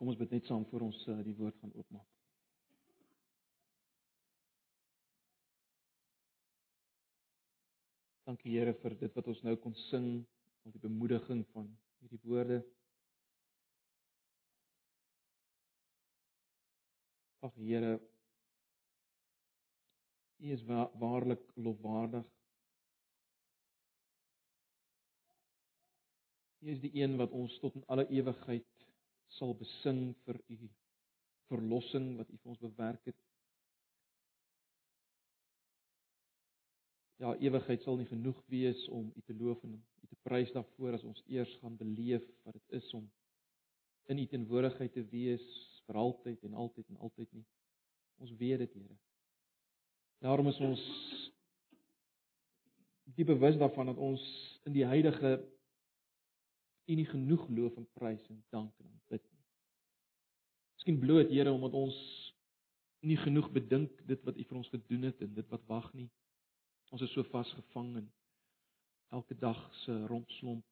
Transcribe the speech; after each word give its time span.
Kom 0.00 0.08
ons 0.08 0.16
bid 0.16 0.30
net 0.32 0.46
saam 0.48 0.62
voor 0.70 0.86
ons 0.86 0.98
uh, 1.12 1.14
die 1.20 1.34
woord 1.36 1.58
gaan 1.60 1.72
oopmaak. 1.76 2.06
Dankie 8.30 8.54
Here 8.54 8.72
vir 8.80 8.96
dit 9.02 9.18
wat 9.18 9.28
ons 9.28 9.42
nou 9.44 9.54
kon 9.60 9.76
sing, 9.90 10.06
al 10.64 10.72
die 10.72 10.80
bemoediging 10.86 11.42
van 11.52 11.68
hierdie 12.00 12.22
woorde. 12.24 12.58
Ag 17.44 17.60
Here, 17.60 17.92
U 20.40 20.56
is 20.56 20.64
wa 20.72 20.88
waarlik 21.04 21.44
lofwaardig. 21.60 22.24
U 26.64 26.72
is 26.72 26.80
die 26.88 26.94
een 27.04 27.20
wat 27.20 27.36
ons 27.36 27.60
tot 27.60 27.76
in 27.76 27.84
alle 27.92 28.08
ewigheid 28.08 28.69
sal 29.36 29.54
besing 29.54 30.10
vir 30.26 30.38
U 30.48 30.58
verlossing 31.50 32.14
wat 32.18 32.30
U 32.30 32.36
vir 32.36 32.52
ons 32.54 32.62
bewerk 32.62 33.10
het. 33.10 33.18
Ja, 37.20 37.34
ewigheid 37.36 37.82
sal 37.84 37.98
nie 38.00 38.08
genoeg 38.08 38.38
wees 38.48 38.86
om 38.88 39.10
U 39.12 39.22
te 39.26 39.36
loof 39.36 39.62
en 39.66 39.76
U 39.76 40.06
te 40.08 40.18
prys 40.24 40.52
daarvoor 40.56 40.96
as 40.96 41.04
ons 41.04 41.22
eers 41.28 41.52
gaan 41.60 41.76
beleef 41.76 42.24
wat 42.46 42.56
dit 42.56 42.80
is 42.80 42.92
om 42.96 43.06
in 44.10 44.18
U 44.18 44.26
teenwoordigheid 44.26 44.94
te 44.96 45.04
wees 45.12 45.44
vir 45.86 46.00
altyd 46.00 46.46
en 46.48 46.56
altyd 46.64 46.88
en 46.88 47.02
altyd 47.08 47.32
nie. 47.36 47.46
Ons 48.20 48.32
weet 48.40 48.64
dit, 48.64 48.74
Here. 48.74 48.96
Daarom 50.20 50.48
is 50.50 50.58
ons 50.60 50.80
diep 53.16 53.30
bewus 53.30 53.56
daarvan 53.60 53.92
dat 53.92 54.00
ons 54.00 54.22
in 54.68 54.74
die 54.74 54.84
huidige 54.84 55.38
U 56.90 56.94
nie 56.98 57.06
genoeg 57.06 57.46
loof 57.54 57.76
en 57.78 57.86
prys 57.94 58.22
en 58.32 58.40
dank 58.50 58.72
en 58.82 58.88
aanbid 58.88 59.22
nie. 59.22 59.44
Miskien 60.74 60.98
bloot 60.98 61.30
Here 61.30 61.52
omdat 61.52 61.76
ons 61.78 61.98
nie 63.06 63.18
genoeg 63.20 63.50
bedink 63.54 64.02
dit 64.08 64.24
wat 64.26 64.36
U 64.36 64.46
vir 64.48 64.58
ons 64.60 64.72
gedoen 64.74 65.06
het 65.08 65.22
en 65.24 65.34
dit 65.36 65.52
wat 65.54 65.68
wag 65.70 65.86
nie. 65.94 66.08
Ons 66.90 67.04
is 67.06 67.12
so 67.14 67.22
vasgevang 67.30 67.94
in 68.02 68.08
elke 69.14 69.36
dag 69.38 69.60
se 69.84 69.94
rompslomp. 70.10 70.66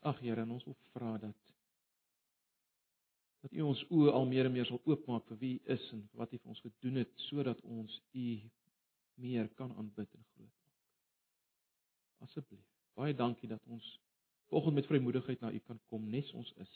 Ag 0.00 0.20
Here, 0.22 0.44
ons 0.44 0.66
wil 0.68 0.76
vra 0.92 1.16
dat 1.24 1.54
dat 3.42 3.54
U 3.54 3.68
ons 3.70 3.84
oë 3.94 4.12
al 4.18 4.26
meer 4.26 4.48
en 4.48 4.52
meer 4.52 4.66
sal 4.66 4.80
oopmaak 4.84 5.28
vir 5.30 5.38
wie 5.42 5.52
U 5.58 5.74
is 5.74 5.84
en 5.94 6.02
wat 6.20 6.32
U 6.34 6.40
vir 6.42 6.54
ons 6.54 6.64
gedoen 6.64 7.02
het 7.04 7.12
sodat 7.28 7.60
ons 7.62 8.00
U 8.12 8.30
meer 9.22 9.48
kan 9.60 9.72
aanbid 9.78 10.10
en 10.18 10.26
groot 10.34 10.50
maak. 10.50 12.26
Asseblief. 12.26 12.77
Baie 12.98 13.14
dankie 13.14 13.48
dat 13.48 13.62
ons 13.70 13.86
vanoggend 14.48 14.74
met 14.74 14.86
vrymoedigheid 14.86 15.40
na 15.40 15.52
U 15.52 15.58
kan 15.58 15.80
kom 15.86 16.08
nes 16.10 16.32
ons 16.34 16.52
is. 16.64 16.72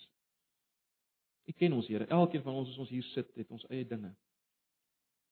U 1.51 1.53
ken 1.59 1.73
ons 1.75 1.89
Here. 1.91 2.07
Elkeen 2.07 2.45
van 2.45 2.61
ons 2.61 2.71
as 2.71 2.79
ons 2.85 2.93
hier 2.95 3.07
sit, 3.11 3.33
het 3.35 3.51
ons 3.51 3.65
eie 3.71 3.87
dinge. 3.89 4.13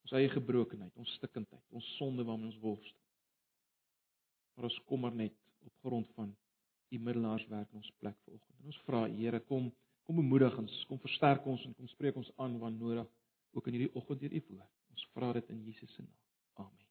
Ons 0.03 0.15
eie 0.17 0.29
gebrokenheid, 0.33 0.91
ons 0.99 1.13
stikkindheid, 1.19 1.63
ons 1.71 1.87
sonde 1.95 2.25
waarmee 2.27 2.49
ons 2.49 2.59
worstel. 2.63 2.97
Maar 4.55 4.67
ons 4.67 4.79
kom 4.89 5.05
maar 5.05 5.15
net 5.15 5.37
op 5.63 5.87
grond 5.87 6.09
van 6.17 6.35
U 6.91 6.99
middelaarswerk 6.99 7.69
in 7.71 7.79
ons 7.79 7.93
plek 8.03 8.17
vanoggend. 8.25 8.59
En 8.59 8.73
ons 8.73 8.83
vra 8.89 9.05
Here, 9.07 9.39
kom 9.47 9.71
kom 10.09 10.17
bemoedig 10.17 10.57
ons, 10.57 10.73
kom 10.89 10.99
versterk 10.99 11.45
ons 11.47 11.61
en 11.63 11.75
kom 11.77 11.87
spreek 11.87 12.17
ons 12.19 12.31
aan 12.41 12.57
wanneer 12.59 12.81
nodig 12.81 13.09
ook 13.55 13.67
in 13.69 13.77
hierdie 13.77 13.93
oggend 13.95 14.19
deur 14.19 14.33
U 14.33 14.41
woord. 14.49 14.71
Ons 14.91 15.09
vra 15.15 15.31
dit 15.37 15.51
in 15.53 15.61
Jesus 15.69 15.93
se 15.95 16.03
naam. 16.03 16.17
Amen. 16.65 16.87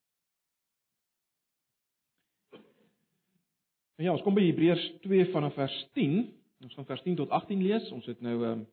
En 4.00 4.06
ja, 4.06 4.12
ons 4.16 4.22
kom 4.24 4.32
by 4.32 4.46
Hebreërs 4.46 4.80
2 5.04 5.26
vanaf 5.28 5.58
vers 5.60 5.74
10. 5.92 6.22
Ons 6.64 6.72
gaan 6.72 6.86
vers 6.88 7.02
10 7.04 7.18
tot 7.18 7.32
18 7.36 7.60
lees. 7.60 7.88
Ons 7.92 8.06
het 8.08 8.22
nou 8.24 8.38
ehm 8.38 8.62
um, 8.62 8.68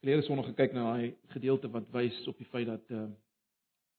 Lede 0.00 0.24
sonne 0.26 0.42
gekyk 0.42 0.74
na 0.74 0.88
daai 0.88 1.12
gedeelte 1.36 1.70
wat 1.70 1.86
wys 1.94 2.18
op 2.26 2.38
die 2.40 2.48
feit 2.50 2.66
dat 2.66 2.90
ehm 2.90 3.12
uh, 3.12 3.14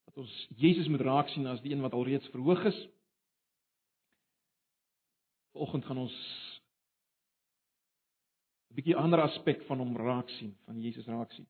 dat 0.10 0.20
ons 0.26 0.36
Jesus 0.60 0.92
moet 0.92 1.06
raak 1.08 1.32
sien 1.32 1.48
as 1.48 1.64
die 1.64 1.72
een 1.72 1.86
wat 1.88 1.96
alreeds 1.96 2.28
verhoog 2.36 2.66
is. 2.68 2.82
Vanoggend 5.56 5.88
gaan 5.88 6.04
ons 6.04 6.20
'n 8.68 8.76
bietjie 8.76 9.00
ander 9.00 9.24
aspek 9.24 9.64
van 9.72 9.78
hom 9.78 9.96
raak 9.96 10.30
sien, 10.36 10.58
van 10.66 10.82
Jesus 10.82 11.08
raak 11.08 11.32
sien. 11.32 11.48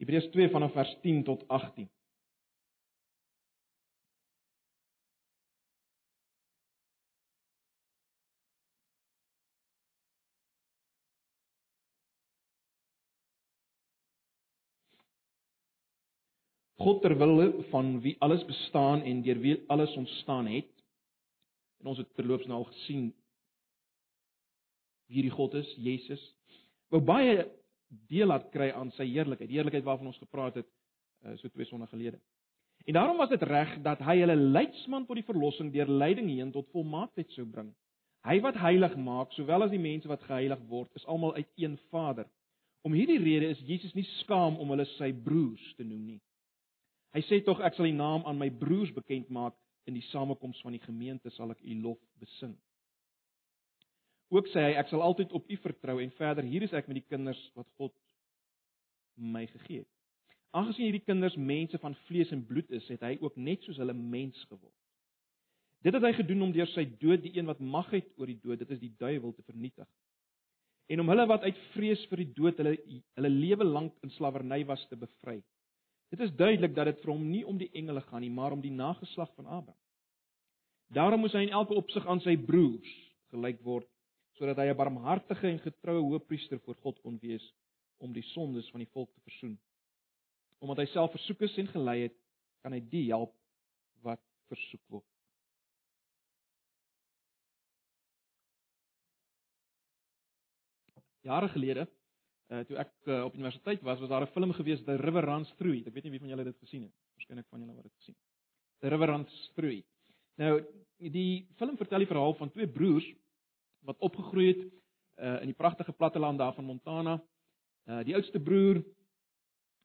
Hebreërs 0.00 0.30
2 0.32 0.48
vanaf 0.48 0.72
vers 0.72 0.92
10 1.02 1.24
tot 1.24 1.42
18. 1.48 1.90
God 16.80 17.02
ter 17.04 17.12
wille 17.20 17.50
van 17.68 17.98
wie 18.00 18.16
alles 18.24 18.44
bestaan 18.48 19.02
en 19.04 19.20
deur 19.22 19.38
wie 19.38 19.58
alles 19.68 19.92
ontstaan 20.00 20.46
het. 20.48 20.70
En 21.80 21.92
ons 21.92 21.98
het 22.00 22.14
terloops 22.16 22.48
nou 22.48 22.62
al 22.62 22.70
gesien 22.72 23.10
wie 25.10 25.18
hierdie 25.20 25.34
God 25.34 25.54
is, 25.60 25.68
Jesus. 25.76 26.22
Wou 26.88 27.02
baie 27.04 27.59
deel 28.10 28.30
laat 28.30 28.50
kry 28.54 28.70
aan 28.74 28.92
sy 28.96 29.06
heerlikheid, 29.10 29.48
die 29.50 29.58
heerlikheid 29.58 29.86
waarvan 29.86 30.12
ons 30.12 30.20
gepraat 30.22 30.60
het 30.60 30.68
uh, 30.68 31.36
so 31.40 31.48
twee 31.48 31.66
sonne 31.68 31.88
gelede. 31.90 32.20
En 32.86 32.96
daarom 32.96 33.16
was 33.20 33.28
dit 33.28 33.42
reg 33.42 33.76
dat 33.84 34.00
hy 34.06 34.16
hulle 34.22 34.36
leidsman 34.36 35.06
tot 35.06 35.18
die 35.18 35.26
verlossing 35.26 35.72
deur 35.72 35.90
lyding 35.90 36.30
heen 36.30 36.52
tot 36.52 36.70
volmaaktheid 36.72 37.30
sou 37.36 37.44
bring. 37.44 37.72
Hy 38.24 38.36
wat 38.44 38.56
heilig 38.60 38.96
maak, 39.00 39.32
sowel 39.32 39.64
as 39.64 39.72
die 39.72 39.80
mense 39.80 40.08
wat 40.08 40.24
geheilig 40.28 40.60
word, 40.68 40.90
is 40.96 41.06
almal 41.08 41.34
uit 41.36 41.48
een 41.60 41.76
Vader. 41.92 42.28
Om 42.84 42.96
hierdie 42.96 43.20
rede 43.20 43.50
is 43.52 43.60
Jesus 43.68 43.92
nie 43.96 44.06
skaam 44.20 44.56
om 44.60 44.72
hulle 44.72 44.86
sy 44.96 45.10
broers 45.12 45.64
te 45.76 45.84
noem 45.84 46.14
nie. 46.14 46.20
Hy 47.16 47.22
sê 47.26 47.40
tog 47.44 47.60
ek 47.64 47.76
sal 47.76 47.88
die 47.88 47.96
naam 47.96 48.24
aan 48.28 48.38
my 48.38 48.48
broers 48.54 48.92
bekend 48.96 49.28
maak 49.34 49.56
in 49.88 49.96
die 49.96 50.04
samekoms 50.08 50.60
van 50.64 50.76
die 50.76 50.84
gemeente 50.84 51.32
sal 51.34 51.52
ek 51.52 51.60
u 51.64 51.76
lof 51.82 52.00
besing. 52.22 52.54
Ook 54.30 54.46
sê 54.52 54.62
hy 54.68 54.74
ek 54.78 54.90
sal 54.90 55.02
altyd 55.02 55.32
op 55.34 55.48
u 55.50 55.56
vertrou 55.62 55.98
en 56.02 56.12
verder 56.18 56.46
hier 56.46 56.62
is 56.62 56.74
ek 56.76 56.86
met 56.90 57.00
die 57.00 57.08
kinders 57.08 57.40
wat 57.58 57.66
God 57.80 57.94
my 59.18 59.46
gegee 59.50 59.82
het. 59.82 59.90
Aangesien 60.54 60.88
hierdie 60.88 61.06
kinders 61.06 61.36
mense 61.38 61.78
van 61.78 61.94
vlees 62.08 62.30
en 62.34 62.44
bloed 62.46 62.70
is, 62.74 62.86
het 62.90 63.02
hy 63.06 63.16
ook 63.20 63.36
net 63.38 63.62
soos 63.66 63.78
hulle 63.78 63.94
mens 63.94 64.38
geword. 64.48 64.74
Dit 65.82 65.94
het 65.96 66.04
hy 66.04 66.12
gedoen 66.18 66.48
om 66.48 66.54
deur 66.54 66.68
sy 66.74 66.84
dood 67.00 67.22
die 67.24 67.32
een 67.36 67.48
wat 67.48 67.60
mag 67.62 67.88
het 67.94 68.08
oor 68.18 68.28
die 68.28 68.40
dood, 68.42 68.58
dit 68.60 68.70
is 68.74 68.82
die 68.82 68.92
duiwel 69.00 69.32
te 69.34 69.46
vernietig. 69.46 69.88
En 70.90 71.00
om 71.00 71.12
hulle 71.12 71.26
wat 71.30 71.46
uit 71.46 71.58
vrees 71.74 72.02
vir 72.10 72.24
die 72.24 72.32
dood 72.34 72.58
hulle 72.58 72.74
hulle 73.16 73.30
lewe 73.30 73.66
lank 73.66 73.94
in 74.04 74.12
slawerny 74.16 74.64
was 74.66 74.82
te 74.90 74.98
bevry. 74.98 75.38
Dit 76.10 76.24
is 76.26 76.34
duidelik 76.34 76.74
dat 76.74 76.90
dit 76.90 77.04
vir 77.04 77.12
hom 77.12 77.22
nie 77.30 77.44
om 77.46 77.58
die 77.58 77.70
engele 77.78 78.02
gaan 78.08 78.24
nie, 78.26 78.32
maar 78.34 78.52
om 78.52 78.62
die 78.62 78.74
nageslag 78.74 79.30
van 79.36 79.46
Abraham. 79.46 79.78
Daarom 80.90 81.22
moes 81.22 81.36
hy 81.38 81.44
in 81.46 81.54
elke 81.54 81.76
opsig 81.78 82.06
aan 82.10 82.18
sy 82.24 82.34
broers 82.34 82.90
gelyk 83.30 83.60
word, 83.62 83.86
sodat 84.40 84.56
hy 84.56 84.70
'n 84.72 84.76
barmhartige 84.76 85.50
en 85.50 85.58
getroue 85.60 86.00
hoëpriester 86.00 86.58
voor 86.64 86.76
God 86.80 87.00
kon 87.04 87.18
wees 87.20 87.44
om 88.00 88.12
die 88.12 88.24
sondes 88.32 88.70
van 88.72 88.80
die 88.80 88.88
volk 88.94 89.12
te 89.12 89.20
versoen. 89.20 89.58
Omdat 90.64 90.78
hy 90.80 90.86
self 90.86 91.12
versoek 91.12 91.44
is 91.44 91.58
en 91.60 91.68
gelei 91.68 91.98
het, 92.06 92.16
kan 92.64 92.72
hy 92.72 92.80
die 92.80 93.10
help 93.10 93.34
wat 94.00 94.22
versoek 94.48 94.80
word. 94.88 95.04
Jare 101.20 101.48
gelede 101.52 101.84
uh, 101.84 102.64
toe 102.64 102.80
ek 102.80 102.96
uh, 103.12 103.24
op 103.28 103.36
universiteit 103.36 103.84
was, 103.84 104.00
was 104.00 104.08
daar 104.08 104.24
'n 104.24 104.32
film 104.32 104.52
gewees, 104.56 104.84
The 104.84 104.96
River 104.96 105.24
Runs 105.24 105.52
Through 105.60 105.76
It. 105.76 105.86
Ek 105.86 105.94
weet 105.94 106.04
nie 106.04 106.16
wie 106.16 106.24
van 106.24 106.28
julle 106.28 106.44
dit 106.44 106.58
gesien 106.64 106.82
het. 106.82 106.96
Waarskynlik 107.12 107.46
van 107.48 107.60
julle 107.60 107.74
wat 107.74 107.84
dit 107.84 107.96
gesien 108.00 108.16
het. 108.16 108.24
The 108.80 108.88
River 108.88 109.08
Runs 109.08 109.50
Through 109.54 109.76
It. 109.76 109.86
Nou, 110.40 110.64
die 110.96 111.46
film 111.56 111.76
vertel 111.76 111.98
die 111.98 112.08
verhaal 112.08 112.34
van 112.34 112.50
twee 112.50 112.66
broers 112.66 113.04
wat 113.86 113.98
opgegroei 113.98 114.46
het 114.46 114.62
uh, 115.20 115.40
in 115.40 115.50
die 115.52 115.56
pragtige 115.56 115.92
platteland 115.92 116.38
daar 116.38 116.54
van 116.54 116.64
Montana. 116.64 117.22
Uh, 117.84 118.04
die 118.04 118.14
oudste 118.14 118.40
broer 118.40 118.82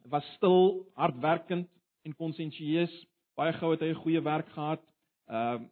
was 0.10 0.26
stil, 0.34 0.92
hardwerkend 0.94 1.70
en 2.02 2.16
konsensieus. 2.16 2.94
Baie 3.36 3.54
gou 3.54 3.72
het 3.72 3.82
hy 3.82 3.92
'n 3.92 4.04
goeie 4.04 4.22
werk 4.22 4.50
gehad. 4.50 4.84
Ehm 5.28 5.64
uh, 5.64 5.70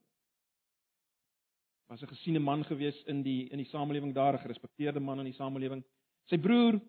was 1.88 2.02
'n 2.02 2.08
gesiene 2.16 2.40
man 2.40 2.64
gewees 2.66 3.04
in 3.04 3.22
die 3.22 3.50
in 3.50 3.58
die 3.58 3.70
samelewing 3.70 4.14
daar, 4.14 4.34
'n 4.34 4.46
gerespekteerde 4.46 5.00
man 5.00 5.20
in 5.20 5.26
die 5.26 5.34
samelewing. 5.34 5.84
Sy 6.26 6.38
broer 6.38 6.82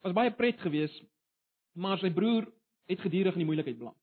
was 0.00 0.12
baie 0.12 0.30
pret 0.30 0.60
geweest, 0.60 1.02
maar 1.72 1.98
sy 1.98 2.10
broer 2.10 2.46
het 2.86 3.00
gedurig 3.00 3.32
in 3.32 3.38
die 3.38 3.46
moeilikheid 3.46 3.78
beland. 3.78 3.96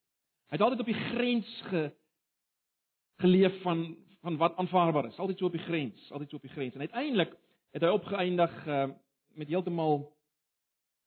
Hy 0.49 0.57
het 0.57 0.61
altyd 0.61 0.79
op 0.79 0.85
die 0.85 1.03
grens 1.09 1.61
ge 1.61 1.95
geleef 3.15 3.61
van 3.61 3.97
van 4.25 4.37
wat 4.41 4.55
aanvaarbaar 4.57 5.05
is, 5.11 5.17
altyd 5.21 5.37
so 5.37 5.45
op 5.45 5.53
die 5.53 5.65
grens, 5.67 6.11
altyd 6.11 6.29
so 6.29 6.39
op 6.39 6.45
die 6.47 6.53
grens. 6.53 6.73
En 6.73 6.79
uiteindelik 6.79 7.35
het 7.77 7.83
hy 7.85 7.91
opgeëindig 7.93 8.53
uh, 8.65 8.87
met 9.37 9.51
heeltemal 9.51 9.99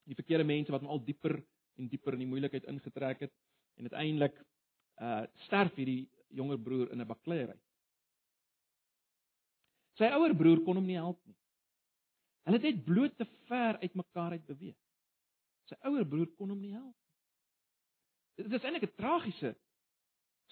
die 0.06 0.14
verkeerde 0.14 0.46
mense 0.46 0.72
wat 0.72 0.84
hom 0.84 0.92
al 0.94 1.02
dieper 1.04 1.34
en 1.78 1.88
dieper 1.90 2.14
in 2.14 2.22
die 2.22 2.28
moeilikheid 2.30 2.68
ingetrek 2.70 3.24
het 3.26 3.34
en 3.78 3.90
uiteindelik 3.90 4.38
uh 4.98 5.22
sterf 5.46 5.76
hierdie 5.78 6.08
jonger 6.34 6.58
broer 6.58 6.92
in 6.92 7.00
'n 7.00 7.06
bakleierery. 7.06 7.58
Sy 9.98 10.10
ouer 10.14 10.34
broer 10.34 10.62
kon 10.66 10.78
hom 10.78 10.86
nie 10.86 10.98
help 10.98 11.20
nie. 11.26 11.36
Hulle 12.46 12.58
het 12.58 12.66
net 12.66 12.84
bloot 12.84 13.16
te 13.18 13.26
ver 13.50 13.78
uitmekaar 13.82 14.38
uit 14.38 14.46
beweeg. 14.46 14.78
Sy 15.70 15.76
ouer 15.90 16.06
broer 16.06 16.30
kon 16.38 16.50
hom 16.50 16.60
nie 16.60 16.74
help 16.74 16.94
nie. 16.94 18.44
Dit 18.44 18.52
is 18.52 18.64
eintlik 18.64 18.90
'n 18.90 18.96
tragiese 18.96 19.54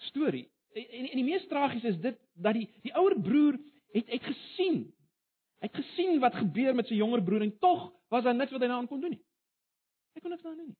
storie. 0.09 0.47
En, 0.77 1.05
en, 1.09 1.15
die 1.17 1.25
mees 1.25 1.47
tragiese 1.49 1.93
is 1.93 1.99
dit 2.03 2.19
dat 2.33 2.57
die 2.57 2.67
die 2.85 2.93
ouer 2.93 3.15
broer 3.21 3.57
het 3.95 4.09
het 4.13 4.25
gesien. 4.27 4.83
Hy 5.57 5.69
het 5.69 5.79
gesien 5.79 6.19
wat 6.21 6.37
gebeur 6.37 6.75
met 6.77 6.89
sy 6.89 6.99
jonger 6.99 7.23
broer 7.25 7.47
en 7.47 7.55
tog 7.61 7.87
was 8.13 8.25
daar 8.27 8.35
niks 8.37 8.53
wat 8.53 8.61
hy 8.61 8.69
daaraan 8.69 8.89
kon 8.89 9.01
doen 9.01 9.15
nie. 9.15 9.23
Hy 10.13 10.21
kon 10.21 10.33
niks 10.33 10.43
daaraan 10.45 10.61
doen 10.61 10.69
nie. 10.73 10.79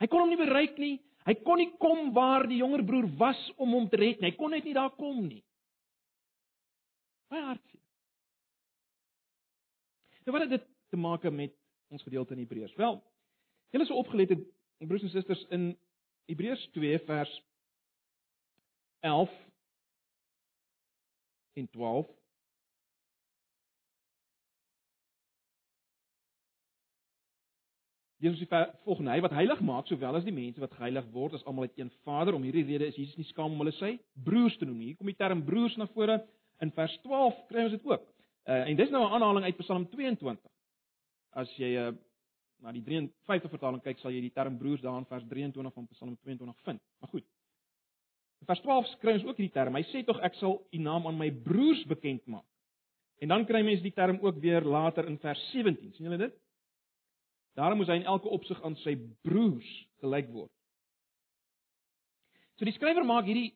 Hy 0.00 0.08
kon 0.08 0.24
hom 0.24 0.32
nie 0.32 0.40
bereik 0.40 0.80
nie. 0.80 0.96
Hy 1.28 1.34
kon 1.44 1.60
nie 1.60 1.68
kom 1.82 2.14
waar 2.16 2.46
die 2.48 2.62
jonger 2.62 2.82
broer 2.88 3.10
was 3.20 3.40
om 3.60 3.74
hom 3.76 3.90
te 3.92 4.00
red 4.00 4.22
nie. 4.22 4.30
Hy 4.30 4.38
kon 4.38 4.54
net 4.56 4.64
nie 4.64 4.76
daar 4.76 4.94
kom 4.96 5.20
nie. 5.26 5.42
Baie 7.30 7.44
hartseer. 7.44 7.82
Nou 10.24 10.36
wat 10.36 10.46
het 10.46 10.56
dit 10.56 10.66
te 10.90 10.98
maak 11.00 11.26
met 11.28 11.52
ons 11.92 12.02
gedeelte 12.06 12.34
in 12.34 12.42
Hebreërs? 12.44 12.74
Wel, 12.78 12.96
julle 13.74 13.84
is 13.84 13.92
opgelet 13.94 14.32
het 14.32 14.42
broers 14.88 15.04
en 15.04 15.12
susters 15.12 15.44
in 15.54 15.70
Hebreërs 16.28 16.68
2 16.76 16.98
vers 17.06 17.32
11 19.00 19.30
en 21.52 21.68
12 21.68 22.20
Jesus 28.20 28.42
sê 28.42 28.58
volgende 28.84 29.14
hy 29.14 29.20
wat 29.24 29.32
heilig 29.32 29.60
maak 29.64 29.88
sowel 29.88 30.18
as 30.18 30.26
die 30.26 30.34
mense 30.36 30.60
wat 30.60 30.74
geheilig 30.76 31.06
word 31.14 31.38
as 31.38 31.44
almal 31.48 31.64
uit 31.64 31.78
een 31.80 31.88
Vader 32.04 32.36
om 32.36 32.44
hierdie 32.44 32.66
rede 32.68 32.90
is 32.90 32.98
Jesus 32.98 33.16
nie 33.16 33.28
skaam 33.30 33.54
om 33.54 33.62
hulle 33.62 33.72
sy 33.78 33.94
broers 34.26 34.58
te 34.60 34.68
noem 34.68 34.76
nie. 34.76 34.90
Hier 34.90 34.98
kom 35.00 35.08
die 35.08 35.16
term 35.16 35.40
broers 35.46 35.78
na 35.80 35.88
vore 35.94 36.18
in 36.60 36.72
vers 36.76 36.98
12 37.06 37.38
kry 37.48 37.64
ons 37.64 37.76
dit 37.78 37.86
ook. 37.88 38.04
Uh, 38.44 38.66
en 38.68 38.76
dis 38.76 38.92
nou 38.92 39.00
'n 39.06 39.14
aanhaling 39.16 39.44
uit 39.48 39.62
Psalm 39.62 39.88
22. 39.88 40.52
As 41.32 41.48
jy 41.56 41.72
uh, 41.80 41.94
na 42.60 42.72
die 42.72 42.82
53 42.84 43.50
vertaling 43.52 43.82
kyk, 43.84 44.00
sal 44.00 44.12
jy 44.12 44.20
die 44.26 44.34
term 44.34 44.58
broers 44.60 44.82
daar 44.84 44.98
in 45.00 45.08
vers 45.08 45.24
23 45.30 45.74
van 45.74 45.88
Psalm 45.94 46.16
22 46.24 46.66
vind. 46.66 46.82
Maar 47.00 47.12
goed. 47.12 47.26
In 48.40 48.48
vers 48.48 48.62
12 48.64 48.92
kry 49.00 49.16
ons 49.18 49.26
ook 49.28 49.40
hierdie 49.40 49.54
term. 49.54 49.76
Hy 49.76 49.84
sê 49.90 50.04
tog 50.06 50.20
ek 50.24 50.36
sal 50.40 50.58
u 50.72 50.80
naam 50.80 51.08
aan 51.08 51.18
my 51.20 51.30
broers 51.44 51.82
bekend 51.88 52.24
maak. 52.28 52.46
En 53.20 53.32
dan 53.32 53.44
kry 53.48 53.60
mense 53.64 53.84
die 53.84 53.92
term 53.96 54.20
ook 54.24 54.40
weer 54.40 54.64
later 54.64 55.08
in 55.08 55.18
vers 55.20 55.40
17. 55.52 55.92
sien 55.92 56.08
julle 56.08 56.20
dit? 56.20 56.36
Daarom 57.58 57.80
moet 57.80 57.90
hy 57.92 57.98
in 58.00 58.08
elke 58.08 58.30
opsig 58.32 58.60
aan 58.64 58.76
sy 58.80 58.94
broers 59.26 59.68
gelyk 60.00 60.30
word. 60.32 60.52
So 62.56 62.68
die 62.68 62.76
skrywer 62.76 63.04
maak 63.04 63.28
hierdie 63.28 63.54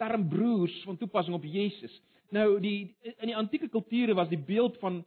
term 0.00 0.26
broers 0.28 0.74
van 0.84 0.98
toepassing 1.00 1.36
op 1.36 1.44
Jesus. 1.44 1.94
Nou 2.34 2.58
die 2.60 2.92
in 3.16 3.30
die 3.30 3.36
antieke 3.36 3.68
kulture 3.72 4.16
was 4.18 4.28
die 4.28 4.40
beeld 4.40 4.76
van 4.82 5.00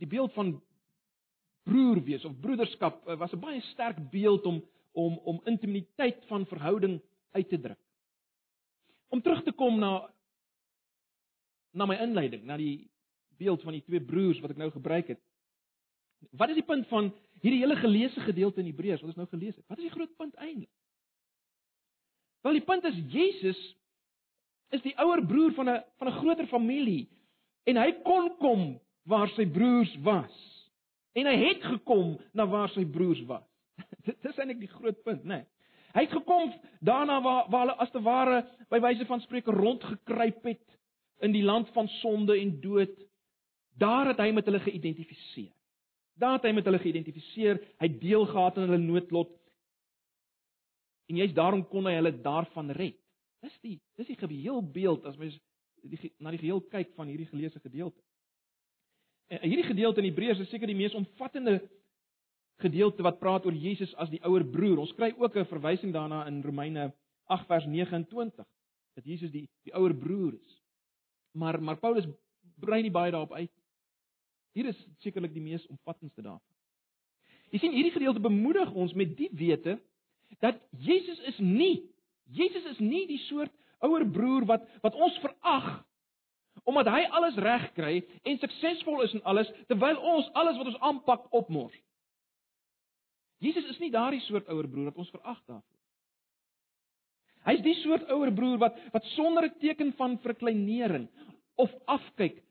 die 0.00 0.08
beeld 0.08 0.32
van 0.36 0.54
broer 1.62 2.02
wees 2.02 2.24
of 2.24 2.40
broederskap 2.40 3.08
eh, 3.08 3.16
was 3.18 3.32
'n 3.32 3.40
baie 3.40 3.60
sterk 3.60 3.98
beeld 4.10 4.46
om 4.46 4.62
om 4.92 5.18
om 5.24 5.40
intimiteit 5.44 6.24
van 6.26 6.46
verhouding 6.46 7.00
uit 7.30 7.48
te 7.48 7.60
druk. 7.60 7.78
Om 9.08 9.22
terug 9.22 9.42
te 9.42 9.52
kom 9.52 9.78
na 9.78 10.10
na 11.72 11.86
my 11.86 11.94
inleiding, 11.94 12.44
na 12.44 12.56
die 12.56 12.90
beeld 13.36 13.62
van 13.62 13.72
die 13.72 13.82
twee 13.82 14.00
broers 14.00 14.40
wat 14.40 14.50
ek 14.50 14.56
nou 14.56 14.70
gebruik 14.70 15.08
het. 15.08 15.20
Wat 16.30 16.48
is 16.48 16.54
die 16.54 16.66
punt 16.66 16.86
van 16.86 17.12
hierdie 17.40 17.60
hele 17.60 17.76
geleesde 17.76 18.20
gedeelte 18.20 18.60
in 18.60 18.66
Hebreërs 18.66 19.00
wat 19.00 19.10
ons 19.10 19.16
nou 19.16 19.28
gelees 19.28 19.56
het? 19.56 19.66
Wat 19.66 19.78
is 19.78 19.88
die 19.88 19.94
groot 19.94 20.16
punt 20.16 20.34
eintlik? 20.34 20.70
Wel 22.42 22.58
die 22.58 22.66
punt 22.66 22.84
is 22.84 22.98
Jesus 23.08 23.60
is 24.72 24.82
die 24.82 24.94
ouer 24.98 25.26
broer 25.26 25.52
van 25.52 25.68
'n 25.68 25.82
van 25.98 26.08
'n 26.08 26.18
groter 26.20 26.46
familie 26.46 27.08
en 27.64 27.76
hy 27.76 27.92
kon 28.02 28.36
kom 28.36 28.80
waar 29.02 29.28
sy 29.28 29.46
broers 29.46 29.96
was. 30.02 30.51
En 31.12 31.28
hy 31.28 31.36
het 31.42 31.64
gekom 31.64 32.16
na 32.32 32.46
waar 32.48 32.70
sy 32.72 32.84
broers 32.88 33.20
was. 33.28 33.44
Dit 34.06 34.30
is 34.30 34.38
eintlik 34.38 34.62
die 34.64 34.72
groot 34.72 35.02
punt, 35.04 35.24
né? 35.24 35.42
Nee. 35.42 35.48
Hy 35.92 36.06
het 36.06 36.14
gekom 36.16 36.52
daarna 36.80 37.18
waar 37.20 37.50
waar 37.52 37.66
hulle 37.66 37.80
as 37.84 37.90
te 37.92 38.00
ware 38.00 38.38
by 38.72 38.80
wyse 38.80 39.04
van 39.08 39.20
spreuke 39.20 39.52
rondgekruip 39.52 40.46
het 40.48 40.78
in 41.20 41.34
die 41.34 41.44
land 41.44 41.68
van 41.76 41.88
sonde 42.00 42.38
en 42.40 42.54
dood. 42.60 42.94
Daar 43.76 44.12
het 44.12 44.22
hy 44.24 44.30
met 44.32 44.48
hulle 44.48 44.62
geïdentifiseer. 44.64 45.52
Daar 46.16 46.38
het 46.38 46.48
hy 46.48 46.52
met 46.56 46.64
hulle 46.68 46.80
geïdentifiseer, 46.80 47.60
hy 47.80 47.88
deel 48.00 48.26
gehad 48.28 48.58
aan 48.58 48.68
hulle 48.68 48.80
noodlot. 48.80 49.32
En 51.08 51.20
juist 51.20 51.36
daarom 51.36 51.64
kon 51.68 51.88
hy 51.88 51.94
hulle 51.98 52.14
daarvan 52.24 52.72
red. 52.76 52.96
Dis 53.44 53.54
die 53.60 53.78
dis 53.98 54.08
die 54.08 54.16
geheel 54.16 54.62
beeld 54.72 55.04
as 55.08 55.18
mens 55.20 55.36
die 55.82 56.12
na 56.22 56.32
die 56.32 56.40
geheel 56.40 56.62
kyk 56.72 56.92
van 56.96 57.10
hierdie 57.10 57.28
geleesde 57.28 57.60
gedeelte. 57.60 58.00
En 59.28 59.48
hierdie 59.48 59.68
gedeelte 59.68 60.00
in 60.00 60.10
Hebreërs 60.10 60.42
is 60.44 60.50
seker 60.50 60.66
die 60.66 60.76
mees 60.76 60.94
omvattende 60.94 61.60
gedeelte 62.62 63.02
wat 63.02 63.18
praat 63.18 63.46
oor 63.46 63.54
Jesus 63.54 63.94
as 63.94 64.10
die 64.10 64.20
ouer 64.24 64.44
broer. 64.44 64.78
Ons 64.78 64.94
kry 64.94 65.12
ook 65.18 65.36
'n 65.36 65.46
verwysing 65.46 65.92
daarna 65.92 66.26
in 66.26 66.42
Romeine 66.42 66.92
8 67.26 67.46
vers 67.46 67.66
29 67.66 68.46
dat 68.94 69.04
Jesus 69.04 69.30
die 69.30 69.48
die 69.64 69.74
ouer 69.74 69.94
broer 69.94 70.34
is. 70.34 70.62
Maar 71.32 71.62
maar 71.62 71.76
Paulus 71.76 72.06
brei 72.56 72.82
nie 72.82 72.90
baie 72.90 73.10
daarop 73.10 73.32
uit 73.32 73.50
Hier 74.52 74.68
is 74.68 74.80
sekerlik 74.98 75.32
die 75.32 75.44
mees 75.44 75.64
omvattendste 75.72 76.22
daarvan. 76.22 76.48
Jy 77.52 77.60
sien 77.60 77.74
hierdie 77.76 77.94
gedeelte 77.94 78.20
bemoedig 78.24 78.72
ons 78.72 78.92
met 78.96 79.14
die 79.16 79.28
wete 79.36 79.78
dat 80.40 80.60
Jesus 80.80 81.20
is 81.28 81.38
nie 81.38 81.88
Jesus 82.32 82.64
is 82.70 82.78
nie 82.80 83.04
die 83.08 83.20
soort 83.28 83.52
ouer 83.84 84.06
broer 84.08 84.46
wat 84.48 84.64
wat 84.84 84.96
ons 84.96 85.18
verag 85.24 85.82
omdat 86.64 86.90
hy 86.94 87.02
alles 87.10 87.38
reg 87.42 87.68
kry 87.76 87.94
en 88.22 88.38
suksesvol 88.38 89.02
is 89.06 89.14
in 89.16 89.24
alles 89.28 89.50
terwyl 89.70 89.98
ons 90.14 90.30
alles 90.38 90.58
wat 90.60 90.70
ons 90.72 90.82
aanpak 90.90 91.26
opmors. 91.34 91.74
Jesus 93.42 93.66
is 93.72 93.80
nie 93.82 93.90
daardie 93.90 94.22
soort 94.28 94.48
ouer 94.52 94.68
broer 94.70 94.92
wat 94.92 95.00
ons 95.02 95.10
verag 95.10 95.40
daarvoor. 95.50 95.78
Hy's 97.42 97.62
die 97.64 97.74
soort 97.80 98.06
ouer 98.14 98.30
broer 98.34 98.60
wat 98.62 98.78
wat 98.94 99.08
sonder 99.16 99.48
'n 99.48 99.58
teken 99.58 99.92
van 99.98 100.18
verkleinering 100.22 101.08
of 101.58 101.70
afkyk 101.86 102.42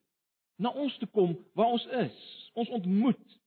na 0.57 0.69
ons 0.69 0.97
toe 0.97 1.07
kom 1.07 1.37
waar 1.55 1.71
ons 1.71 1.85
is. 1.85 2.17
Ons 2.53 2.69
ontmoet 2.69 3.39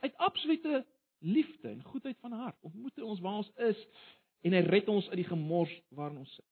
uit 0.00 0.16
absolute 0.16 0.86
liefde 1.18 1.68
en 1.68 1.82
goedheid 1.82 2.18
van 2.20 2.32
hart. 2.32 2.56
Ontmoet 2.60 2.96
hy 2.96 3.02
ons 3.02 3.20
waar 3.20 3.40
ons 3.40 3.52
is 3.56 3.86
en 4.40 4.52
hy 4.52 4.60
red 4.60 4.88
ons 4.88 5.08
uit 5.08 5.20
die 5.20 5.28
gemors 5.28 5.72
waarin 5.88 6.18
ons 6.18 6.34
sit. 6.34 6.49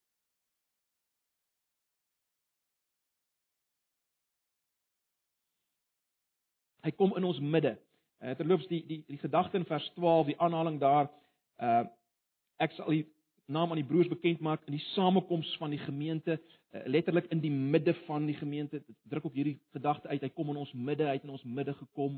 Hy 6.88 6.94
kom 6.96 7.12
in 7.20 7.26
ons 7.28 7.38
midde. 7.44 7.74
Uh, 8.24 8.32
terloops 8.38 8.66
die 8.70 8.80
die 8.88 9.02
die 9.06 9.20
gedagte 9.20 9.58
in 9.60 9.66
vers 9.68 9.84
12, 9.94 10.30
die 10.32 10.38
aanhaling 10.40 10.80
daar, 10.80 11.10
uh 11.60 11.84
ek 12.58 12.72
sal 12.74 12.90
u 12.90 13.02
naam 13.54 13.70
aan 13.70 13.78
die 13.78 13.86
broers 13.86 14.08
bekend 14.10 14.40
maak 14.42 14.64
in 14.66 14.74
die 14.74 14.86
samekoms 14.96 15.52
van 15.60 15.70
die 15.70 15.78
gemeente, 15.78 16.38
uh, 16.72 16.80
letterlik 16.90 17.28
in 17.34 17.42
die 17.44 17.52
midde 17.52 17.92
van 18.06 18.24
die 18.26 18.34
gemeente. 18.34 18.80
Dit 18.80 18.96
druk 19.12 19.28
op 19.28 19.36
hierdie 19.36 19.58
gedagte 19.76 20.08
uit. 20.08 20.24
Hy 20.24 20.30
kom 20.32 20.50
in 20.54 20.62
ons 20.64 20.72
midde, 20.72 21.06
hy 21.06 21.18
het 21.18 21.28
in 21.28 21.34
ons 21.36 21.44
midde 21.44 21.76
gekom. 21.76 22.16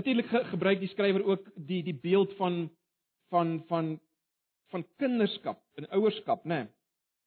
Natuurlik 0.00 0.32
ge 0.32 0.42
gebruik 0.54 0.80
die 0.80 0.90
skrywer 0.90 1.26
ook 1.28 1.52
die 1.54 1.82
die 1.84 1.98
beeld 2.08 2.32
van 2.40 2.64
van 3.28 3.60
van 3.68 3.92
van 4.72 4.86
kinderskap 4.96 5.60
en 5.76 5.90
ouerskap, 5.92 6.48
né? 6.48 6.64
Nee. 6.64 6.72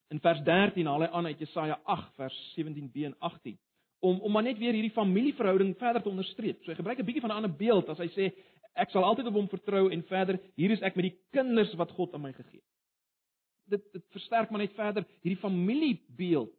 In 0.10 0.20
vers 0.24 0.42
13 0.44 0.88
haal 0.88 1.06
hy 1.06 1.12
aan 1.14 1.30
uit 1.30 1.40
Jesaja 1.40 1.80
8 1.84 2.14
vers 2.18 2.36
17b 2.58 3.06
en 3.12 3.16
18 3.30 3.60
om 4.00 4.20
om 4.20 4.32
maar 4.32 4.44
net 4.44 4.58
weer 4.58 4.74
hierdie 4.74 4.94
familieverhouding 4.94 5.75
verder 5.77 6.01
te 6.01 6.10
onderstreep. 6.10 6.63
So 6.63 6.72
hy 6.72 6.77
gebruik 6.77 7.00
'n 7.00 7.06
bietjie 7.06 7.22
van 7.22 7.32
'n 7.32 7.39
ander 7.42 7.56
beeld 7.56 7.89
as 7.89 7.98
hy 7.98 8.08
sê 8.08 8.34
ek 8.75 8.89
sal 8.89 9.04
altyd 9.04 9.27
op 9.27 9.34
hom 9.34 9.50
vertrou 9.50 9.89
en 9.92 10.04
verder 10.04 10.39
hier 10.56 10.72
is 10.72 10.82
ek 10.82 10.96
met 10.96 11.10
die 11.10 11.18
kinders 11.32 11.74
wat 11.74 11.92
God 11.92 12.13
aan 12.13 12.22
my 12.22 12.34
gegee 12.34 12.62
het. 12.62 12.74
Dit 13.66 13.94
dit 13.94 14.06
versterk 14.10 14.50
maar 14.50 14.62
net 14.62 14.74
verder 14.74 15.06
hierdie 15.22 15.42
familiebeeld. 15.42 16.51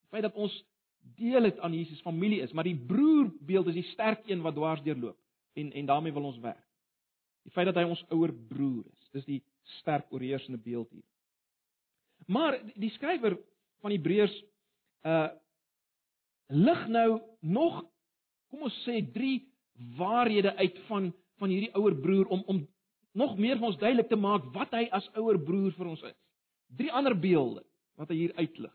Die 0.00 0.08
feit 0.08 0.22
dat 0.22 0.34
ons 0.34 0.64
deel 1.16 1.42
het 1.42 1.58
aan 1.58 1.74
Jesus 1.74 2.00
familie 2.00 2.40
is, 2.40 2.52
maar 2.52 2.64
die 2.64 2.76
broerbeeld 2.76 3.66
is 3.66 3.74
die 3.74 3.90
sterk 3.92 4.28
een 4.28 4.42
wat 4.42 4.54
dwars 4.54 4.82
deurloop 4.82 5.18
en 5.52 5.72
en 5.72 5.86
daarmee 5.86 6.12
wil 6.12 6.24
ons 6.24 6.38
werk. 6.38 6.66
Die 7.42 7.52
feit 7.52 7.66
dat 7.66 7.74
hy 7.80 7.84
ons 7.88 8.04
ouer 8.08 8.32
broer 8.48 8.84
is, 8.86 9.08
dis 9.12 9.24
die 9.24 9.42
sterk 9.80 10.12
oorheersende 10.12 10.58
beeld 10.58 10.90
hier. 10.90 11.04
Maar 12.26 12.60
die 12.74 12.90
skrywer 12.90 13.38
van 13.80 13.90
Hebreërs 13.90 14.42
uh 15.02 15.28
lig 16.52 16.84
nou 16.92 17.20
nog 17.40 17.80
kom 18.52 18.66
ons 18.68 18.76
sê 18.84 19.00
3 19.14 19.40
waarhede 19.96 20.54
uit 20.56 20.78
van 20.88 21.10
van 21.40 21.50
hierdie 21.50 21.72
ouer 21.74 21.96
broer 21.98 22.28
om 22.30 22.42
om 22.46 22.60
nog 23.18 23.34
meer 23.38 23.58
vir 23.58 23.66
ons 23.66 23.78
duidelik 23.80 24.08
te 24.08 24.16
maak 24.16 24.44
wat 24.54 24.72
hy 24.76 24.86
as 24.94 25.08
ouer 25.20 25.40
broer 25.40 25.72
vir 25.76 25.88
ons 25.90 26.02
is. 26.08 26.16
Drie 26.76 26.92
ander 26.92 27.16
beelde 27.18 27.64
wat 28.00 28.12
hy 28.12 28.16
hier 28.16 28.34
uitlig. 28.38 28.72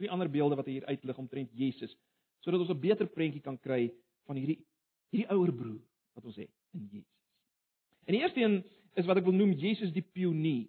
Drie 0.00 0.10
ander 0.12 0.30
beelde 0.32 0.56
wat 0.56 0.68
hy 0.68 0.78
hier 0.78 0.88
uitlig 0.88 1.18
omtrent 1.18 1.52
Jesus 1.52 1.96
sodat 2.40 2.60
ons 2.60 2.70
'n 2.72 2.80
beter 2.80 3.06
prentjie 3.06 3.42
kan 3.42 3.58
kry 3.58 3.92
van 4.26 4.36
hierdie 4.36 4.60
hierdie 5.12 5.28
ouer 5.28 5.52
broer 5.52 5.80
wat 6.14 6.24
ons 6.24 6.36
het 6.36 6.50
in 6.72 6.88
Jesus. 6.92 7.16
En 8.06 8.14
die 8.14 8.22
eerste 8.22 8.40
een 8.40 8.64
is 8.94 9.06
wat 9.06 9.16
ek 9.16 9.24
wil 9.24 9.36
noem 9.36 9.52
Jesus 9.52 9.92
die 9.92 10.02
pionier. 10.02 10.68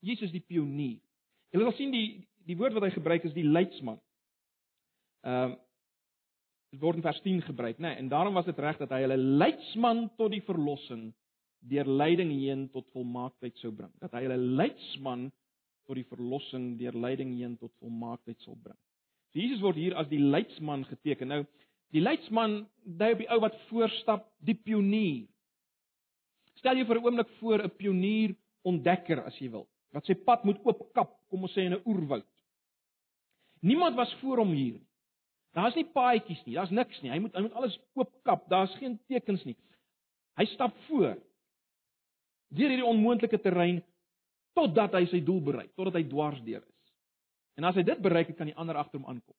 Jesus 0.00 0.30
die 0.30 0.40
pionier. 0.40 1.00
Jy 1.50 1.60
sal 1.60 1.72
sien 1.72 1.90
die 1.90 2.26
die 2.44 2.56
woord 2.56 2.74
wat 2.76 2.82
hy 2.82 2.90
gebruik 2.90 3.24
is 3.24 3.32
die 3.32 3.46
leidsman. 3.46 4.00
Ehm 5.24 5.52
uh, 5.52 5.60
dit 6.74 6.82
word 6.82 6.98
in 6.98 7.04
vers 7.06 7.20
10 7.22 7.42
gebruik, 7.46 7.78
nê, 7.78 7.86
nee, 7.86 7.98
en 8.02 8.08
daarom 8.10 8.34
was 8.34 8.48
dit 8.48 8.58
reg 8.58 8.80
dat 8.80 8.90
hy 8.90 9.04
hulle 9.04 9.16
leidsman 9.16 10.08
tot 10.18 10.32
die 10.32 10.42
verlossing 10.42 11.12
deur 11.70 11.86
lyding 11.86 12.32
heen 12.34 12.64
tot 12.74 12.88
volmaaktheid 12.90 13.54
sou 13.62 13.70
bring. 13.72 13.92
Dat 14.02 14.16
hy 14.16 14.24
hulle 14.24 14.40
leidsman 14.58 15.28
tot 15.86 15.98
die 16.00 16.06
verlossing 16.08 16.72
deur 16.80 16.96
lyding 16.98 17.34
heen 17.38 17.56
tot 17.60 17.72
volmaaktheid 17.82 18.40
sal 18.44 18.56
bring. 18.62 18.76
So 19.32 19.40
Jesus 19.40 19.62
word 19.64 19.78
hier 19.78 19.96
as 20.00 20.08
die 20.10 20.20
leidsman 20.22 20.84
geteken. 20.88 21.30
Nou, 21.30 21.40
die 21.94 22.02
leidsman 22.02 22.64
dui 22.84 23.12
op 23.14 23.22
die 23.22 23.30
ou 23.32 23.40
wat 23.44 23.58
voorstap, 23.68 24.26
die 24.44 24.56
pionier. 24.58 25.28
Stel 26.58 26.80
jou 26.80 26.86
vir 26.88 26.98
'n 26.98 27.04
oomblik 27.04 27.30
voor 27.40 27.62
'n 27.62 27.76
pionier 27.78 28.34
ontdekker 28.64 29.24
as 29.24 29.38
jy 29.40 29.50
wil, 29.50 29.68
wat 29.92 30.06
sy 30.06 30.14
pad 30.14 30.44
moet 30.44 30.58
oopkap, 30.64 31.20
kom 31.28 31.42
ons 31.42 31.52
sê 31.52 31.66
in 31.66 31.74
'n 31.74 31.82
oerwoud. 31.84 32.26
Niemand 33.62 33.96
was 33.96 34.12
voor 34.20 34.38
hom 34.38 34.52
hier 34.52 34.72
nie. 34.72 34.88
Daar's 35.54 35.76
nie 35.78 35.86
paadjies 35.86 36.42
nie, 36.48 36.56
daar's 36.58 36.72
niks 36.74 36.98
nie. 37.02 37.12
Hy 37.12 37.20
moet 37.22 37.36
hy 37.36 37.44
moet 37.46 37.58
alles 37.60 37.76
oopkap. 37.94 38.48
Daar's 38.50 38.74
geen 38.80 38.96
tekens 39.06 39.44
nie. 39.46 39.54
Hy 40.38 40.46
stap 40.50 40.74
voor. 40.88 41.14
Deur 42.54 42.72
hierdie 42.72 42.86
onmoontlike 42.86 43.38
terrein 43.42 43.80
totdat 44.58 44.94
hy 44.98 45.04
sy 45.10 45.20
doel 45.26 45.40
bereik, 45.46 45.70
totdat 45.78 45.98
hy 45.98 46.04
dwars 46.10 46.40
deur 46.46 46.62
is. 46.62 46.92
En 47.58 47.66
as 47.68 47.78
hy 47.78 47.84
dit 47.86 48.02
bereik 48.02 48.30
het, 48.30 48.38
kan 48.38 48.50
die 48.50 48.56
ander 48.58 48.78
agter 48.78 48.98
hom 48.98 49.08
aankom. 49.10 49.36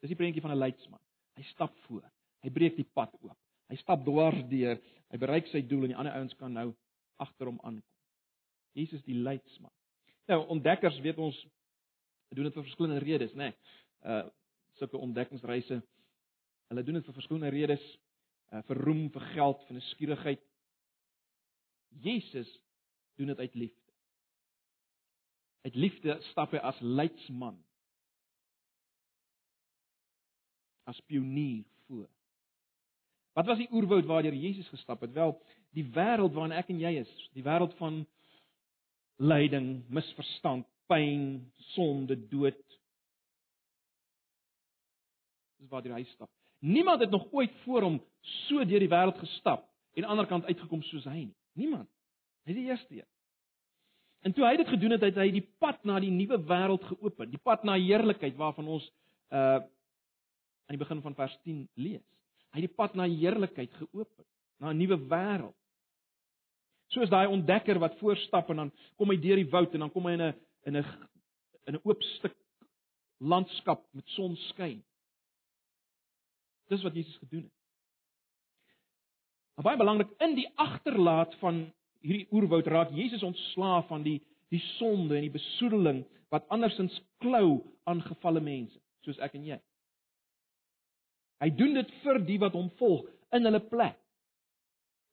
Dis 0.00 0.12
die 0.14 0.18
prentjie 0.18 0.42
van 0.42 0.54
'n 0.54 0.62
leidsman. 0.62 1.02
Hy 1.36 1.42
stap 1.50 1.74
voor. 1.86 2.06
Hy 2.42 2.50
breek 2.50 2.76
die 2.76 2.88
pad 2.94 3.14
oop. 3.20 3.36
Hy 3.68 3.76
stap 3.76 4.04
dwars 4.04 4.42
deur. 4.48 4.78
Hy 5.10 5.18
bereik 5.18 5.46
sy 5.50 5.62
doel 5.66 5.84
en 5.84 5.92
die 5.94 5.96
ander 5.96 6.14
ouens 6.14 6.34
kan 6.38 6.52
nou 6.52 6.74
agter 7.18 7.46
hom 7.46 7.60
aankom. 7.62 7.96
Jesus 8.72 9.02
die 9.02 9.18
leidsman. 9.18 9.72
Nou 10.30 10.46
ontdekkers 10.46 10.98
weet 11.00 11.18
ons 11.18 11.46
doen 12.30 12.46
dit 12.46 12.54
vir 12.54 12.62
verskillende 12.62 13.02
redes, 13.02 13.32
nê. 13.34 13.50
Nee. 13.50 13.54
Uh 14.04 14.28
sulke 14.80 14.96
ontdekkingsreise. 14.96 15.82
Hulle 16.70 16.82
doen 16.82 16.96
dit 16.96 17.04
vir 17.04 17.14
verskillende 17.14 17.50
redes, 17.52 17.82
uh 18.54 18.62
vir 18.68 18.78
roem, 18.86 19.10
vir 19.12 19.26
geld, 19.34 19.66
vir 19.68 19.76
'n 19.76 19.88
skierigheid. 19.90 20.44
Jesus 22.00 22.48
doen 23.16 23.26
dit 23.26 23.38
uit 23.38 23.54
liefde. 23.54 23.92
Uit 25.62 25.74
liefde 25.74 26.16
stap 26.30 26.50
hy 26.50 26.62
as 26.64 26.80
leidsman. 26.80 27.58
As 30.84 31.00
pionier 31.00 31.64
voor. 31.86 32.08
Wat 33.32 33.46
was 33.46 33.58
die 33.58 33.68
oerwoud 33.72 34.08
waardeur 34.08 34.34
Jesus 34.34 34.68
gestap 34.68 35.00
het? 35.00 35.12
Wel, 35.12 35.36
die 35.76 35.84
wêreld 35.84 36.34
waarin 36.34 36.56
ek 36.56 36.72
en 36.72 36.80
jy 36.80 36.94
is, 37.02 37.12
die 37.36 37.44
wêreld 37.46 37.76
van 37.78 38.02
lyding, 39.20 39.82
misverstand, 39.92 40.66
pyn, 40.90 41.52
sonde, 41.74 42.16
dood. 42.30 42.69
Dis 45.60 45.68
waar 45.68 45.84
hy 45.84 46.04
stap. 46.14 46.30
Niemand 46.60 47.00
het 47.00 47.10
nog 47.10 47.28
ooit 47.32 47.52
voor 47.64 47.82
hom 47.82 48.00
so 48.20 48.64
deur 48.64 48.82
die 48.82 48.88
wêreld 48.88 49.18
gestap 49.20 49.66
en 49.96 50.04
aan 50.04 50.10
ander 50.16 50.28
kant 50.28 50.44
uitgekom 50.44 50.82
soos 50.88 51.04
hy 51.08 51.26
nie. 51.26 51.36
Niemand. 51.52 51.88
Hy 52.44 52.54
is 52.54 52.58
die 52.58 52.68
eerste 52.68 52.94
een. 52.94 53.08
En 54.20 54.34
toe 54.36 54.44
hy 54.44 54.56
dit 54.60 54.68
gedoen 54.68 54.96
het, 54.96 55.04
het 55.08 55.20
hy 55.20 55.30
die 55.32 55.46
pad 55.62 55.80
na 55.88 55.96
die 56.00 56.12
nuwe 56.12 56.36
wêreld 56.48 56.84
geopen, 56.90 57.30
die 57.32 57.40
pad 57.40 57.64
na 57.64 57.78
heerlikheid 57.80 58.36
waarvan 58.40 58.68
ons 58.78 58.88
uh 59.32 59.60
aan 60.70 60.76
die 60.76 60.84
begin 60.84 61.00
van 61.02 61.14
vers 61.18 61.32
10 61.42 61.64
lees. 61.82 62.04
Hy 62.54 62.60
het 62.60 62.68
die 62.68 62.76
pad 62.78 62.92
na 62.94 63.08
heerlikheid 63.10 63.72
geopen, 63.74 64.24
na 64.62 64.70
'n 64.70 64.78
nuwe 64.78 64.98
wêreld. 65.10 65.56
Soos 66.94 67.10
daai 67.10 67.26
ontdekker 67.26 67.78
wat 67.78 67.98
voorstap 67.98 68.50
en 68.50 68.56
dan 68.56 68.70
kom 68.96 69.10
hy 69.10 69.16
deur 69.16 69.36
die 69.36 69.50
woud 69.50 69.74
en 69.74 69.80
dan 69.80 69.90
kom 69.90 70.06
hy 70.06 70.12
in 70.12 70.22
'n 70.22 70.34
in 70.66 70.76
'n 70.76 70.84
in 71.66 71.74
'n 71.74 71.80
oop 71.82 72.02
stuk 72.02 72.36
landskap 73.18 73.82
met 73.92 74.06
sonskyn. 74.06 74.84
Dis 76.70 76.84
wat 76.86 76.94
Jesus 76.94 77.16
gedoen 77.18 77.42
het. 77.42 77.56
Maar 79.58 79.72
baie 79.72 79.80
belangrik 79.80 80.12
in 80.24 80.36
die 80.38 80.48
agterlaat 80.56 81.34
van 81.42 81.64
hierdie 82.00 82.28
oerwoud 82.32 82.68
raak 82.70 82.94
Jesus 82.96 83.22
ontslaaf 83.26 83.90
van 83.90 84.06
die 84.06 84.20
die 84.50 84.62
sonde 84.78 85.14
en 85.14 85.26
die 85.26 85.34
besoedeling 85.34 86.00
wat 86.32 86.48
andersins 86.50 86.94
klou 87.22 87.60
aan 87.86 88.00
gefalle 88.02 88.40
mense, 88.42 88.78
soos 89.06 89.18
ek 89.22 89.36
en 89.38 89.44
jy. 89.46 89.58
Hy 91.40 91.50
doen 91.54 91.76
dit 91.78 91.92
vir 92.02 92.18
die 92.26 92.38
wat 92.42 92.56
hom 92.58 92.66
volg 92.80 93.06
in 93.36 93.46
hulle 93.46 93.60
plek. 93.70 93.98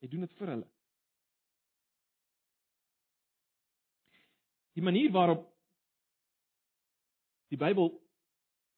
Hy 0.02 0.10
doen 0.10 0.26
dit 0.26 0.34
vir 0.40 0.52
hulle. 0.54 0.66
Die 4.78 4.84
manier 4.84 5.10
waarop 5.14 5.46
die 7.50 7.58
Bybel 7.58 7.90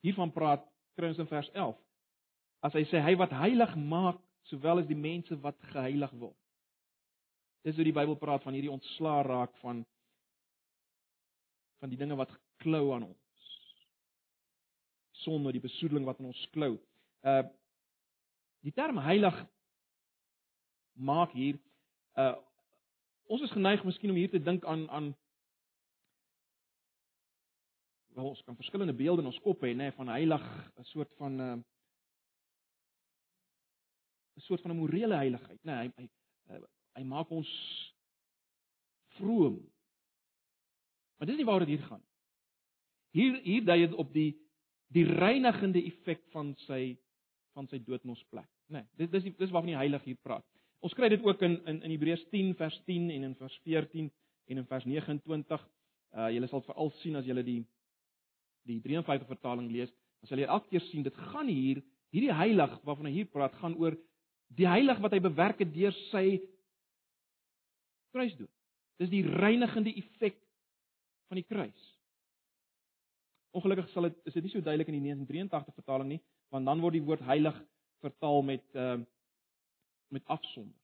hiervan 0.05 0.31
praat, 0.33 0.63
kry 0.97 1.11
ons 1.11 1.21
in 1.21 1.29
vers 1.29 1.51
11. 1.53 1.77
As 2.61 2.75
hy 2.77 2.85
sê 2.91 3.01
hy 3.01 3.15
wat 3.17 3.33
heilig 3.33 3.73
maak 3.77 4.21
sowel 4.51 4.83
as 4.83 4.89
die 4.89 4.99
mense 4.99 5.37
wat 5.45 5.57
geheilig 5.73 6.13
word. 6.21 6.37
Dis 7.65 7.77
hoe 7.77 7.85
die 7.85 7.97
Bybel 7.97 8.17
praat 8.21 8.45
van 8.45 8.57
hierdie 8.57 8.73
ontslaa 8.73 9.23
raak 9.27 9.57
van 9.61 9.85
van 11.81 11.93
die 11.93 11.97
dinge 12.01 12.17
wat 12.17 12.33
klou 12.61 12.91
aan 12.93 13.07
ons. 13.09 13.17
Sonde, 15.23 15.53
die 15.53 15.65
besoedeling 15.65 16.05
wat 16.05 16.21
aan 16.21 16.33
ons 16.33 16.45
klou. 16.53 16.77
Uh 17.25 17.43
die 18.61 18.75
term 18.77 18.99
heilig 19.01 19.37
maak 21.01 21.33
hier 21.33 21.57
uh 22.21 22.37
ons 23.31 23.45
is 23.47 23.53
geneig 23.55 23.85
miskien 23.87 24.11
om 24.13 24.19
hier 24.19 24.31
te 24.33 24.43
dink 24.43 24.67
aan 24.69 24.85
aan 24.91 25.13
wel 28.19 28.33
ons 28.33 28.43
kan 28.45 28.59
verskillende 28.59 28.97
beelde 28.97 29.23
in 29.23 29.31
ons 29.31 29.41
kop 29.45 29.63
hê 29.65 29.71
nê 29.73 29.89
van 29.97 30.13
heilig 30.13 30.45
'n 30.77 30.89
soort 30.93 31.13
van 31.17 31.33
'n 31.37 31.41
uh, 31.41 31.63
'n 34.41 34.49
soort 34.49 34.65
van 34.65 34.73
'n 34.73 34.81
morele 34.81 35.17
heiligheid. 35.21 35.61
Nê 35.65 35.73
hy 35.83 35.89
hy 36.01 36.09
uh, 36.57 36.63
hy 36.97 37.05
maak 37.05 37.31
ons 37.31 37.51
vroom. 39.21 39.61
Maar 41.19 41.29
dis 41.29 41.37
nie 41.37 41.45
waaroor 41.45 41.67
dit 41.67 41.77
hier 41.77 41.87
gaan 41.87 42.05
hier 43.17 43.41
hier 43.43 43.65
dui 43.65 43.79
dit 43.87 43.95
op 43.99 44.13
die 44.15 44.31
die 44.95 45.05
reinigende 45.07 45.83
effek 45.87 46.23
van 46.35 46.55
sy 46.67 46.97
van 47.55 47.69
sy 47.71 47.81
dood 47.83 48.05
in 48.07 48.15
ons 48.15 48.25
plek 48.31 48.49
nê 48.71 48.85
dis 48.99 49.11
dis 49.11 49.29
dis 49.39 49.51
waarvan 49.51 49.73
die 49.73 49.81
heilig 49.81 50.07
hier 50.07 50.19
praat. 50.23 50.47
Ons 50.81 50.95
kry 50.97 51.11
dit 51.13 51.23
ook 51.27 51.43
in 51.47 51.59
in 51.67 51.83
in 51.83 51.95
Hebreërs 51.95 52.25
10 52.31 52.55
vers 52.59 52.79
10 52.87 53.11
en 53.17 53.29
in 53.31 53.37
vers 53.39 53.59
14 53.67 54.11
en 54.47 54.63
in 54.63 54.67
vers 54.67 54.87
29 54.87 55.67
uh 56.11 56.29
julle 56.35 56.49
sal 56.51 56.63
veral 56.67 56.91
sien 57.03 57.19
as 57.19 57.27
julle 57.27 57.45
die 57.47 57.61
die 58.69 58.81
53 58.85 59.27
vertaling 59.27 59.71
lees, 59.73 59.91
dan 60.21 60.29
sal 60.29 60.39
jy 60.39 60.47
elke 60.47 60.69
keer 60.69 60.83
sien 60.91 61.03
dit 61.03 61.17
gaan 61.31 61.49
hier, 61.49 61.79
hierdie 62.13 62.35
heilig 62.35 62.75
waarvan 62.85 63.09
hy 63.09 63.13
hier 63.15 63.31
praat, 63.33 63.55
gaan 63.63 63.75
oor 63.81 63.97
die 64.57 64.69
heilig 64.69 64.99
wat 65.03 65.15
hy 65.15 65.21
bewerk 65.23 65.63
het 65.63 65.71
deur 65.75 65.95
sy 66.11 66.41
kruisdood. 68.15 68.51
Dis 69.01 69.13
die 69.13 69.23
reinigende 69.25 69.93
effek 69.97 70.37
van 71.31 71.39
die 71.39 71.47
kruis. 71.47 71.87
Ongelukkig 73.57 73.89
sal 73.95 74.09
dit 74.09 74.19
is 74.31 74.37
dit 74.37 74.47
nie 74.47 74.53
so 74.53 74.63
duidelik 74.63 74.91
in 74.91 74.99
die 74.99 75.07
1983 75.11 75.79
vertaling 75.79 76.11
nie, 76.13 76.21
want 76.55 76.67
dan 76.67 76.83
word 76.83 76.99
die 76.99 77.07
woord 77.07 77.23
heilig 77.27 77.57
vertaal 78.05 78.45
met 78.47 78.67
uh 78.75 78.99
met 80.11 80.25
afsonder. 80.27 80.75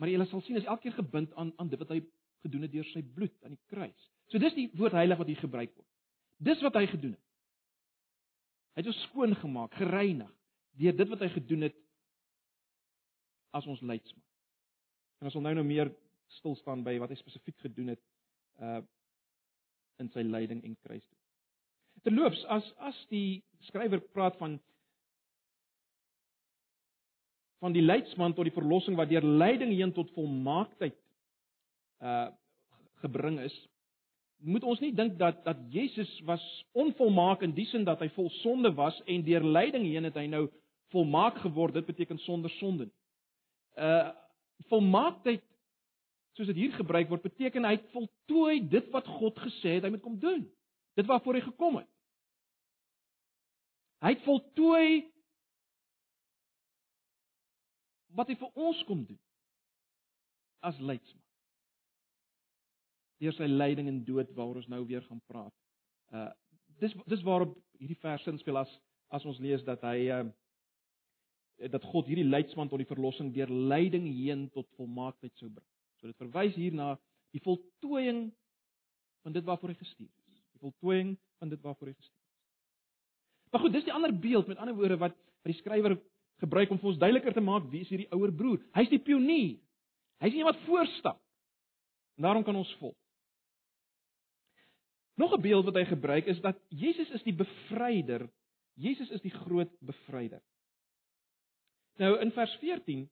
Maar 0.00 0.08
jy 0.08 0.24
sal 0.24 0.40
sien 0.40 0.56
is 0.56 0.64
elke 0.64 0.86
keer 0.86 0.94
gebind 0.96 1.34
aan 1.36 1.50
aan 1.60 1.68
dit 1.68 1.78
wat 1.78 1.90
hy 1.92 1.98
gedoen 2.40 2.62
het 2.64 2.72
deur 2.72 2.86
sy 2.88 3.02
bloed 3.04 3.34
aan 3.44 3.52
die 3.52 3.66
kruis. 3.68 4.06
So 4.32 4.40
dis 4.40 4.56
die 4.56 4.70
woord 4.80 4.96
heilig 4.96 5.20
wat 5.20 5.28
hier 5.28 5.42
gebruik 5.42 5.74
word. 5.76 5.88
Dis 6.40 6.62
wat 6.64 6.78
hy 6.80 6.86
gedoen 6.88 7.12
het. 7.12 7.26
Hy 8.72 8.80
het 8.80 8.88
ons 8.88 9.02
skoon 9.10 9.36
gemaak, 9.36 9.76
gereinig 9.76 10.30
deur 10.80 10.96
dit 10.96 11.10
wat 11.10 11.20
hy 11.26 11.28
gedoen 11.34 11.66
het 11.66 11.76
as 13.56 13.66
ons 13.66 13.80
leidsman. 13.80 14.24
En 15.20 15.28
ons 15.28 15.36
sal 15.36 15.44
nou 15.44 15.54
nou 15.58 15.66
meer 15.66 15.90
stil 16.38 16.56
staan 16.60 16.84
by 16.86 16.96
wat 17.02 17.12
hy 17.12 17.18
spesifiek 17.20 17.58
gedoen 17.66 17.94
het 17.96 18.02
uh 18.62 18.80
in 20.00 20.08
sy 20.14 20.22
lyding 20.24 20.62
en 20.64 20.76
kruisdood. 20.80 21.16
Terloops, 22.06 22.40
as 22.48 22.64
as 22.88 22.96
die 23.10 23.42
skrywer 23.66 24.00
praat 24.14 24.38
van 24.40 24.54
van 27.60 27.74
die 27.76 27.84
leidsman 27.84 28.32
tot 28.32 28.48
die 28.48 28.54
verlossing 28.56 28.96
wat 28.96 29.10
deur 29.10 29.26
lyding 29.42 29.74
heen 29.74 29.92
tot 29.92 30.14
volmaaktheid 30.16 30.96
uh 32.00 32.30
gebring 33.04 33.38
is, 33.44 33.54
moet 34.40 34.64
ons 34.64 34.80
nie 34.80 34.92
dink 34.96 35.18
dat 35.20 35.44
dat 35.44 35.60
Jesus 35.72 36.08
was 36.28 36.44
onvolmaak 36.72 37.44
in 37.44 37.52
die 37.56 37.68
sin 37.68 37.84
dat 37.84 38.00
hy 38.00 38.08
vol 38.16 38.30
sonde 38.40 38.72
was 38.76 38.96
en 39.04 39.24
deur 39.24 39.44
lyding 39.44 39.84
heen 39.84 40.08
het 40.08 40.16
hy 40.16 40.26
nou 40.32 40.46
volmaak 40.96 41.42
geword. 41.44 41.76
Dit 41.76 41.92
beteken 41.92 42.18
sonder 42.24 42.50
sonde 42.56 42.88
nie. 42.88 42.99
Uh 43.76 44.10
volmaaktheid 44.68 45.40
soos 46.36 46.50
dit 46.50 46.58
hier 46.60 46.74
gebruik 46.76 47.08
word 47.08 47.22
beteken 47.24 47.64
hy 47.64 47.72
het 47.78 47.86
voltooi 47.94 48.60
dit 48.68 48.90
wat 48.92 49.06
God 49.08 49.38
gesê 49.40 49.78
het 49.78 49.86
hy 49.86 49.90
moet 49.94 50.04
kom 50.04 50.18
doen. 50.20 50.44
Dit 51.00 51.08
waarvoor 51.08 51.38
hy 51.38 51.40
gekom 51.46 51.78
het. 51.80 51.88
Hy 54.04 54.12
het 54.14 54.22
voltooi 54.26 55.08
wat 58.20 58.28
hy 58.28 58.36
vir 58.36 58.62
ons 58.68 58.84
kom 58.84 59.02
doen. 59.08 59.18
as 60.60 60.78
leidsman. 60.80 61.24
Deur 63.20 63.34
sy 63.36 63.48
lyding 63.48 63.88
en 63.90 64.02
dood 64.04 64.30
waaroor 64.36 64.60
ons 64.62 64.70
nou 64.72 64.82
weer 64.88 65.04
gaan 65.08 65.22
praat. 65.28 65.56
Uh 66.12 66.30
dis 66.80 66.94
dis 67.12 67.24
waarop 67.26 67.52
hierdie 67.76 67.98
vers 68.00 68.22
inspel 68.30 68.56
as 68.56 68.70
as 69.12 69.24
ons 69.28 69.40
lees 69.42 69.64
dat 69.66 69.82
hy 69.84 70.08
uh 70.08 70.22
dat 71.68 71.84
God 71.84 72.06
hierdie 72.08 72.28
leidsman 72.28 72.68
tot 72.68 72.80
die 72.80 72.88
verlossing 72.88 73.34
deur 73.34 73.50
lyding 73.50 74.06
heen 74.08 74.48
tot 74.54 74.68
volmaaktheid 74.78 75.32
sou 75.36 75.50
bring. 75.50 75.66
So 76.00 76.08
dit 76.08 76.16
verwys 76.16 76.54
hier 76.56 76.72
na 76.72 76.94
die 77.34 77.42
voltooiing 77.44 78.30
van 79.22 79.34
dit 79.36 79.44
waarvoor 79.44 79.74
hy 79.74 79.80
gestuur 79.80 80.08
is. 80.08 80.40
Die 80.56 80.62
voltooiing 80.64 81.16
van 81.38 81.52
dit 81.52 81.60
waarvoor 81.60 81.92
hy 81.92 81.96
gestuur 81.98 82.16
is. 82.16 83.50
Maar 83.50 83.60
goed, 83.60 83.74
dis 83.74 83.84
die 83.84 83.92
ander 83.92 84.14
beeld, 84.14 84.48
met 84.48 84.62
ander 84.62 84.74
woorde 84.78 84.96
wat 85.00 85.18
wat 85.40 85.54
die 85.54 85.60
skrywer 85.62 85.94
gebruik 86.40 86.72
om 86.72 86.78
vir 86.80 86.90
ons 86.90 86.98
duideliker 87.00 87.32
te 87.32 87.44
maak 87.44 87.68
wie 87.72 87.80
is 87.80 87.88
hierdie 87.88 88.10
ouer 88.12 88.32
broer? 88.36 88.58
Hy's 88.76 88.90
die 88.92 89.00
pionier. 89.00 89.56
Hy's 90.20 90.36
iemand 90.36 90.58
wat 90.58 90.66
voorstap. 90.66 91.20
En 92.20 92.26
daarom 92.26 92.44
kan 92.44 92.56
ons 92.60 92.72
volg. 92.80 92.96
Nog 95.16 95.32
'n 95.36 95.40
beeld 95.40 95.64
wat 95.64 95.74
hy 95.74 95.84
gebruik 95.84 96.26
is 96.26 96.40
dat 96.40 96.60
Jesus 96.68 97.10
is 97.10 97.22
die 97.22 97.32
bevryder. 97.32 98.28
Jesus 98.74 99.10
is 99.10 99.20
die 99.20 99.32
groot 99.32 99.72
bevryder. 99.80 100.42
Nou 101.98 102.18
in 102.20 102.32
vers 102.32 102.54
14 102.60 103.10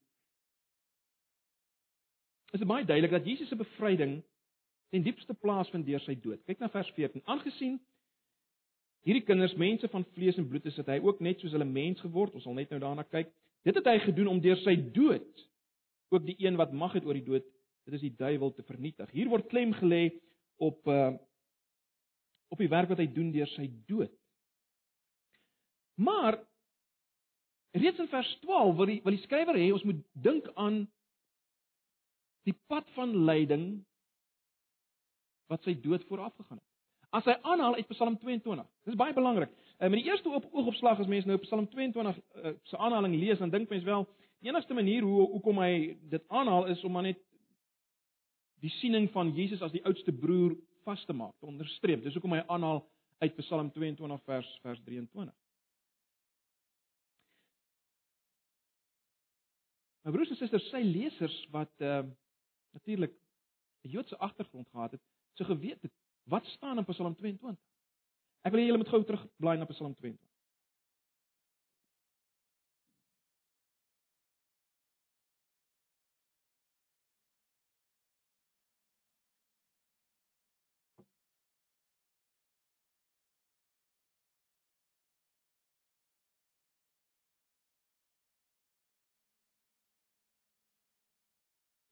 is 2.53 2.63
dit 2.63 2.69
baie 2.69 2.85
duidelik 2.85 3.11
dat 3.11 3.27
Jesus 3.27 3.49
se 3.49 3.57
bevryding 3.57 4.23
ten 4.89 5.03
diepste 5.03 5.35
plaas 5.35 5.69
vind 5.71 5.87
deur 5.87 6.01
sy 6.01 6.15
dood. 6.17 6.41
Kyk 6.49 6.63
na 6.63 6.71
vers 6.73 6.89
14. 6.97 7.25
Aangesien 7.29 7.77
hierdie 9.05 9.25
kinders 9.25 9.55
mense 9.57 9.89
van 9.93 10.05
vlees 10.15 10.37
en 10.41 10.49
bloed 10.49 10.65
is, 10.69 10.77
het 10.81 10.89
hy 10.89 10.99
ook 11.05 11.21
net 11.25 11.41
soos 11.41 11.53
hulle 11.57 11.69
mens 11.69 12.01
geword. 12.05 12.35
Ons 12.37 12.47
sal 12.49 12.57
net 12.57 12.73
nou 12.73 12.81
daarna 12.83 13.05
kyk. 13.09 13.31
Dit 13.67 13.77
het 13.77 13.87
hy 13.89 13.99
gedoen 14.07 14.33
om 14.33 14.41
deur 14.41 14.59
sy 14.63 14.77
dood 14.95 15.47
ook 16.09 16.25
die 16.25 16.37
een 16.41 16.57
wat 16.57 16.73
mag 16.73 16.95
het 16.97 17.05
oor 17.05 17.17
die 17.17 17.27
dood, 17.27 17.45
dit 17.85 17.97
is 17.97 18.05
die 18.05 18.15
duiwel 18.17 18.53
te 18.57 18.65
vernietig. 18.65 19.11
Hier 19.13 19.29
word 19.29 19.49
klem 19.53 19.75
gelê 19.77 20.09
op 20.57 20.87
uh 20.89 21.17
op 22.49 22.63
die 22.63 22.71
werk 22.73 22.89
wat 22.89 23.01
hy 23.03 23.05
doen 23.13 23.29
deur 23.29 23.49
sy 23.53 23.67
dood. 23.85 24.13
Maar 26.01 26.39
reeds 27.77 27.99
in 27.99 28.09
vers 28.09 28.31
12 28.45 28.77
wil 28.77 28.87
die 28.87 29.01
wil 29.05 29.17
die 29.17 29.25
skrywer 29.25 29.59
hê 29.59 29.69
ons 29.73 29.85
moet 29.85 30.01
dink 30.13 30.49
aan 30.55 30.87
die 32.49 32.57
pad 32.71 32.89
van 32.97 33.13
lyding 33.29 33.69
wat 35.53 35.65
sy 35.65 35.75
dood 35.81 36.05
vooraf 36.09 36.35
gegaan 36.37 36.59
het. 36.59 36.67
As 37.17 37.25
hy 37.25 37.35
aanhaal 37.41 37.79
uit 37.79 37.89
Psalm 37.95 38.19
22. 38.21 38.67
Dis 38.85 38.97
baie 39.01 39.15
belangrik. 39.17 39.53
En 39.81 39.91
met 39.93 40.03
die 40.03 40.11
eerste 40.11 40.29
oop 40.29 40.49
oogopslag 40.53 41.01
as 41.01 41.09
mense 41.09 41.29
nou 41.29 41.39
Psalm 41.45 41.69
22 41.73 42.19
uh, 42.19 42.53
se 42.69 42.77
aanhaling 42.77 43.17
lees, 43.17 43.41
dan 43.41 43.53
dink 43.53 43.71
mens 43.73 43.87
wel, 43.87 44.05
die 44.43 44.51
enigste 44.51 44.77
manier 44.77 45.07
hoe 45.07 45.25
hoekom 45.33 45.61
hy 45.63 45.97
dit 46.13 46.25
aanhaal 46.29 46.69
is 46.73 46.85
om 46.85 46.93
maar 46.93 47.07
net 47.09 47.21
die 48.61 48.73
siening 48.79 49.09
van 49.15 49.31
Jesus 49.37 49.63
as 49.63 49.73
die 49.73 49.85
oudste 49.87 50.13
broer 50.13 50.57
vas 50.85 51.05
te 51.07 51.17
maak, 51.17 51.35
te 51.39 51.49
onderstreep. 51.49 52.03
Dis 52.05 52.17
hoekom 52.19 52.37
hy 52.37 52.43
aanhaal 52.47 52.83
uit 53.23 53.37
Psalm 53.41 53.71
22 53.75 54.25
vers 54.29 54.51
vers 54.63 54.83
23. 54.85 55.35
My 60.09 60.15
broers 60.15 60.31
en 60.33 60.39
susters, 60.41 60.65
sy 60.73 60.81
lesers 60.89 61.35
wat 61.53 61.83
uh 61.85 61.99
natuurlik 62.73 63.13
'n 63.85 63.91
Joodse 63.93 64.17
agtergrond 64.17 64.69
gehad 64.73 64.91
het, 64.91 65.03
sou 65.37 65.45
geweet 65.49 65.83
het 65.83 65.93
wat 66.25 66.47
staan 66.47 66.79
in 66.79 66.85
Psalm 66.85 67.15
22. 67.17 67.59
Ek 68.41 68.53
wil 68.53 68.61
hê 68.61 68.67
julle 68.67 68.81
moet 68.81 68.89
gou 68.89 69.03
terugblaai 69.05 69.59
na 69.59 69.69
Psalm 69.69 69.95
22. 69.95 70.28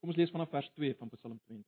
Kom 0.07 0.13
ons 0.13 0.21
lees 0.21 0.29
vanaf 0.31 0.47
vers 0.55 0.67
2 0.79 0.93
van 0.95 1.09
Psalm 1.11 1.33
22. 1.49 1.65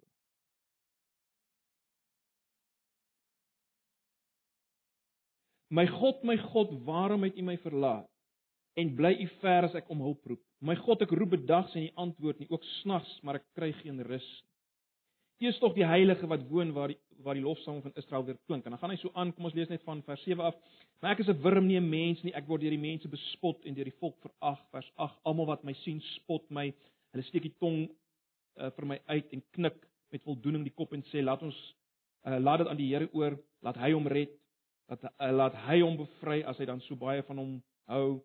My 5.75 5.83
God, 5.91 6.23
my 6.23 6.37
God, 6.45 6.71
waarom 6.87 7.27
het 7.27 7.35
U 7.35 7.43
my 7.43 7.57
verlaat? 7.59 8.07
En 8.79 8.93
bly 8.95 9.11
U 9.25 9.27
ver 9.41 9.67
as 9.67 9.75
ek 9.75 9.91
om 9.91 10.05
hulp 10.07 10.31
roep? 10.31 10.39
My 10.63 10.77
God, 10.79 11.03
ek 11.03 11.11
roep 11.19 11.35
bedags 11.35 11.75
en 11.75 11.89
U 11.89 11.91
antwoord 12.05 12.39
nie, 12.39 12.47
ook 12.47 12.63
snags, 12.79 13.11
maar 13.27 13.41
ek 13.41 13.49
kry 13.59 13.73
geen 13.81 13.99
rus. 14.07 14.31
U 15.43 15.51
is 15.51 15.59
tog 15.59 15.75
die 15.75 15.89
heilige 15.91 16.31
wat 16.31 16.47
woon 16.47 16.71
waar 16.79 16.95
die 16.95 16.99
waar 17.19 17.35
die 17.35 17.43
lofsang 17.43 17.83
van 17.83 17.91
Israel 17.99 18.23
weer 18.23 18.39
klink. 18.47 18.63
En 18.63 18.71
dan 18.71 18.79
gaan 18.79 18.93
hy 18.95 19.01
so 19.01 19.11
aan, 19.19 19.35
kom 19.35 19.49
ons 19.49 19.55
lees 19.57 19.67
net 19.67 19.83
van 19.83 19.99
vers 20.07 20.21
7 20.23 20.39
af. 20.47 20.55
Maar 21.03 21.17
ek 21.17 21.27
is 21.27 21.35
'n 21.35 21.41
wurm 21.43 21.67
nie 21.67 21.75
'n 21.75 21.89
mens 21.89 22.23
nie. 22.23 22.31
Ek 22.31 22.47
word 22.47 22.61
deur 22.61 22.71
die 22.71 22.87
mense 22.87 23.11
bespot 23.11 23.65
en 23.65 23.75
deur 23.75 23.91
die 23.91 23.99
volk 23.99 24.15
verag. 24.23 24.63
Vers 24.71 24.91
8. 24.95 25.19
Almal 25.25 25.45
wat 25.51 25.63
my 25.65 25.73
sien, 25.83 25.99
spot 26.15 26.49
my. 26.49 26.71
Hulle 27.11 27.23
steek 27.23 27.43
die 27.43 27.57
tong 27.59 27.89
uh, 28.57 28.71
vir 28.75 28.85
my 28.85 28.99
uit 29.07 29.35
en 29.35 29.43
knik 29.57 29.77
met 30.11 30.25
voldoening 30.25 30.63
die 30.65 30.73
kop 30.73 30.93
en 30.93 31.03
sê 31.11 31.21
laat 31.23 31.43
ons 31.45 31.57
uh, 32.27 32.39
laat 32.39 32.63
dit 32.63 32.71
aan 32.71 32.79
die 32.79 32.89
Here 32.89 33.09
oor, 33.13 33.37
laat 33.65 33.77
hy 33.81 33.91
hom 33.93 34.07
red, 34.09 34.33
laat 34.89 35.05
uh, 35.09 35.31
laat 35.35 35.57
hy 35.67 35.81
hom 35.83 35.99
bevry 35.99 36.41
as 36.49 36.57
hy 36.57 36.67
dan 36.69 36.81
so 36.87 36.97
baie 36.99 37.23
van 37.27 37.41
hom 37.41 37.53
hou. 37.91 38.19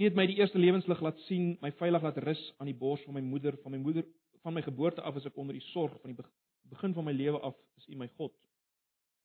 Hy 0.00 0.08
het 0.08 0.16
my 0.16 0.24
die 0.30 0.38
eerste 0.40 0.58
lewenslig 0.58 1.02
laat 1.04 1.18
sien, 1.26 1.56
my 1.60 1.72
veilig 1.76 2.04
laat 2.06 2.18
rus 2.24 2.40
aan 2.58 2.70
die 2.70 2.76
bors 2.76 3.02
van 3.04 3.18
my 3.18 3.24
moeder, 3.24 3.58
van 3.64 3.76
my 3.76 3.82
moeder 3.82 4.06
van 4.40 4.56
my 4.56 4.62
geboorte 4.64 5.02
af 5.04 5.16
as 5.16 5.26
ek 5.28 5.36
onder 5.36 5.52
die 5.52 5.66
sorg 5.74 5.98
van 6.00 6.14
die 6.14 6.24
begin 6.70 6.94
van 6.96 7.04
my 7.04 7.12
lewe 7.12 7.40
af 7.44 7.56
is 7.76 7.88
U 7.88 7.96
my 7.96 8.08
God. 8.16 8.32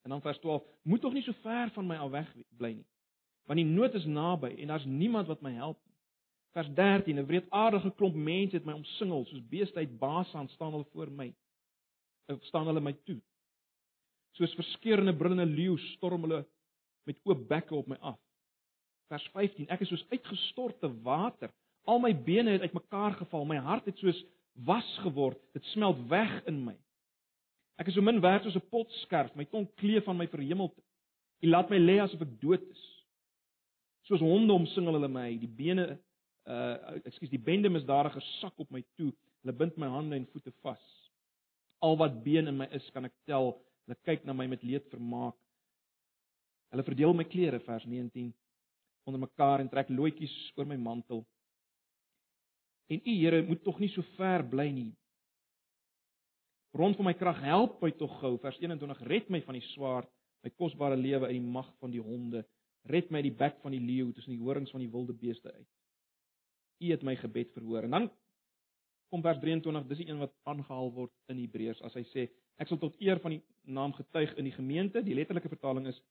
En 0.04 0.10
dan 0.10 0.22
vers 0.22 0.40
12, 0.40 0.64
moet 0.84 1.02
tog 1.02 1.14
nie 1.14 1.24
so 1.24 1.34
ver 1.42 1.72
van 1.74 1.88
my 1.88 1.96
af 1.96 2.12
weg 2.12 2.34
bly 2.58 2.74
nie. 2.74 2.88
Want 3.46 3.62
die 3.62 3.66
nood 3.66 3.94
is 3.94 4.06
naby 4.06 4.52
en 4.62 4.74
daar's 4.74 4.86
niemand 4.86 5.28
wat 5.28 5.42
my 5.42 5.54
help 5.54 5.80
nie. 5.86 5.95
Vers 6.56 6.74
13: 6.74 7.18
'n 7.20 7.26
Wreedaardige 7.28 7.92
klomp 7.96 8.16
mense 8.16 8.56
het 8.56 8.66
my 8.66 8.74
omsingel, 8.74 9.26
soos 9.26 9.48
beeste 9.52 9.76
uit 9.76 9.98
Basan 10.00 10.48
staan 10.50 10.72
hulle 10.72 10.88
voor 10.92 11.12
my. 11.12 11.34
Of 12.32 12.44
staan 12.44 12.66
hulle 12.66 12.80
my 12.80 12.94
toe. 13.04 13.20
Soos 14.32 14.56
verskeurende 14.56 15.16
brullende 15.16 15.46
leeu 15.46 15.76
storm 15.78 16.22
hulle 16.22 16.46
met 17.04 17.20
oop 17.24 17.48
bekke 17.48 17.76
op 17.76 17.88
my 17.88 17.98
af. 18.00 18.20
Vers 19.12 19.28
15: 19.34 19.68
Ek 19.68 19.84
is 19.84 19.92
soos 19.92 20.06
uitgestorte 20.10 20.90
water. 21.04 21.52
Al 21.84 22.00
my 22.00 22.14
bene 22.16 22.56
het 22.56 22.62
uitmekaar 22.62 23.20
geval, 23.20 23.46
my 23.46 23.60
hart 23.60 23.86
het 23.86 24.00
soos 24.00 24.24
was 24.54 24.98
geword. 25.04 25.42
Dit 25.54 25.64
smelt 25.74 26.08
weg 26.08 26.40
in 26.48 26.64
my. 26.64 26.78
Ek 27.76 27.92
is 27.92 28.00
so 28.00 28.02
min 28.02 28.24
werd 28.24 28.48
soos 28.48 28.56
'n 28.56 28.70
potskerf, 28.72 29.36
my 29.36 29.46
tong 29.46 29.68
kleef 29.76 30.08
van 30.08 30.18
my 30.18 30.28
verhemelte. 30.28 30.82
U 31.44 31.48
laat 31.48 31.70
my 31.70 31.78
lê 31.78 32.00
asof 32.00 32.22
ek 32.22 32.40
dood 32.40 32.64
is. 32.64 32.84
Soos 34.08 34.20
honde 34.20 34.54
omsingel 34.54 34.94
hulle 34.94 35.08
my, 35.12 35.38
die 35.38 35.52
bene 35.52 36.00
uh 36.46 37.02
ekskuus 37.10 37.32
die 37.32 37.42
bende 37.42 37.70
misdadige 37.70 38.22
sak 38.40 38.60
op 38.62 38.72
my 38.72 38.84
toe. 39.00 39.12
Hulle 39.42 39.58
bind 39.58 39.78
my 39.82 39.90
hande 39.90 40.16
en 40.16 40.28
voete 40.32 40.54
vas. 40.62 40.84
Al 41.82 41.98
wat 41.98 42.24
been 42.24 42.48
in 42.48 42.58
my 42.58 42.68
is, 42.74 42.86
kan 42.94 43.06
ek 43.06 43.16
tel. 43.26 43.54
Hulle 43.86 43.98
kyk 44.06 44.26
na 44.26 44.34
my 44.34 44.48
met 44.50 44.64
leed 44.64 44.88
vermaak. 44.94 45.38
Hulle 46.74 46.86
verdeel 46.86 47.14
my 47.18 47.26
klere 47.30 47.62
vers 47.66 47.86
19 47.86 48.34
onder 49.06 49.22
mekaar 49.22 49.62
en 49.62 49.70
trek 49.70 49.90
loetjies 49.94 50.34
oor 50.58 50.66
my 50.66 50.78
mantel. 50.82 51.22
En 52.90 53.02
u 53.06 53.14
Here 53.22 53.44
moet 53.46 53.64
tog 53.64 53.80
nie 53.80 53.90
so 53.94 54.02
ver 54.18 54.42
bly 54.50 54.70
nie. 54.74 54.92
Rond 56.74 56.98
van 56.98 57.06
my 57.06 57.14
krag 57.14 57.40
help 57.46 57.78
my 57.82 57.92
tog 57.96 58.18
gou 58.20 58.34
vers 58.42 58.58
21 58.60 59.02
red 59.08 59.30
my 59.30 59.42
van 59.46 59.56
die 59.56 59.68
swaard, 59.72 60.10
my 60.44 60.52
kosbare 60.58 60.98
lewe 60.98 61.30
uit 61.30 61.38
die 61.38 61.54
mag 61.54 61.70
van 61.80 61.94
die 61.94 62.02
honde. 62.02 62.44
Red 62.90 63.10
my 63.10 63.22
uit 63.22 63.30
die 63.30 63.38
bek 63.38 63.62
van 63.64 63.74
die 63.74 63.82
leeu 63.82 64.12
tussen 64.14 64.34
die 64.34 64.42
horings 64.42 64.74
van 64.74 64.84
die 64.84 64.92
wilde 64.92 65.14
beeste 65.14 65.54
uit. 65.54 65.70
U 66.80 66.92
het 66.92 67.04
my 67.04 67.16
gebed 67.16 67.52
verhoor. 67.54 67.84
En 67.84 67.96
dan 67.98 68.10
kom 69.10 69.22
vers 69.22 69.40
23, 69.40 69.88
dis 69.88 70.02
die 70.04 70.10
een 70.10 70.20
wat 70.20 70.34
aangehaal 70.44 70.92
word 70.92 71.14
in 71.32 71.40
Hebreërs 71.40 71.82
as 71.88 71.96
hy 71.96 72.04
sê 72.12 72.28
ek 72.60 72.68
sal 72.72 72.80
tot 72.82 72.96
eer 73.04 73.20
van 73.24 73.36
die 73.36 73.42
naam 73.64 73.94
getuig 73.96 74.34
in 74.40 74.48
die 74.48 74.56
gemeente. 74.56 75.04
Die 75.04 75.16
letterlike 75.16 75.52
vertaling 75.52 75.88
is 75.92 76.02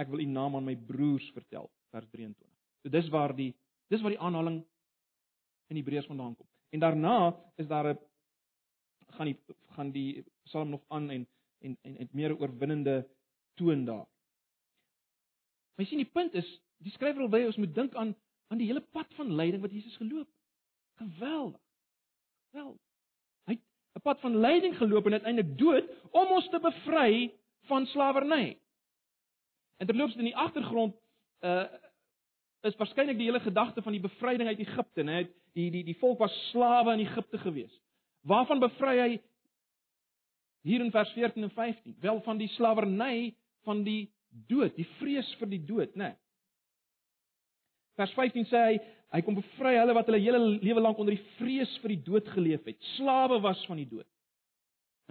ek 0.00 0.10
wil 0.12 0.22
u 0.22 0.26
naam 0.28 0.56
aan 0.56 0.66
my 0.66 0.76
broers 0.76 1.28
vertel, 1.34 1.68
vers 1.92 2.08
23. 2.10 2.48
So 2.82 2.90
dis 2.92 3.10
waar 3.12 3.34
die 3.36 3.52
dis 3.92 4.02
waar 4.02 4.14
die 4.14 4.22
aanhaling 4.22 4.62
in 5.70 5.78
Hebreërs 5.78 6.08
vandaan 6.08 6.36
kom. 6.36 6.48
En 6.72 6.80
daarna 6.80 7.16
is 7.60 7.68
daar 7.68 7.92
'n 7.92 7.98
gaan 9.12 9.26
die 9.26 9.38
gaan 9.76 9.90
die 9.90 10.24
Psalm 10.44 10.68
nog 10.68 10.84
aan 10.88 11.10
en 11.10 11.26
en 11.58 11.76
en 11.82 11.96
en 11.96 12.08
meer 12.12 12.38
oorwinnende 12.38 13.08
toon 13.54 13.84
daar. 13.84 14.06
Maar 15.74 15.86
sien 15.86 16.02
die 16.02 16.12
punt 16.12 16.34
is, 16.34 16.60
die 16.76 16.92
skrywer 16.92 17.28
wil 17.28 17.40
hê 17.40 17.46
ons 17.46 17.56
moet 17.56 17.74
dink 17.74 17.94
aan 17.94 18.14
aan 18.52 18.60
die 18.60 18.68
hele 18.68 18.84
pad 18.92 19.08
van 19.16 19.32
lyding 19.32 19.62
wat 19.64 19.72
Jesus 19.72 19.96
geloop 19.96 20.26
het. 20.26 20.40
Geweldig. 21.00 21.60
Wel. 22.52 22.72
Hy 23.48 23.56
'n 23.96 24.02
pad 24.04 24.20
van 24.20 24.36
lyding 24.36 24.76
geloop 24.76 25.06
en 25.06 25.12
uiteindelik 25.12 25.58
dood 25.58 25.84
om 26.10 26.26
ons 26.36 26.48
te 26.48 26.60
bevry 26.60 27.32
van 27.66 27.86
slawerny. 27.86 28.58
En 29.76 29.86
terloops 29.86 30.16
in 30.16 30.24
die 30.24 30.36
agtergrond 30.36 30.96
uh 31.40 31.64
is 32.62 32.76
waarskynlik 32.78 33.16
die 33.18 33.26
hele 33.26 33.40
gedagte 33.40 33.82
van 33.82 33.92
die 33.92 34.00
bevryding 34.00 34.48
uit 34.48 34.58
Egipte, 34.58 35.02
né? 35.02 35.26
Die 35.52 35.70
die 35.70 35.84
die 35.84 35.98
volk 35.98 36.18
was 36.18 36.50
slawe 36.50 36.92
in 36.92 37.00
Egipte 37.00 37.38
gewees. 37.38 37.80
Waarvan 38.20 38.60
bevry 38.62 38.98
hy 38.98 39.20
hier 40.62 40.84
in 40.84 40.90
vers 40.90 41.10
14 41.12 41.42
en 41.42 41.50
15? 41.50 41.96
Wel 42.00 42.20
van 42.22 42.38
die 42.38 42.48
slawerny 42.48 43.34
van 43.66 43.82
die 43.82 44.12
dood, 44.30 44.76
die 44.76 44.86
vrees 45.00 45.34
vir 45.40 45.48
die 45.48 45.64
dood, 45.64 45.96
né? 45.98 46.14
Vers 48.00 48.12
15 48.16 48.48
sê 48.50 48.64
hy 48.70 48.76
hy 49.12 49.20
kom 49.20 49.36
bevry 49.36 49.74
hulle 49.76 49.92
wat 49.92 50.06
hulle 50.08 50.22
hele 50.24 50.38
lewe 50.64 50.80
lank 50.80 51.00
onder 51.02 51.12
die 51.12 51.32
vrees 51.36 51.72
vir 51.82 51.92
die 51.92 52.02
dood 52.06 52.28
geleef 52.32 52.64
het, 52.64 52.78
slawe 52.94 53.36
was 53.44 53.60
van 53.68 53.76
die 53.76 53.88
dood. 53.90 54.08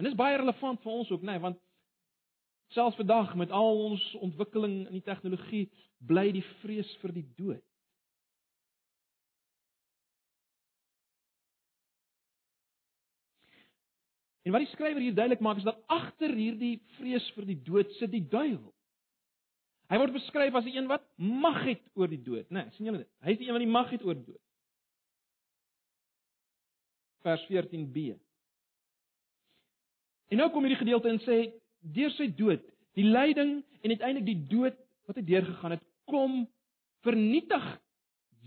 En 0.00 0.08
dis 0.08 0.16
baie 0.18 0.40
relevant 0.40 0.80
vir 0.82 0.90
ons 0.90 1.12
ook, 1.14 1.22
né, 1.22 1.36
nee, 1.36 1.42
want 1.44 1.60
selfs 2.74 2.98
vandag 2.98 3.36
met 3.38 3.52
al 3.54 3.84
ons 3.84 4.02
ontwikkeling 4.26 4.88
in 4.88 4.96
die 4.96 5.06
tegnologie 5.06 5.68
bly 6.02 6.32
die 6.34 6.42
vrees 6.62 6.90
vir 7.04 7.14
die 7.14 7.28
dood. 7.38 7.62
En 14.42 14.50
wat 14.50 14.64
die 14.64 14.72
skrywer 14.72 14.98
hier 14.98 15.14
duidelik 15.14 15.42
maak 15.44 15.60
is 15.60 15.66
dat 15.68 15.78
agter 15.86 16.32
hierdie 16.34 16.80
vrees 16.98 17.28
vir 17.36 17.46
die 17.46 17.60
dood 17.62 17.92
sit 18.00 18.10
die 18.10 18.24
duiwel. 18.26 18.72
Hy 19.92 19.98
word 20.00 20.14
beskryf 20.14 20.54
as 20.56 20.64
die 20.64 20.72
een 20.78 20.88
wat 20.88 21.04
mag 21.20 21.58
het 21.66 21.82
oor 22.00 22.08
die 22.08 22.22
dood, 22.24 22.46
né? 22.48 22.62
Nee, 22.62 22.74
sien 22.76 22.88
julle 22.88 23.02
dit? 23.02 23.10
Hy 23.20 23.34
is 23.34 23.40
die 23.42 23.48
een 23.50 23.56
wat 23.58 23.64
die 23.64 23.74
mag 23.74 23.90
het 23.92 24.04
oor 24.06 24.16
die 24.16 24.24
dood. 24.30 24.40
Vers 27.26 27.44
14b. 27.50 28.14
En 30.32 30.40
nou 30.40 30.48
kom 30.54 30.64
hierdie 30.64 30.80
gedeelte 30.80 31.12
en 31.12 31.20
sê 31.26 31.38
deur 31.92 32.14
sy 32.16 32.30
dood, 32.38 32.64
die 32.96 33.04
lyding 33.04 33.58
en 33.82 33.92
uiteindelik 33.92 34.30
die 34.30 34.40
dood 34.48 34.78
wat 35.10 35.18
hy 35.20 35.26
deurgegaan 35.28 35.76
het, 35.76 35.84
kom 36.08 36.46
vernietig 37.04 37.66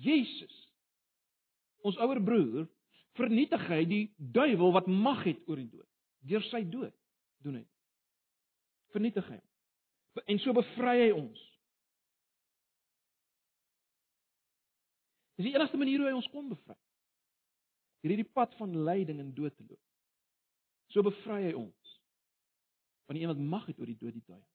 Jesus 0.01 0.55
ons 1.85 1.99
ouer 2.01 2.19
broer 2.25 2.65
vernietig 3.15 3.63
hy 3.69 3.83
die 3.87 4.03
duiwel 4.17 4.73
wat 4.75 4.89
mag 4.91 5.21
het 5.27 5.39
oor 5.47 5.59
die 5.61 5.69
dood. 5.69 5.87
Deur 6.25 6.43
sy 6.49 6.63
dood 6.67 6.93
doen 7.45 7.61
hy. 7.61 7.65
Vernietig 8.95 9.27
hy. 9.29 9.39
En 10.23 10.39
so 10.39 10.55
bevry 10.55 10.95
hy 11.01 11.11
ons. 11.11 11.41
Dis 15.35 15.49
die 15.49 15.55
enigste 15.55 15.77
manier 15.77 15.99
hoe 15.99 16.07
hy 16.07 16.15
ons 16.15 16.29
kon 16.31 16.47
bevry. 16.49 16.77
Hierdie 18.05 18.27
pad 18.37 18.53
van 18.59 18.75
lyding 18.87 19.19
en 19.19 19.33
dood 19.35 19.55
te 19.57 19.65
loop. 19.65 19.81
So 20.93 21.03
bevry 21.03 21.41
hy 21.49 21.55
ons 21.57 21.95
van 23.05 23.17
die 23.17 23.25
een 23.25 23.29
wat 23.29 23.41
mag 23.41 23.65
het 23.69 23.79
oor 23.79 23.89
die 23.89 23.99
dood 23.99 24.15
die 24.15 24.23
duiwel. 24.25 24.47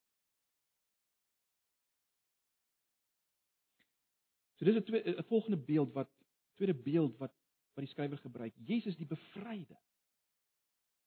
So 4.59 4.65
dis 4.65 4.77
'n 4.77 5.19
'n 5.19 5.29
volgende 5.29 5.57
beeld 5.57 5.93
wat 5.93 6.11
tweede 6.57 6.75
beeld 6.75 7.17
wat 7.17 7.33
wat 7.75 7.85
die 7.85 7.93
skrywer 7.93 8.19
gebruik. 8.19 8.55
Jesus 8.57 8.97
die 8.97 9.07
bevryder 9.07 9.79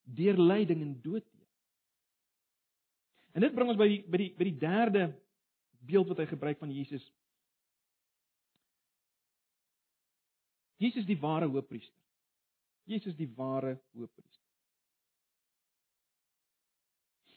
deur 0.04 0.38
lyding 0.38 0.82
en 0.82 1.02
dood. 1.02 1.28
En 3.34 3.42
dit 3.42 3.54
bring 3.56 3.72
ons 3.74 3.80
by 3.80 3.90
die 3.90 4.00
by 4.08 4.22
die 4.22 4.30
by 4.38 4.48
die 4.48 4.60
derde 4.62 5.04
beeld 5.84 6.10
wat 6.12 6.22
hy 6.22 6.28
gebruik 6.30 6.62
van 6.62 6.72
Jesus. 6.72 7.04
Jesus 10.84 11.08
die 11.08 11.20
ware 11.20 11.48
hoëpriester. 11.50 12.00
Jesus 12.90 13.16
die 13.18 13.30
ware 13.38 13.78
hoëpriester. 13.96 14.42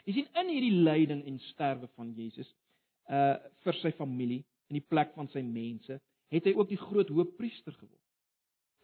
Jy 0.06 0.20
sien 0.20 0.40
in 0.42 0.50
hierdie 0.52 0.82
lyding 0.86 1.24
en 1.26 1.38
sterwe 1.50 1.90
van 1.94 2.12
Jesus 2.14 2.50
uh 3.10 3.36
vir 3.62 3.78
sy 3.80 3.92
familie 3.94 4.42
in 4.70 4.80
die 4.80 4.86
plek 4.86 5.12
van 5.14 5.28
sy 5.30 5.42
mense, 5.46 6.00
het 6.30 6.46
hy 6.46 6.52
ook 6.54 6.68
die 6.70 6.78
groot 6.80 7.10
hoëpriester 7.10 7.74
geword 7.74 8.02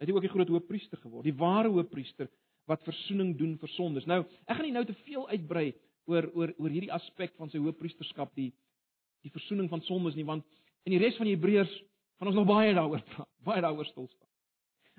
het 0.03 0.11
hy 0.11 0.15
ook 0.17 0.25
die 0.25 0.33
groot 0.33 0.51
hoëpriester 0.51 0.99
geword, 0.99 1.27
die 1.27 1.37
ware 1.39 1.71
hoëpriester 1.71 2.27
wat 2.67 2.83
verzoening 2.87 3.33
doen 3.39 3.55
vir 3.59 3.71
sondes. 3.71 4.07
Nou, 4.09 4.21
ek 4.47 4.57
gaan 4.57 4.67
nie 4.67 4.75
nou 4.75 4.85
te 4.87 4.95
veel 5.03 5.23
uitbrei 5.31 5.69
oor 6.05 6.29
oor 6.33 6.53
oor 6.57 6.69
hierdie 6.73 6.91
aspek 6.93 7.33
van 7.39 7.49
sy 7.49 7.61
hoëpriesterskap, 7.61 8.33
die 8.35 8.51
die 9.23 9.31
verzoening 9.31 9.69
van 9.71 9.81
sondes 9.87 10.15
nie, 10.15 10.25
want 10.27 10.43
in 10.83 10.91
die 10.91 10.99
res 10.99 11.15
van 11.15 11.29
die 11.29 11.35
Hebreërs 11.37 11.73
gaan 12.19 12.31
ons 12.31 12.35
nog 12.35 12.47
baie 12.49 12.73
daaroor 12.75 13.03
praat, 13.13 13.29
baie 13.47 13.61
daaroor 13.63 13.87
stil 13.87 14.09
staan. 14.11 14.29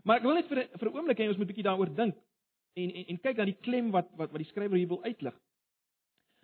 Maar 0.05 0.21
ek 0.21 0.29
wil 0.29 0.39
net 0.39 0.49
vir 0.49 0.63
vir 0.79 0.89
'n 0.89 0.97
oomblik 0.97 1.21
hê 1.21 1.29
ons 1.29 1.37
moet 1.37 1.47
'n 1.49 1.53
bietjie 1.53 1.69
daaroor 1.69 1.93
dink 1.95 2.17
en, 2.77 2.91
en 2.91 3.05
en 3.13 3.19
kyk 3.19 3.37
na 3.37 3.45
die 3.45 3.61
klem 3.67 3.91
wat 3.91 4.09
wat 4.17 4.33
wat 4.33 4.41
die 4.43 4.51
skrywer 4.51 4.77
hier 4.77 4.89
wil 4.89 5.03
uitlig. 5.05 5.37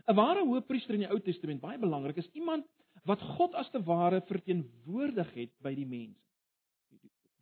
'n 0.09 0.16
Ware 0.16 0.44
hoëpriester 0.44 0.94
in 0.94 1.05
die 1.05 1.11
Ou 1.11 1.20
Testament, 1.20 1.61
baie 1.61 1.79
belangrik, 1.79 2.16
is 2.16 2.31
iemand 2.33 2.66
wat 3.05 3.20
God 3.37 3.55
as 3.55 3.70
te 3.70 3.83
ware 3.83 4.20
verteenwoordig 4.29 5.35
het 5.35 5.53
by 5.62 5.75
die 5.75 5.87
mense. 5.87 6.20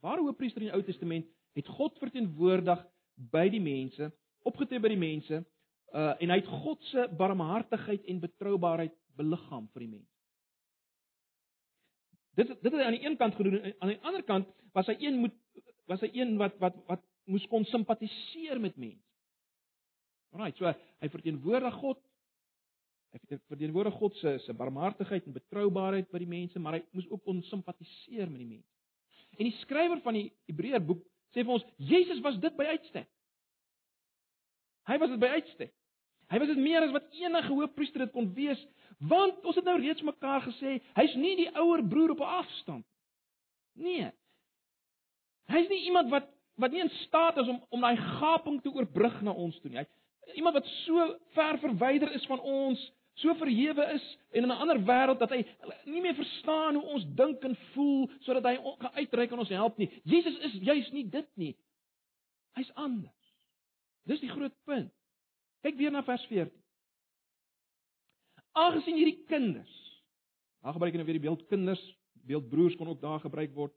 Ware 0.01 0.23
hoëpriester 0.23 0.63
in 0.63 0.69
die 0.69 0.77
Ou 0.77 0.83
Testament 0.83 1.27
het 1.59 1.67
God 1.67 1.99
verteenwoordig 1.99 2.85
by 3.33 3.49
die 3.51 3.63
mense, 3.63 4.13
opgetree 4.47 4.81
by 4.81 4.93
die 4.93 5.01
mense, 5.01 5.43
uh 5.92 6.14
en 6.20 6.31
hy 6.31 6.38
het 6.40 6.53
God 6.62 6.83
se 6.90 7.09
barmhartigheid 7.16 8.05
en 8.05 8.20
betroubaarheid 8.20 8.94
beliggaam 9.16 9.68
vir 9.72 9.85
die 9.85 9.92
mense. 9.96 10.14
Dit 12.38 12.48
dit 12.48 12.72
het 12.72 12.81
hy 12.81 12.87
aan 12.87 12.96
die 12.98 13.05
een 13.07 13.16
kant 13.20 13.35
gedoen 13.35 13.61
en 13.61 13.77
aan 13.79 13.94
die 13.94 14.03
ander 14.03 14.24
kant 14.24 14.51
was 14.77 14.87
hy 14.87 14.96
een 15.01 15.20
moet 15.22 15.37
was 15.88 16.03
hy 16.05 16.11
een 16.12 16.37
wat 16.38 16.59
wat 16.62 16.77
wat 16.90 17.05
moes 17.29 17.46
kon 17.48 17.64
simpatiseer 17.68 18.61
met 18.61 18.77
mense. 18.77 19.05
Right, 20.37 20.57
so 20.57 20.68
hy 20.68 21.09
verteenwoordig 21.09 21.74
God. 21.81 22.01
Hy 23.12 23.38
verteenwoordig 23.48 23.94
God 23.96 24.16
se 24.20 24.35
se 24.44 24.55
barmhartigheid 24.55 25.27
en 25.27 25.37
betroubaarheid 25.37 26.11
by 26.12 26.20
die 26.20 26.29
mense, 26.29 26.61
maar 26.61 26.77
hy 26.77 26.83
moes 26.92 27.09
ook 27.09 27.22
kon 27.24 27.40
simpatiseer 27.48 28.29
met 28.29 28.42
die 28.42 28.51
mense. 28.57 28.68
En 29.38 29.48
die 29.48 29.57
skrywer 29.62 30.03
van 30.05 30.18
die 30.18 30.27
Hebreër 30.51 30.85
boek 30.85 31.01
sê 31.33 31.44
vir 31.44 31.55
ons 31.57 31.64
Jesus 31.90 32.20
was 32.24 32.37
dit 32.42 32.55
by 32.57 32.68
uitstek. 32.74 33.09
Hy 34.88 34.96
was 35.01 35.12
dit 35.12 35.20
by 35.20 35.33
uitstek. 35.37 35.72
Hy 36.29 36.38
was 36.38 36.51
dit 36.51 36.61
meer 36.61 36.85
as 36.85 36.93
wat 36.93 37.09
enige 37.17 37.53
hoofpriester 37.53 38.05
dit 38.05 38.12
kon 38.12 38.29
wees, 38.37 38.61
want 38.99 39.45
ons 39.49 39.57
het 39.57 39.64
nou 39.64 39.79
reeds 39.81 40.05
mekaar 40.05 40.43
gesê, 40.45 40.79
hy's 40.99 41.14
nie 41.17 41.37
die 41.38 41.49
ouer 41.57 41.85
broer 41.88 42.12
op 42.17 42.21
'n 42.21 42.35
afstand. 42.43 42.85
Nee. 43.79 44.11
Hy's 45.49 45.69
nie 45.69 45.85
iemand 45.88 46.11
wat 46.11 46.29
wat 46.59 46.71
nie 46.71 46.81
in 46.81 46.91
staat 47.07 47.37
is 47.38 47.49
om 47.49 47.62
om 47.71 47.81
daai 47.81 47.97
gaping 47.97 48.62
te 48.62 48.71
oorbrug 48.71 49.21
na 49.23 49.31
ons 49.31 49.61
toe 49.61 49.71
nie. 49.71 49.79
Hy 49.79 49.87
iemand 50.35 50.55
wat 50.55 50.67
so 50.85 51.19
ver 51.35 51.59
verwyder 51.59 52.12
is 52.12 52.27
van 52.27 52.41
ons 52.41 52.93
so 53.19 53.35
verhewe 53.35 53.85
is 53.95 54.19
en 54.31 54.43
in 54.43 54.49
'n 54.49 54.61
ander 54.62 54.79
wêreld 54.79 55.19
dat 55.19 55.31
hy 55.31 55.47
nie 55.85 56.01
meer 56.01 56.14
verstaan 56.14 56.75
hoe 56.75 56.85
ons 56.85 57.05
dink 57.14 57.45
en 57.45 57.57
voel 57.73 58.11
sodat 58.21 58.45
hy 58.45 58.57
kan 58.79 58.93
uitreik 58.95 59.33
en 59.33 59.38
ons 59.38 59.49
help 59.49 59.79
nie. 59.79 59.91
Jesus 60.05 60.38
is 60.38 60.53
juis 60.53 60.91
nie 60.91 61.09
dit 61.11 61.29
nie. 61.35 61.57
Hy's 62.55 62.71
anders. 62.75 63.35
Dis 64.05 64.21
die 64.21 64.31
groot 64.31 64.55
punt. 64.64 64.93
Kyk 65.66 65.79
weer 65.79 65.92
na 65.94 66.05
vers 66.07 66.25
14. 66.31 66.55
Aangesien 68.59 68.97
hierdie 68.99 69.23
kinders, 69.31 69.75
daar 70.62 70.75
gebruik 70.75 70.94
hy 70.94 71.01
nou 71.01 71.07
weer 71.07 71.18
die 71.21 71.27
beeld 71.27 71.44
kinders, 71.51 71.83
beeld 72.27 72.49
broers 72.51 72.77
kon 72.79 72.90
ook 72.90 73.03
daar 73.03 73.21
gebruik 73.23 73.53
word. 73.55 73.75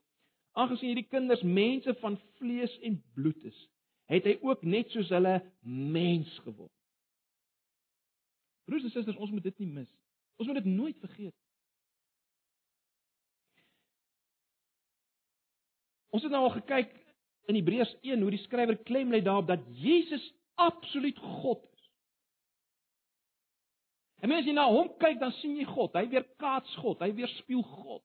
Aangesien 0.57 0.91
hierdie 0.91 1.09
kinders 1.09 1.43
mense 1.45 1.93
van 2.01 2.17
vlees 2.39 2.73
en 2.87 2.97
bloed 3.15 3.43
is, 3.47 3.59
het 4.11 4.25
hy 4.27 4.37
ook 4.41 4.65
net 4.67 4.89
soos 4.91 5.11
hulle 5.13 5.37
mens 5.61 6.31
geword. 6.45 6.73
Broers 8.67 8.87
en 8.87 8.93
susters, 8.93 9.19
ons 9.21 9.31
moet 9.31 9.45
dit 9.45 9.63
nie 9.63 9.69
mis. 9.69 9.89
Ons 10.41 10.49
moet 10.49 10.61
dit 10.61 10.69
nooit 10.73 10.97
vergeet. 11.03 11.35
Ons 16.11 16.25
het 16.25 16.33
nou 16.33 16.43
al 16.43 16.55
gekyk 16.57 16.91
in 17.51 17.57
Hebreërs 17.57 17.93
1 18.03 18.21
hoe 18.21 18.33
die 18.33 18.41
skrywer 18.43 18.77
klem 18.87 19.13
lê 19.13 19.21
daarop 19.23 19.47
dat 19.47 19.63
Jesus 19.79 20.23
absoluut 20.59 21.17
God. 21.41 21.63
En 24.21 24.31
as 24.31 24.45
jy 24.45 24.53
na 24.53 24.67
hom 24.69 24.91
kyk, 25.01 25.19
dan 25.19 25.33
sien 25.39 25.57
jy 25.57 25.65
God. 25.65 25.95
Hy 25.97 26.05
weerkaats 26.11 26.75
God, 26.81 27.01
hy 27.01 27.09
weerspieël 27.17 27.63
God. 27.65 28.03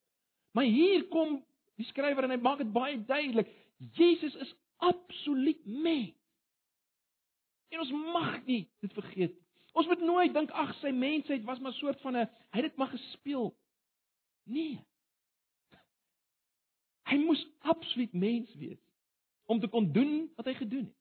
Maar 0.57 0.65
hier 0.65 1.05
kom 1.13 1.39
die 1.77 1.87
skrywer 1.91 2.25
en 2.25 2.33
hy 2.33 2.41
maak 2.41 2.63
dit 2.63 2.73
baie 2.73 2.97
duidelik. 3.05 3.51
Jesus 3.99 4.35
is 4.41 4.55
absoluut 4.81 5.61
mens. 5.67 6.15
En 7.75 7.83
ons 7.83 7.93
mag 8.15 8.39
nie 8.47 8.65
dit 8.81 8.93
vergeet 8.97 9.35
nie. 9.35 9.47
Ons 9.77 9.89
moet 9.91 10.01
nooit 10.01 10.33
dink 10.33 10.53
ag 10.57 10.71
sy 10.81 10.89
mensheid 10.97 11.43
was 11.45 11.61
maar 11.61 11.75
soort 11.77 12.01
van 12.01 12.17
'n 12.17 12.29
hy 12.53 12.61
het 12.63 12.71
dit 12.71 12.77
maar 12.77 12.95
gespeel. 12.95 13.53
Nee. 14.49 14.81
Hy 17.05 17.17
moes 17.17 17.47
absoluut 17.61 18.13
mens 18.13 18.55
wees 18.55 18.81
om 19.45 19.61
te 19.61 19.69
kon 19.69 19.93
doen 19.93 20.33
wat 20.37 20.47
hy 20.47 20.55
gedoen 20.55 20.85
het. 20.85 20.97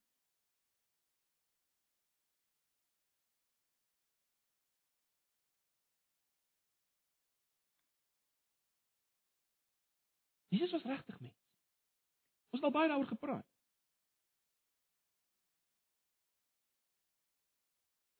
Jesus 10.55 10.71
was 10.71 10.83
regtig 10.83 11.19
mens. 11.19 11.35
Ons 12.49 12.61
het 12.61 12.63
al 12.63 12.71
baie 12.71 12.89
daaroor 12.89 13.07
gepraat. 13.07 13.47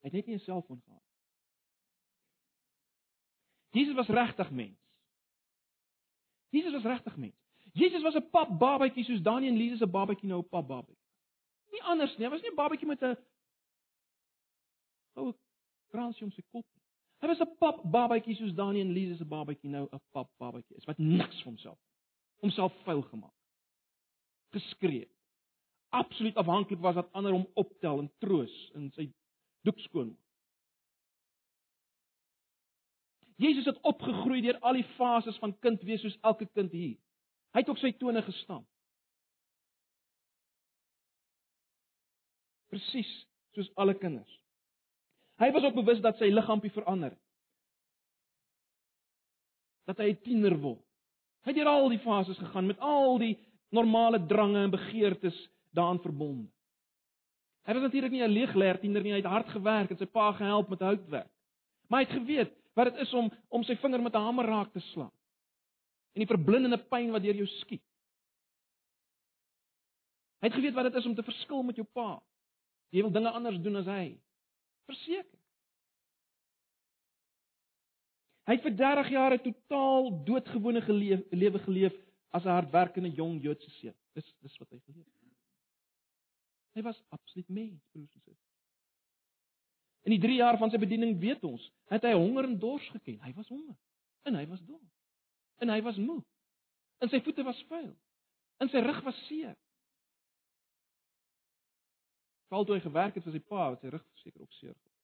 Hy 0.04 0.12
het 0.12 0.14
net 0.14 0.26
nie 0.26 0.36
'n 0.36 0.40
selfoon 0.40 0.82
gehad. 0.86 1.04
Jesus 3.70 3.96
was 3.96 4.08
regtig 4.08 4.52
mens. 4.52 4.80
Jesus 6.50 6.72
was 6.72 6.84
regtig 6.84 7.16
mens. 7.18 7.36
Jesus 7.74 8.02
was 8.02 8.16
'n 8.16 8.30
pap 8.30 8.60
babatjie 8.60 9.04
soos 9.04 9.22
Daniël 9.22 9.52
en 9.52 9.58
Lise 9.58 9.78
se 9.78 9.88
babatjie 9.88 10.28
nou 10.28 10.40
'n 10.40 10.50
pap 10.50 10.68
babatjie. 10.68 11.04
Nie 11.72 11.84
anders 11.84 12.18
nie. 12.18 12.26
Hy 12.26 12.32
was 12.32 12.42
nie 12.42 12.52
'n 12.52 12.56
babatjie 12.56 12.88
met 12.88 13.02
'n 13.04 13.18
goue 15.14 15.34
kransie 15.88 16.24
om 16.24 16.32
sy 16.32 16.42
kop 16.52 16.66
nie. 16.74 16.84
Hy 17.20 17.28
was 17.28 17.40
'n 17.40 17.56
pap 17.58 17.84
babatjie 17.84 18.36
soos 18.36 18.54
Daniel 18.54 18.86
en 18.86 18.94
Lise 18.94 19.16
se 19.16 19.26
babatjie 19.26 19.70
nou 19.70 19.88
'n 19.92 20.02
pap 20.12 20.32
babatjie 20.38 20.76
is 20.78 20.86
wat 20.86 20.98
niks 20.98 21.38
vir 21.38 21.46
homself 21.46 21.80
homself 22.44 22.74
vuil 22.84 23.02
gemaak. 23.02 23.34
Geskree. 24.56 25.08
Absoluut 25.90 26.36
afhanklik 26.36 26.80
was 26.80 26.96
dat 26.96 27.12
ander 27.12 27.32
hom 27.32 27.48
optel 27.54 28.00
en 28.00 28.12
troos 28.20 28.54
in 28.76 28.92
sy 28.96 29.10
doek 29.68 29.80
skoon 29.80 30.14
maak. 30.14 30.26
Jesus 33.36 33.66
het 33.66 33.82
opgegroei 33.82 34.42
deur 34.42 34.60
al 34.60 34.78
die 34.80 34.88
fases 34.96 35.38
van 35.44 35.58
kind 35.60 35.82
wees 35.84 36.02
soos 36.04 36.16
elke 36.24 36.48
kind 36.56 36.72
hier. 36.72 36.96
Hy 37.56 37.64
het 37.64 37.72
op 37.72 37.80
sy 37.82 37.92
tone 38.00 38.24
gestamp. 38.24 38.68
Presies 42.72 43.12
soos 43.56 43.72
alle 43.80 43.96
kinders. 44.00 44.32
Hy 45.40 45.52
was 45.52 45.68
ook 45.68 45.76
bewus 45.76 46.00
dat 46.04 46.20
sy 46.20 46.32
liggaampie 46.32 46.72
verander. 46.72 47.16
Dat 49.88 50.00
hy 50.00 50.12
'n 50.14 50.22
tiener 50.24 50.56
word. 50.60 50.85
Hy 51.46 51.54
het 51.54 51.60
deur 51.62 51.70
al 51.70 51.92
die 51.94 52.02
fases 52.02 52.40
gegaan 52.42 52.66
met 52.66 52.80
al 52.82 53.20
die 53.22 53.36
normale 53.70 54.20
drange 54.26 54.64
en 54.66 54.74
begeertes 54.74 55.38
daaraan 55.78 56.02
verbonde. 56.02 56.50
Hy 57.66 57.74
was 57.74 57.82
natuurlik 57.82 58.12
nie 58.12 58.24
'n 58.24 58.34
leegleer 58.34 58.80
tiener 58.80 59.04
nie, 59.04 59.12
hy 59.12 59.22
het 59.22 59.30
hard 59.30 59.50
gewerk 59.50 59.90
en 59.90 59.98
sy 59.98 60.06
pa 60.06 60.32
gehelp 60.32 60.70
met 60.70 60.80
houtwerk. 60.80 61.32
Maar 61.88 62.00
hy 62.00 62.06
het 62.06 62.22
geweet 62.22 62.52
wat 62.74 62.94
dit 62.94 63.02
is 63.02 63.14
om 63.14 63.32
om 63.50 63.64
sy 63.64 63.76
vinger 63.76 64.02
met 64.02 64.14
'n 64.14 64.26
hamer 64.26 64.46
raak 64.46 64.72
te 64.74 64.80
slaan. 64.80 65.14
En 66.14 66.20
die 66.22 66.28
verblindende 66.36 66.78
pyn 66.78 67.12
wat 67.12 67.22
deur 67.22 67.36
jou 67.36 67.48
skiet. 67.48 67.84
Hy 70.40 70.48
het 70.48 70.54
geweet 70.54 70.74
wat 70.74 70.84
dit 70.84 70.96
is 70.96 71.06
om 71.06 71.16
te 71.16 71.24
verskil 71.24 71.64
met 71.64 71.76
jou 71.76 71.88
pa. 71.94 72.22
Jy 72.90 73.02
wil 73.02 73.12
dinge 73.12 73.32
anders 73.32 73.62
doen 73.62 73.76
as 73.76 73.86
hy. 73.86 74.18
Verseker. 74.86 75.40
Hy 78.46 78.54
het 78.54 78.66
vir 78.66 78.76
30 78.78 79.10
jaar 79.10 79.34
'n 79.34 79.42
totaal 79.42 80.24
doodgewone 80.24 80.82
lewe 81.30 81.60
geleef 81.60 81.94
as 82.30 82.46
'n 82.46 82.56
hardwerkende 82.58 83.10
jong 83.10 83.42
Joodse 83.42 83.70
seun. 83.70 83.96
Dis 84.14 84.36
dis 84.42 84.58
wat 84.58 84.70
hy 84.70 84.80
geleef 84.80 85.06
het. 85.06 85.16
Hy 86.76 86.82
was 86.82 87.04
absoluut 87.10 87.50
mens, 87.50 87.84
broers 87.92 88.14
en 88.14 88.22
susters. 88.22 88.54
In 90.04 90.12
die 90.12 90.20
3 90.20 90.36
jaar 90.36 90.58
van 90.58 90.70
sy 90.70 90.78
bediening 90.78 91.20
weet 91.20 91.44
ons, 91.44 91.72
het 91.90 92.04
hy 92.04 92.12
honger 92.14 92.44
en 92.44 92.60
dors 92.60 92.90
geken. 92.90 93.20
Hy 93.24 93.34
was 93.34 93.48
honger 93.48 93.78
en 94.24 94.36
hy 94.36 94.48
was 94.48 94.62
dors. 94.66 94.94
En 95.58 95.70
hy 95.70 95.82
was 95.82 95.98
moeg. 95.98 96.26
En 97.00 97.10
sy 97.10 97.22
voete 97.22 97.44
was 97.44 97.64
vuil. 97.70 97.94
En 98.58 98.70
sy 98.70 98.82
rug 98.84 99.02
was 99.04 99.26
seer. 99.28 99.56
Val 102.52 102.66
toe 102.66 102.76
hy 102.76 102.84
gewerk 102.84 103.16
het 103.18 103.24
vir 103.24 103.34
sy 103.34 103.42
pa, 103.50 103.70
het 103.74 103.82
sy 103.82 103.94
rug 103.94 104.06
seker 104.22 104.42
ook 104.42 104.54
seer 104.60 104.74
geword. 104.74 104.95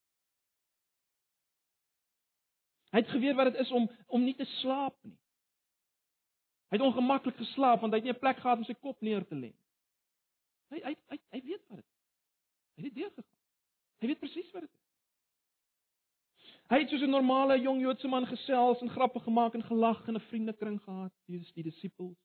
Hy 2.91 2.99
het 2.99 3.09
geweet 3.09 3.35
wat 3.35 3.51
dit 3.53 3.61
is 3.63 3.71
om 3.71 3.89
om 4.07 4.23
nie 4.23 4.35
te 4.35 4.45
slaap 4.45 4.95
nie. 5.07 5.17
Hy 6.71 6.77
het 6.77 6.85
ongemaklik 6.85 7.35
geslaap 7.35 7.81
want 7.83 7.93
hy 7.93 7.99
het 7.99 8.07
nie 8.07 8.13
'n 8.13 8.19
plek 8.19 8.39
gehad 8.39 8.57
om 8.57 8.63
sy 8.63 8.73
kop 8.73 9.01
neer 9.01 9.25
te 9.27 9.35
lê. 9.35 9.53
Hy 10.71 10.79
hy 10.83 10.95
hy, 11.11 11.17
hy 11.31 11.41
weet 11.41 11.63
wat 11.67 11.77
dit 11.77 11.85
is. 11.85 11.99
Hy 12.75 12.83
het 12.83 12.95
deur 12.95 13.11
gegaan. 13.11 13.39
Hy 13.99 14.07
weet 14.07 14.19
presies 14.19 14.51
wat 14.51 14.61
dit 14.61 14.71
is. 14.71 14.81
Hy 16.71 16.79
het 16.79 16.89
soos 16.89 17.01
'n 17.01 17.11
normale 17.11 17.59
jong 17.59 17.81
Joodse 17.81 18.07
man 18.07 18.25
gesels 18.25 18.81
en 18.81 18.89
grappe 18.89 19.19
gemaak 19.19 19.53
en 19.53 19.63
gelag 19.63 20.07
en 20.07 20.15
'n 20.15 20.27
vriendekring 20.29 20.81
gehad, 20.81 21.13
dis 21.25 21.51
die 21.53 21.63
disippels. 21.63 22.17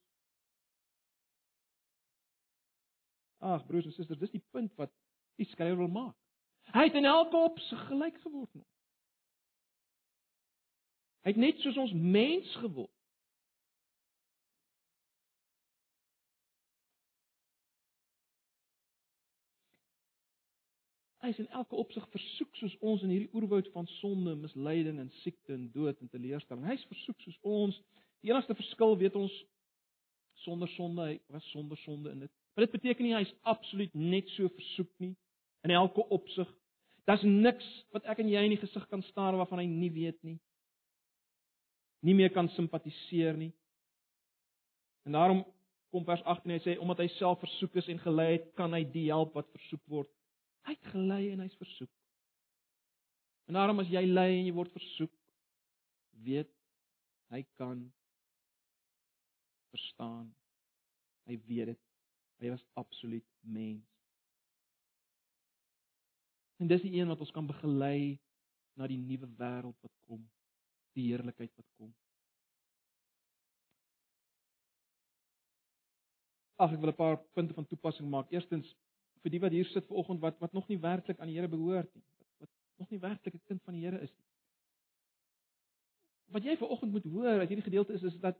Ag 3.38 3.66
broers 3.66 3.84
en 3.84 3.92
susters, 3.92 4.18
dis 4.18 4.30
die 4.30 4.44
punt 4.50 4.74
wat 4.74 4.92
die 5.36 5.46
skrywer 5.46 5.76
wil 5.76 5.88
maak. 5.88 6.16
Hy 6.72 6.84
het 6.84 6.94
in 6.94 7.04
elke 7.04 7.36
opsig 7.36 7.86
gelyk 7.86 8.20
geword 8.20 8.54
met. 8.54 8.75
Hy 11.26 11.32
het 11.34 11.40
net 11.42 11.58
soos 11.58 11.74
ons 11.82 11.90
mens 11.92 12.52
geword. 12.62 12.92
Hy 21.18 21.32
is 21.32 21.40
in 21.42 21.48
elke 21.58 21.74
opsig 21.74 22.06
versoek 22.12 22.54
soos 22.54 22.76
ons 22.78 23.02
in 23.02 23.10
hierdie 23.10 23.32
oerwoud 23.34 23.72
van 23.74 23.90
sonde, 23.96 24.36
misleiding 24.38 25.02
en 25.02 25.10
siekte 25.24 25.56
en 25.56 25.66
dood 25.74 25.98
en 25.98 26.12
teleurstelling. 26.14 26.62
Hy's 26.70 26.86
versoek 26.92 27.18
soos 27.26 27.42
ons. 27.42 27.82
Die 28.22 28.30
enigste 28.30 28.54
verskil 28.54 28.94
weet 29.02 29.18
ons 29.18 29.34
sonder 30.46 30.70
sonde, 30.76 31.10
hy 31.10 31.18
was 31.34 31.50
sonder 31.50 31.82
sonde 31.82 32.14
in 32.14 32.22
dit. 32.22 32.34
Maar 32.54 32.68
dit 32.68 32.78
beteken 32.78 33.02
nie 33.08 33.16
hy's 33.16 33.34
absoluut 33.42 33.98
net 33.98 34.30
so 34.36 34.46
versoek 34.62 34.94
nie 35.02 35.16
in 35.66 35.74
elke 35.74 36.06
opsig. 36.14 36.54
Daar's 37.10 37.26
niks 37.26 37.66
wat 37.90 38.06
ek 38.06 38.22
en 38.22 38.30
jy 38.30 38.46
in 38.46 38.54
die 38.54 38.62
gesig 38.62 38.86
kan 38.94 39.02
staar 39.10 39.34
waarvan 39.34 39.64
hy 39.64 39.66
nie 39.74 39.90
weet 39.98 40.22
nie. 40.22 40.38
Nie 42.04 42.14
meer 42.14 42.32
kan 42.34 42.48
simpatiseer 42.48 43.36
nie. 43.36 43.52
En 45.06 45.12
daarom 45.12 45.44
kom 45.90 46.04
vers 46.04 46.22
18 46.22 46.50
en 46.50 46.56
hy 46.56 46.62
sê 46.64 46.76
omdat 46.82 47.04
hy 47.04 47.08
self 47.14 47.40
versoek 47.40 47.78
is 47.80 47.88
en 47.88 48.02
gelei 48.02 48.32
het, 48.36 48.48
kan 48.58 48.74
hy 48.74 48.82
die 48.90 49.06
help 49.08 49.36
wat 49.38 49.48
versoek 49.54 49.82
word. 49.88 50.10
Hy 50.66 50.74
het 50.74 50.90
gelei 50.92 51.22
en 51.32 51.44
hy's 51.44 51.56
versoek. 51.60 51.92
En 53.46 53.54
daarom 53.54 53.80
as 53.80 53.90
jy 53.92 54.02
ly 54.08 54.26
en 54.40 54.48
jy 54.48 54.54
word 54.56 54.72
versoek, 54.74 55.12
weet 56.26 56.50
hy 57.30 57.42
kan 57.60 57.84
verstaan. 59.74 60.26
Hy 61.26 61.38
weet 61.46 61.72
dit. 61.72 61.82
Hy 62.42 62.52
was 62.52 62.64
absoluut 62.78 63.26
mens. 63.40 63.86
En 66.60 66.68
dis 66.70 66.82
die 66.84 66.96
een 66.98 67.08
wat 67.08 67.20
ons 67.20 67.32
kan 67.34 67.46
begelei 67.46 68.16
na 68.76 68.88
die 68.88 69.00
nuwe 69.00 69.28
wêreld 69.38 69.76
wat 69.84 69.92
kom, 70.08 70.22
die 70.96 71.10
heerlikheid 71.10 71.52
wat 71.54 71.68
kom. 71.76 71.92
Ag 76.56 76.72
ek 76.72 76.80
wil 76.80 76.90
'n 76.90 76.96
paar 76.96 77.18
punte 77.36 77.54
van 77.54 77.66
toepassing 77.68 78.08
maak. 78.08 78.30
Eerstens 78.32 78.74
vir 79.22 79.30
die 79.30 79.40
wat 79.40 79.52
hier 79.52 79.68
sit 79.72 79.86
vanoggend 79.86 80.20
wat 80.20 80.38
wat 80.40 80.52
nog 80.52 80.68
nie 80.68 80.80
werklik 80.80 81.20
aan 81.20 81.28
die 81.28 81.36
Here 81.36 81.48
behoort 81.48 81.92
nie, 81.94 82.04
wat, 82.18 82.28
wat 82.38 82.50
nog 82.78 82.90
nie 82.90 83.00
werklik 83.00 83.34
'n 83.34 83.46
kind 83.46 83.62
van 83.62 83.74
die 83.74 83.84
Here 83.84 84.00
is 84.00 84.12
nie. 84.12 84.24
Wat 86.32 86.44
jy 86.44 86.56
vanoggend 86.56 86.92
moet 86.92 87.04
hoor 87.04 87.40
uit 87.40 87.48
hierdie 87.48 87.68
gedeelte 87.68 87.92
is 87.92 88.02
is 88.02 88.18
dat 88.20 88.38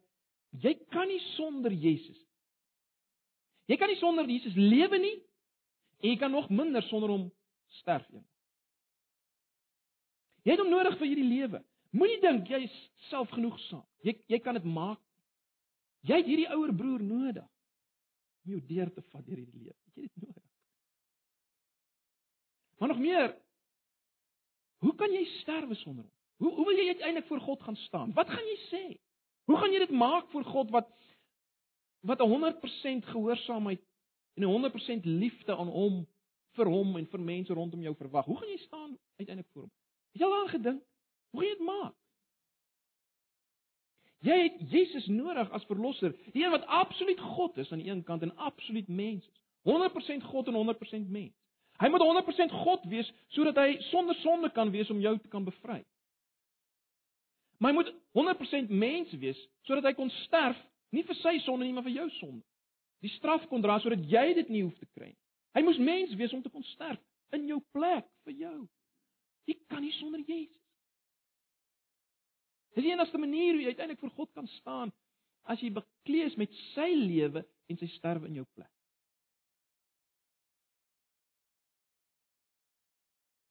jy 0.50 0.74
kan 0.90 1.08
nie 1.08 1.20
sonder 1.36 1.72
Jesus. 1.72 2.20
Jy 3.66 3.76
kan 3.76 3.88
nie 3.88 3.98
sonder 3.98 4.24
Jesus 4.24 4.54
lewe 4.54 4.98
nie 4.98 5.16
en 6.00 6.08
jy 6.10 6.16
kan 6.16 6.30
nog 6.30 6.48
minder 6.48 6.82
sonder 6.82 7.10
hom 7.10 7.32
sterf 7.68 8.08
een. 8.12 8.24
Jy 10.46 10.54
het 10.54 10.60
hom 10.62 10.70
nodig 10.70 10.98
vir 10.98 11.06
hierdie 11.06 11.28
lewe. 11.28 11.64
Moenie 11.90 12.20
dink 12.20 12.48
jy 12.50 12.62
is 12.66 12.76
selfgenoegsaam. 13.10 13.84
Jy 14.06 14.16
jy 14.32 14.40
kan 14.44 14.58
dit 14.58 14.64
maak. 14.64 15.00
Jy 16.06 16.20
het 16.20 16.28
hierdie 16.30 16.50
ouer 16.54 16.74
broer 16.74 17.02
nodig 17.02 17.46
om 18.46 18.52
jou 18.54 18.60
deur 18.68 18.92
te 18.94 19.02
vat 19.02 19.24
deur 19.26 19.40
hierdie 19.40 19.64
lewe. 19.64 19.78
Jy 19.94 20.06
het 20.06 20.12
dit 20.14 20.26
nodig. 20.28 20.44
Maar 22.78 22.92
nog 22.92 23.00
meer. 23.00 23.32
Hoe 24.84 24.94
kan 24.94 25.12
jy 25.12 25.24
sterwe 25.40 25.74
sonder 25.80 26.04
hom? 26.04 26.12
Hoe 26.36 26.52
hoe 26.58 26.64
wil 26.68 26.78
jy 26.78 26.88
uiteindelik 26.92 27.28
voor 27.28 27.40
God 27.40 27.62
gaan 27.62 27.78
staan? 27.86 28.12
Wat 28.14 28.28
gaan 28.28 28.44
jy 28.44 28.58
sê? 28.68 28.84
Hoe 29.48 29.56
gaan 29.56 29.72
jy 29.72 29.78
dit 29.86 29.94
maak 29.96 30.30
voor 30.30 30.44
God 30.44 30.70
wat 30.74 30.90
wat 32.06 32.20
100% 32.20 33.08
gehoorsaamheid 33.10 33.80
en 34.36 34.44
100% 34.44 35.08
liefde 35.08 35.56
aan 35.56 35.72
hom 35.72 36.04
vir 36.56 36.70
hom 36.70 36.96
en 36.96 37.06
vir 37.10 37.22
mense 37.22 37.54
rondom 37.54 37.82
jou 37.82 37.94
verwag. 37.98 38.28
Hoe 38.28 38.36
gaan 38.40 38.52
jy 38.52 38.58
staan 38.62 38.92
uiteindelik 39.18 39.48
voor 39.52 39.66
hom? 39.66 39.72
Het 40.12 40.22
jy 40.22 40.28
al 40.28 40.36
aan 40.40 40.52
gedink? 40.52 40.84
Hoe 41.36 41.44
gaan 41.44 41.50
jy 41.50 41.56
dit 41.58 41.66
maak? 41.66 41.94
Jy 44.24 44.36
het 44.40 44.62
Jesus 44.72 45.06
nodig 45.12 45.50
as 45.54 45.66
verlosser, 45.68 46.14
die 46.32 46.42
een 46.42 46.54
wat 46.54 46.64
absoluut 46.66 47.20
God 47.36 47.58
is 47.60 47.68
aan 47.70 47.82
die 47.82 47.90
een 47.90 48.00
kant 48.08 48.24
en 48.24 48.32
absoluut 48.36 48.88
mens 48.88 49.26
is. 49.26 49.42
100% 49.68 50.24
God 50.30 50.48
en 50.48 50.56
100% 50.56 51.10
mens. 51.10 51.34
Hy 51.76 51.88
moet 51.92 52.00
100% 52.00 52.56
God 52.64 52.84
wees 52.88 53.12
sodat 53.34 53.58
hy 53.60 53.76
sonder 53.90 54.16
sonde 54.22 54.50
kan 54.56 54.70
wees 54.72 54.90
om 54.90 55.00
jou 55.02 55.12
te 55.18 55.28
kan 55.28 55.44
bevry. 55.44 55.82
Maar 57.58 57.72
hy 57.72 57.76
moet 57.76 57.92
100% 58.16 58.72
mens 58.72 59.12
wees 59.20 59.40
sodat 59.68 59.90
hy 59.90 59.92
kon 59.98 60.10
sterf 60.24 60.58
nie 60.94 61.04
vir 61.04 61.18
sy 61.20 61.36
sonde 61.44 61.66
nie, 61.66 61.74
maar 61.76 61.84
vir 61.84 61.98
jou 61.98 62.08
sonde. 62.16 62.44
Die 63.04 63.12
straf 63.18 63.44
kon 63.50 63.60
dra 63.60 63.76
sodat 63.82 64.06
jy 64.08 64.32
dit 64.40 64.48
nie 64.54 64.64
hoef 64.64 64.78
te 64.80 64.88
kry 64.94 65.10
nie. 65.10 65.20
Hy 65.56 65.62
moes 65.66 65.78
mens 65.80 66.14
wees 66.16 66.32
om 66.32 66.42
te 66.44 66.52
kon 66.52 66.64
sterf 66.72 67.02
in 67.36 67.46
jou 67.50 67.60
plek 67.74 68.06
vir 68.24 68.38
jou. 68.46 68.58
Jy 69.50 69.58
kan 69.68 69.84
nie 69.84 69.94
sonder 69.98 70.22
Jesus. 70.24 70.65
Dis 72.76 72.84
die 72.84 72.92
enigste 72.92 73.18
manier 73.18 73.54
hoe 73.54 73.62
jy 73.64 73.72
uiteindelik 73.72 74.02
voor 74.04 74.16
God 74.18 74.32
kan 74.36 74.48
staan 74.58 74.90
as 75.48 75.62
jy 75.64 75.70
bekleed 75.72 76.28
is 76.28 76.34
met 76.36 76.52
sy 76.74 76.90
lewe 76.92 77.40
en 77.72 77.78
sy 77.80 77.88
sterwe 77.94 78.28
in 78.28 78.42
jou 78.42 78.44
plek. 78.52 78.72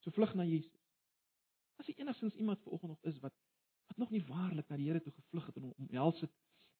So 0.05 0.13
vlug 0.13 0.35
na 0.37 0.45
Jesus. 0.45 0.69
As 1.81 1.89
jy 1.89 1.95
enigstens 1.97 2.37
iemand 2.37 2.61
vanoggend 2.61 2.93
nog 2.93 3.09
is 3.09 3.17
wat 3.23 3.33
wat 3.89 3.97
nog 4.01 4.11
nie 4.13 4.21
waarlik 4.25 4.69
na 4.69 4.77
die 4.77 4.87
Here 4.89 5.01
toe 5.01 5.13
gevlug 5.13 5.45
het 5.49 5.57
en 5.57 5.67
hom 5.67 5.87
omhels 5.87 6.21
het 6.21 6.33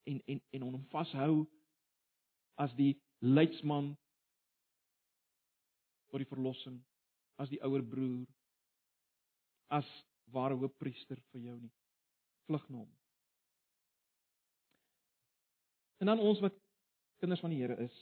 en 0.09 0.21
en 0.29 0.41
en 0.53 0.65
hom 0.67 0.85
vashou 0.93 1.45
as 2.61 2.73
die 2.77 2.93
leidsman 3.25 3.95
tot 6.11 6.21
die 6.21 6.29
verlossing 6.29 6.77
as 7.41 7.49
die 7.49 7.61
ouer 7.65 7.81
broer 7.81 8.29
as 9.73 9.89
ware 10.33 10.57
hoofpriester 10.61 11.17
vir 11.31 11.41
jou 11.49 11.57
nie. 11.57 11.73
Vlug 12.45 12.67
na 12.69 12.83
hom. 12.83 12.91
En 16.03 16.11
dan 16.11 16.19
ons 16.19 16.41
wat 16.43 16.53
kinders 17.23 17.41
van 17.41 17.53
die 17.53 17.61
Here 17.61 17.77
is. 17.85 17.95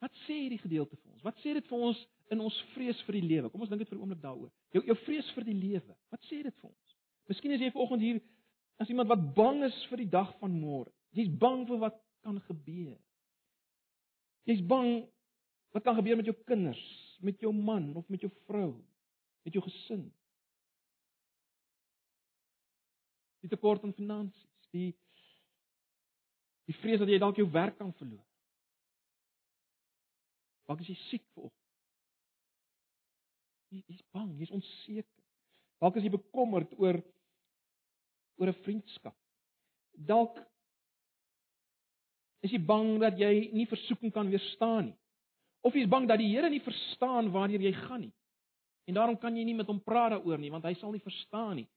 Wat 0.00 0.14
sê 0.24 0.38
hierdie 0.46 0.62
gedeelte 0.62 0.96
vir 0.96 1.12
ons? 1.12 1.22
Wat 1.22 1.36
sê 1.44 1.52
dit 1.54 1.66
vir 1.68 1.84
ons 1.90 1.98
in 2.32 2.40
ons 2.40 2.56
vrees 2.74 3.00
vir 3.06 3.18
die 3.18 3.26
lewe? 3.34 3.50
Kom 3.52 3.60
ons 3.60 3.70
dink 3.70 3.82
dit 3.82 3.90
vir 3.90 3.98
'n 3.98 4.02
oomblik 4.02 4.22
daaroor. 4.22 4.50
Jou 4.72 4.82
jou 4.86 4.96
vrees 5.04 5.30
vir 5.36 5.44
die 5.44 5.54
lewe. 5.54 5.96
Wat 6.10 6.22
sê 6.24 6.42
dit 6.42 6.56
vir 6.56 6.70
ons? 6.70 6.96
Miskien 7.28 7.52
is 7.52 7.60
jy 7.60 7.70
vanoggend 7.70 8.02
hier 8.02 8.20
as 8.78 8.88
iemand 8.88 9.08
wat 9.08 9.34
bang 9.34 9.64
is 9.64 9.76
vir 9.90 9.98
die 9.98 10.08
dag 10.08 10.32
van 10.40 10.60
môre. 10.60 10.90
Jy's 11.12 11.28
bang 11.38 11.66
vir 11.68 11.78
wat 11.78 12.00
kan 12.22 12.40
gebeur. 12.40 12.96
Jy's 14.48 14.62
bang 14.66 15.06
wat 15.74 15.84
kan 15.84 15.94
gebeur 15.94 16.16
met 16.16 16.26
jou 16.26 16.36
kinders, 16.46 16.82
met 17.20 17.38
jou 17.40 17.52
man 17.52 17.94
of 17.96 18.08
met 18.08 18.20
jou 18.20 18.30
vrou, 18.46 18.72
met 19.44 19.52
jou 19.52 19.62
gesin. 19.62 20.12
Die 23.40 23.48
tekort 23.48 23.84
aan 23.84 23.96
finansies, 23.96 24.48
die 24.74 24.90
die 26.70 26.76
vrees 26.78 27.00
dat 27.02 27.08
jy 27.10 27.18
dalk 27.18 27.38
jou 27.40 27.48
werk 27.50 27.78
kan 27.80 27.90
verloor. 27.98 28.26
Dalk 30.70 30.84
is 30.84 30.92
jy 30.92 30.98
siek 31.08 31.24
voel. 31.34 31.50
Jy 33.74 33.80
is 33.90 34.04
bang, 34.14 34.30
jy's 34.38 34.52
onseker. 34.54 35.24
Dalk 35.82 35.96
is 35.98 36.06
jy 36.06 36.12
bekommerd 36.14 36.70
oor 36.78 37.00
oor 38.40 38.48
'n 38.48 38.62
vriendskap. 38.64 39.16
Dalk 39.92 40.38
is 42.40 42.52
jy 42.52 42.60
bang 42.64 43.00
dat 43.00 43.18
jy 43.18 43.50
nie 43.52 43.66
versoeking 43.66 44.12
kan 44.12 44.30
weerstaan 44.30 44.84
nie. 44.84 44.96
Of 45.60 45.74
jy 45.74 45.84
is 45.84 45.92
bang 45.92 46.06
dat 46.08 46.18
die 46.18 46.30
Here 46.32 46.48
nie 46.48 46.62
verstaan 46.64 47.32
waarheen 47.32 47.62
jy 47.62 47.72
gaan 47.72 48.00
nie. 48.00 48.14
En 48.88 48.94
daarom 48.94 49.18
kan 49.18 49.36
jy 49.36 49.44
nie 49.44 49.54
met 49.54 49.66
hom 49.66 49.80
praat 49.80 50.10
daaroor 50.10 50.38
nie, 50.38 50.50
want 50.50 50.64
hy 50.64 50.74
sal 50.74 50.92
nie 50.92 51.04
verstaan 51.04 51.56
nie. 51.56 51.68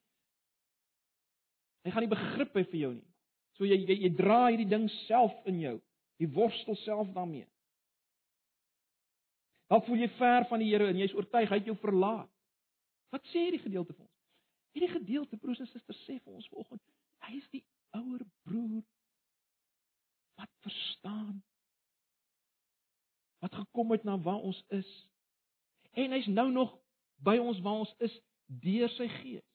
Hy 1.83 1.91
gaan 1.91 2.05
nie 2.05 2.13
begrip 2.13 2.53
hê 2.55 2.63
vir 2.71 2.79
jou 2.79 2.91
nie. 2.95 3.09
So 3.57 3.67
jy 3.67 3.77
jy, 3.83 3.97
jy 4.05 4.11
dra 4.17 4.45
hierdie 4.47 4.69
ding 4.69 4.87
self 5.03 5.33
in 5.49 5.59
jou. 5.61 5.75
Jy 6.21 6.29
worstel 6.35 6.77
self 6.83 7.11
daarmee. 7.15 7.47
Dalk 9.71 9.85
voel 9.87 10.03
jy 10.03 10.09
ver 10.17 10.47
van 10.49 10.61
die 10.61 10.69
Here 10.71 10.89
en 10.89 10.99
jy's 11.01 11.15
oortuig 11.17 11.49
hy 11.49 11.59
het 11.59 11.69
jou 11.69 11.77
verlaat. 11.81 12.29
Wat 13.13 13.23
sê 13.31 13.45
hierdie 13.45 13.61
gedeelte 13.61 13.93
vir 13.93 14.05
ons? 14.05 14.19
Hierdie 14.73 14.93
gedeelte 14.93 15.37
broers 15.37 15.61
en 15.61 15.69
susters 15.69 16.01
sê 16.07 16.17
vir 16.17 16.33
ons 16.33 16.49
vanoggend, 16.49 16.81
hy 17.27 17.37
is 17.37 17.49
die 17.53 17.63
ouer 17.93 18.23
broer 18.47 18.83
wat 20.41 20.49
verstaan 20.65 21.41
wat 23.43 23.53
gekom 23.59 23.91
het 23.91 24.05
na 24.07 24.15
waar 24.23 24.39
ons 24.39 24.61
is. 24.71 24.89
En 25.99 26.15
hy's 26.15 26.29
nou 26.31 26.47
nog 26.51 26.71
by 27.27 27.35
ons 27.43 27.59
waar 27.61 27.83
ons 27.83 27.91
is 27.99 28.13
deur 28.63 28.89
sy 28.95 29.09
gees. 29.19 29.45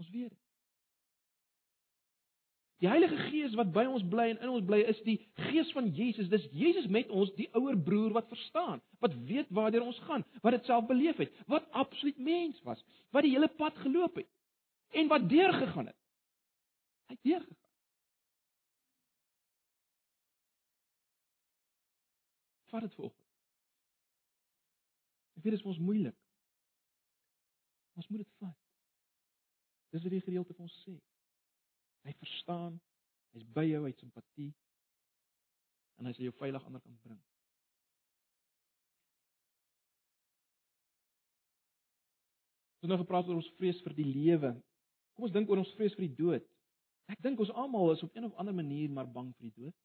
Ons 0.00 0.08
weet 0.10 0.32
dit. 0.32 0.45
Die 2.82 2.88
Heilige 2.88 3.16
Gees 3.30 3.54
wat 3.56 3.70
by 3.72 3.86
ons 3.88 4.04
bly 4.04 4.26
en 4.34 4.42
in 4.44 4.50
ons 4.52 4.64
bly 4.68 4.82
is 4.84 4.98
die 5.06 5.16
Gees 5.46 5.70
van 5.72 5.88
Jesus. 5.96 6.28
Dis 6.28 6.44
Jesus 6.52 6.88
met 6.92 7.08
ons, 7.08 7.30
die 7.38 7.48
ouer 7.56 7.78
broer 7.80 8.12
wat 8.12 8.28
verstaan, 8.28 8.82
wat 9.00 9.16
weet 9.28 9.48
waartoe 9.56 9.80
ons 9.84 10.00
gaan, 10.04 10.26
wat 10.44 10.58
dit 10.58 10.68
self 10.68 10.84
beleef 10.90 11.16
het, 11.22 11.32
wat 11.48 11.70
absoluut 11.72 12.18
mens 12.20 12.60
was, 12.68 12.82
wat 13.16 13.24
die 13.24 13.32
hele 13.32 13.48
pad 13.48 13.78
geloop 13.80 14.20
het 14.20 14.28
en 14.96 15.08
wat 15.08 15.24
deurgegaan 15.28 15.88
het. 15.88 15.98
Hy 17.08 17.16
het 17.16 17.24
deurgegaan. 17.30 17.72
Vat 22.74 22.84
dit 22.84 22.94
volg. 23.00 23.16
Ek 25.36 25.44
weet 25.44 25.52
dit 25.54 25.60
is 25.60 25.64
vir 25.64 25.72
ons 25.72 25.84
moeilik. 25.88 26.16
Ons 27.96 28.08
moet 28.12 28.20
dit 28.20 28.32
vat. 28.42 28.56
Dis 29.94 30.04
wat 30.04 30.12
die 30.12 30.24
gedeelte 30.28 30.52
vir 30.56 30.66
ons 30.68 30.80
sê. 30.84 30.96
Hy 32.06 32.14
verstaan. 32.20 32.76
Hy's 33.34 33.46
by 33.56 33.66
jou, 33.66 33.82
hy't 33.84 34.00
simpatie. 34.00 34.52
En 35.98 36.06
hy 36.06 36.12
sal 36.14 36.28
jou 36.28 36.36
veilig 36.38 36.68
ander 36.68 36.82
kan 36.84 36.98
bring. 37.02 37.18
Ons 42.84 42.92
nou 42.92 43.00
gepraat 43.00 43.26
oor 43.26 43.40
ons 43.40 43.54
vrees 43.58 43.80
vir 43.82 43.96
die 43.98 44.06
lewe. 44.06 44.52
Kom 45.16 45.26
ons 45.26 45.34
dink 45.34 45.50
oor 45.50 45.58
ons 45.58 45.74
vrees 45.78 45.94
vir 45.96 46.06
die 46.06 46.16
dood. 46.20 46.44
Ek 47.10 47.22
dink 47.24 47.40
ons 47.42 47.50
almal 47.58 47.94
is 47.94 48.04
op 48.06 48.14
een 48.14 48.28
of 48.28 48.36
ander 48.38 48.54
manier 48.54 48.90
maar 48.92 49.08
bang 49.10 49.32
vir 49.38 49.48
die 49.48 49.64
dood. 49.64 49.76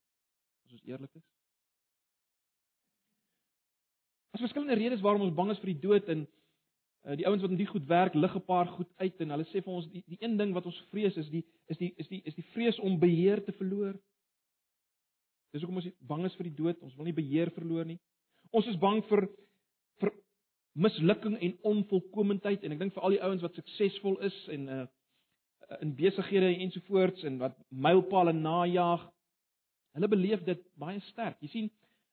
As 0.68 0.76
ons 0.78 0.86
eerlik 0.90 1.16
is. 1.18 1.26
Daar's 4.32 4.46
verskillende 4.46 4.78
redes 4.78 5.02
waarom 5.04 5.26
ons 5.26 5.36
bang 5.36 5.50
is 5.54 5.60
vir 5.64 5.74
die 5.74 5.82
dood 5.82 6.12
en 6.14 6.28
die 7.02 7.26
ouens 7.28 7.42
wat 7.42 7.50
in 7.50 7.58
die 7.58 7.66
goed 7.66 7.86
werk, 7.90 8.14
lig 8.14 8.36
'n 8.36 8.46
paar 8.46 8.68
goed 8.68 8.90
uit 8.98 9.22
en 9.22 9.30
hulle 9.30 9.46
sê 9.50 9.64
vir 9.64 9.74
ons 9.74 9.88
die 9.92 10.04
die 10.08 10.18
een 10.22 10.38
ding 10.38 10.54
wat 10.54 10.66
ons 10.66 10.84
vrees 10.92 11.18
is 11.18 11.30
die 11.30 11.46
is 11.68 11.78
die 11.78 11.94
is 11.98 12.08
die 12.08 12.22
is 12.26 12.36
die 12.36 12.46
vrees 12.54 12.80
om 12.80 13.00
beheer 13.00 13.44
te 13.44 13.52
verloor. 13.52 14.00
Dis 15.52 15.62
hoekom 15.62 15.82
ons 15.82 15.90
bang 16.00 16.26
is 16.26 16.36
vir 16.36 16.44
die 16.44 16.56
dood. 16.56 16.82
Ons 16.82 16.96
wil 16.96 17.06
nie 17.06 17.14
beheer 17.14 17.52
verloor 17.52 17.86
nie. 17.86 18.00
Ons 18.52 18.68
is 18.68 18.78
bang 18.78 19.04
vir 19.10 19.28
vir 20.00 20.12
mislukking 20.74 21.38
en 21.40 21.58
onvolkomendheid 21.62 22.64
en 22.64 22.72
ek 22.72 22.80
dink 22.80 22.94
vir 22.94 23.04
al 23.04 23.10
die 23.10 23.24
ouens 23.24 23.42
wat 23.42 23.56
suksesvol 23.56 24.20
is 24.20 24.48
en 24.48 24.70
uh 24.70 24.88
in 25.80 25.96
besighede 25.96 26.58
ensovoorts 26.58 27.24
en 27.24 27.38
wat 27.38 27.56
mylpale 27.70 28.34
najag, 28.34 29.06
hulle 29.96 30.08
beleef 30.08 30.44
dit 30.44 30.64
baie 30.80 31.00
sterk. 31.00 31.38
Jy 31.40 31.48
sien, 31.48 31.70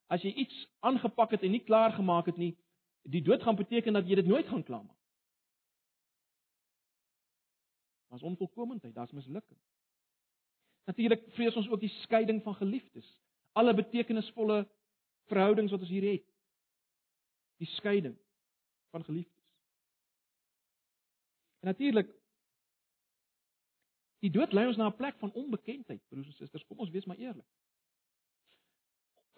as 0.07 0.23
jy 0.23 0.31
iets 0.43 0.55
aangepak 0.79 1.35
het 1.35 1.43
en 1.43 1.51
nie 1.51 1.63
klaar 1.65 1.91
gemaak 1.97 2.29
het 2.31 2.39
nie, 2.39 2.53
die 3.09 3.21
dood 3.21 3.43
gaan 3.43 3.55
beteken 3.55 3.93
dat 3.93 4.07
jy 4.07 4.15
dit 4.15 4.25
nooit 4.25 4.47
gaan 4.47 4.63
klaarmaak. 4.63 4.97
Daar's 8.09 8.23
onvolkomendheid, 8.23 8.93
daar's 8.93 9.11
mislukking. 9.11 9.59
Natuurlik 10.89 11.25
vrees 11.37 11.55
ons 11.55 11.69
ook 11.69 11.79
die 11.79 11.93
skeiding 12.01 12.43
van 12.43 12.55
geliefdes. 12.55 13.09
Alle 13.51 13.73
betekenisvolle 13.73 14.63
verhoudings 15.29 15.71
wat 15.71 15.79
ons 15.85 15.89
hier 15.89 16.07
het. 16.11 16.25
Die 17.61 17.67
skeiding 17.67 18.17
van 18.89 19.03
geliefdes. 19.03 19.45
En 21.59 21.67
natuurlik 21.67 22.09
die 24.19 24.31
dood 24.31 24.53
lei 24.53 24.67
ons 24.67 24.77
na 24.77 24.89
'n 24.89 24.95
plek 24.95 25.17
van 25.19 25.33
onbekendheid, 25.33 26.01
broers 26.07 26.27
en 26.27 26.33
susters. 26.33 26.65
Kom 26.65 26.79
ons 26.79 26.89
wees 26.89 27.05
maar 27.05 27.17
eerlik. 27.17 27.45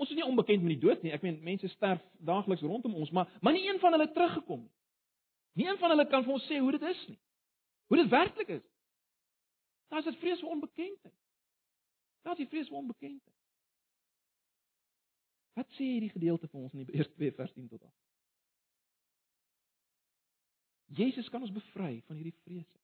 Ons 0.02 0.10
is 0.10 0.18
nie 0.18 0.26
onbekend 0.26 0.64
met 0.66 0.74
die 0.74 0.82
dood 0.82 1.04
nie. 1.06 1.12
Ek 1.14 1.22
meen 1.22 1.38
mense 1.46 1.70
sterf 1.76 2.02
daagliks 2.26 2.64
rondom 2.66 2.96
ons, 2.98 3.12
maar 3.14 3.30
maar 3.46 3.54
nie 3.54 3.68
een 3.68 3.80
van 3.80 3.94
hulle 3.94 4.10
teruggekom 4.12 4.64
nie. 4.64 4.74
Nie 5.60 5.68
een 5.68 5.78
van 5.78 5.94
hulle 5.94 6.08
kan 6.10 6.26
vir 6.26 6.34
ons 6.34 6.48
sê 6.50 6.58
hoe 6.58 6.72
dit 6.74 6.86
is 6.90 7.02
nie. 7.12 7.20
Hoe 7.92 8.00
dit 8.00 8.10
werklik 8.10 8.50
is. 8.58 8.64
Daar's 9.94 10.08
dit 10.08 10.18
vrees 10.24 10.40
vir 10.40 10.50
onbekendheid. 10.56 11.18
Daar's 12.26 12.40
die 12.40 12.48
vrees 12.50 12.72
vir 12.72 12.80
onbekendheid. 12.80 13.38
Wat 15.60 15.70
sê 15.78 15.86
hierdie 15.86 16.14
gedeelte 16.16 16.48
vir 16.48 16.64
ons 16.64 16.74
in 16.74 16.82
Hebreërs 16.86 17.14
2 17.20 17.36
vers 17.38 17.54
10 17.54 17.70
tot 17.76 17.84
8? 17.86 17.94
Jesus 21.02 21.30
kan 21.30 21.44
ons 21.46 21.54
bevry 21.54 22.00
van 22.08 22.18
hierdie 22.18 22.38
vrese. 22.42 22.81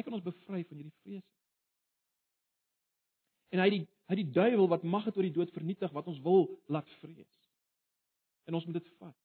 Hy 0.00 0.06
kan 0.06 0.16
ons 0.16 0.24
bevry 0.24 0.62
van 0.64 0.78
hierdie 0.80 0.96
vrese. 1.04 1.28
En 3.52 3.60
hy 3.60 3.72
die 3.74 3.86
hy 4.10 4.16
die 4.18 4.30
duiwel 4.34 4.66
wat 4.72 4.82
mag 4.88 5.04
het 5.06 5.14
oor 5.14 5.26
die 5.28 5.34
dood 5.36 5.52
vernietig 5.54 5.92
wat 5.94 6.08
ons 6.10 6.18
wil 6.24 6.48
laat 6.72 6.88
vrees. 6.98 7.44
En 8.48 8.56
ons 8.58 8.64
moet 8.66 8.80
dit 8.80 8.88
vat. 8.98 9.18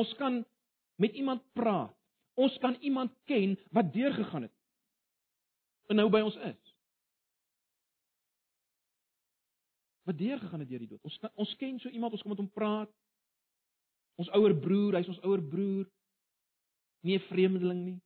Ons 0.00 0.14
kan 0.16 0.38
met 1.02 1.18
iemand 1.18 1.42
praat. 1.58 1.92
Ons 2.40 2.54
kan 2.62 2.78
iemand 2.80 3.12
ken 3.28 3.58
wat 3.74 3.90
deurgegaan 3.92 4.46
het. 4.46 4.54
En 5.92 6.00
nou 6.00 6.06
by 6.14 6.22
ons 6.24 6.38
is. 6.48 6.72
Wat 10.08 10.16
deurgegaan 10.16 10.64
het 10.64 10.70
deur 10.70 10.86
die 10.86 10.92
dood. 10.94 11.04
Ons 11.04 11.18
kan, 11.20 11.34
ons 11.36 11.56
ken 11.60 11.82
so 11.82 11.92
iemand, 11.92 12.14
ons 12.16 12.24
kom 12.24 12.32
met 12.32 12.40
hom 12.40 12.52
praat. 12.54 12.94
Ons 14.22 14.32
ouer 14.38 14.56
broer, 14.56 15.02
hy's 15.02 15.10
ons 15.10 15.20
ouer 15.26 15.42
broer 15.52 15.90
nie 17.02 17.18
'n 17.18 17.26
vreemdeling 17.28 17.84
nie. 17.84 18.00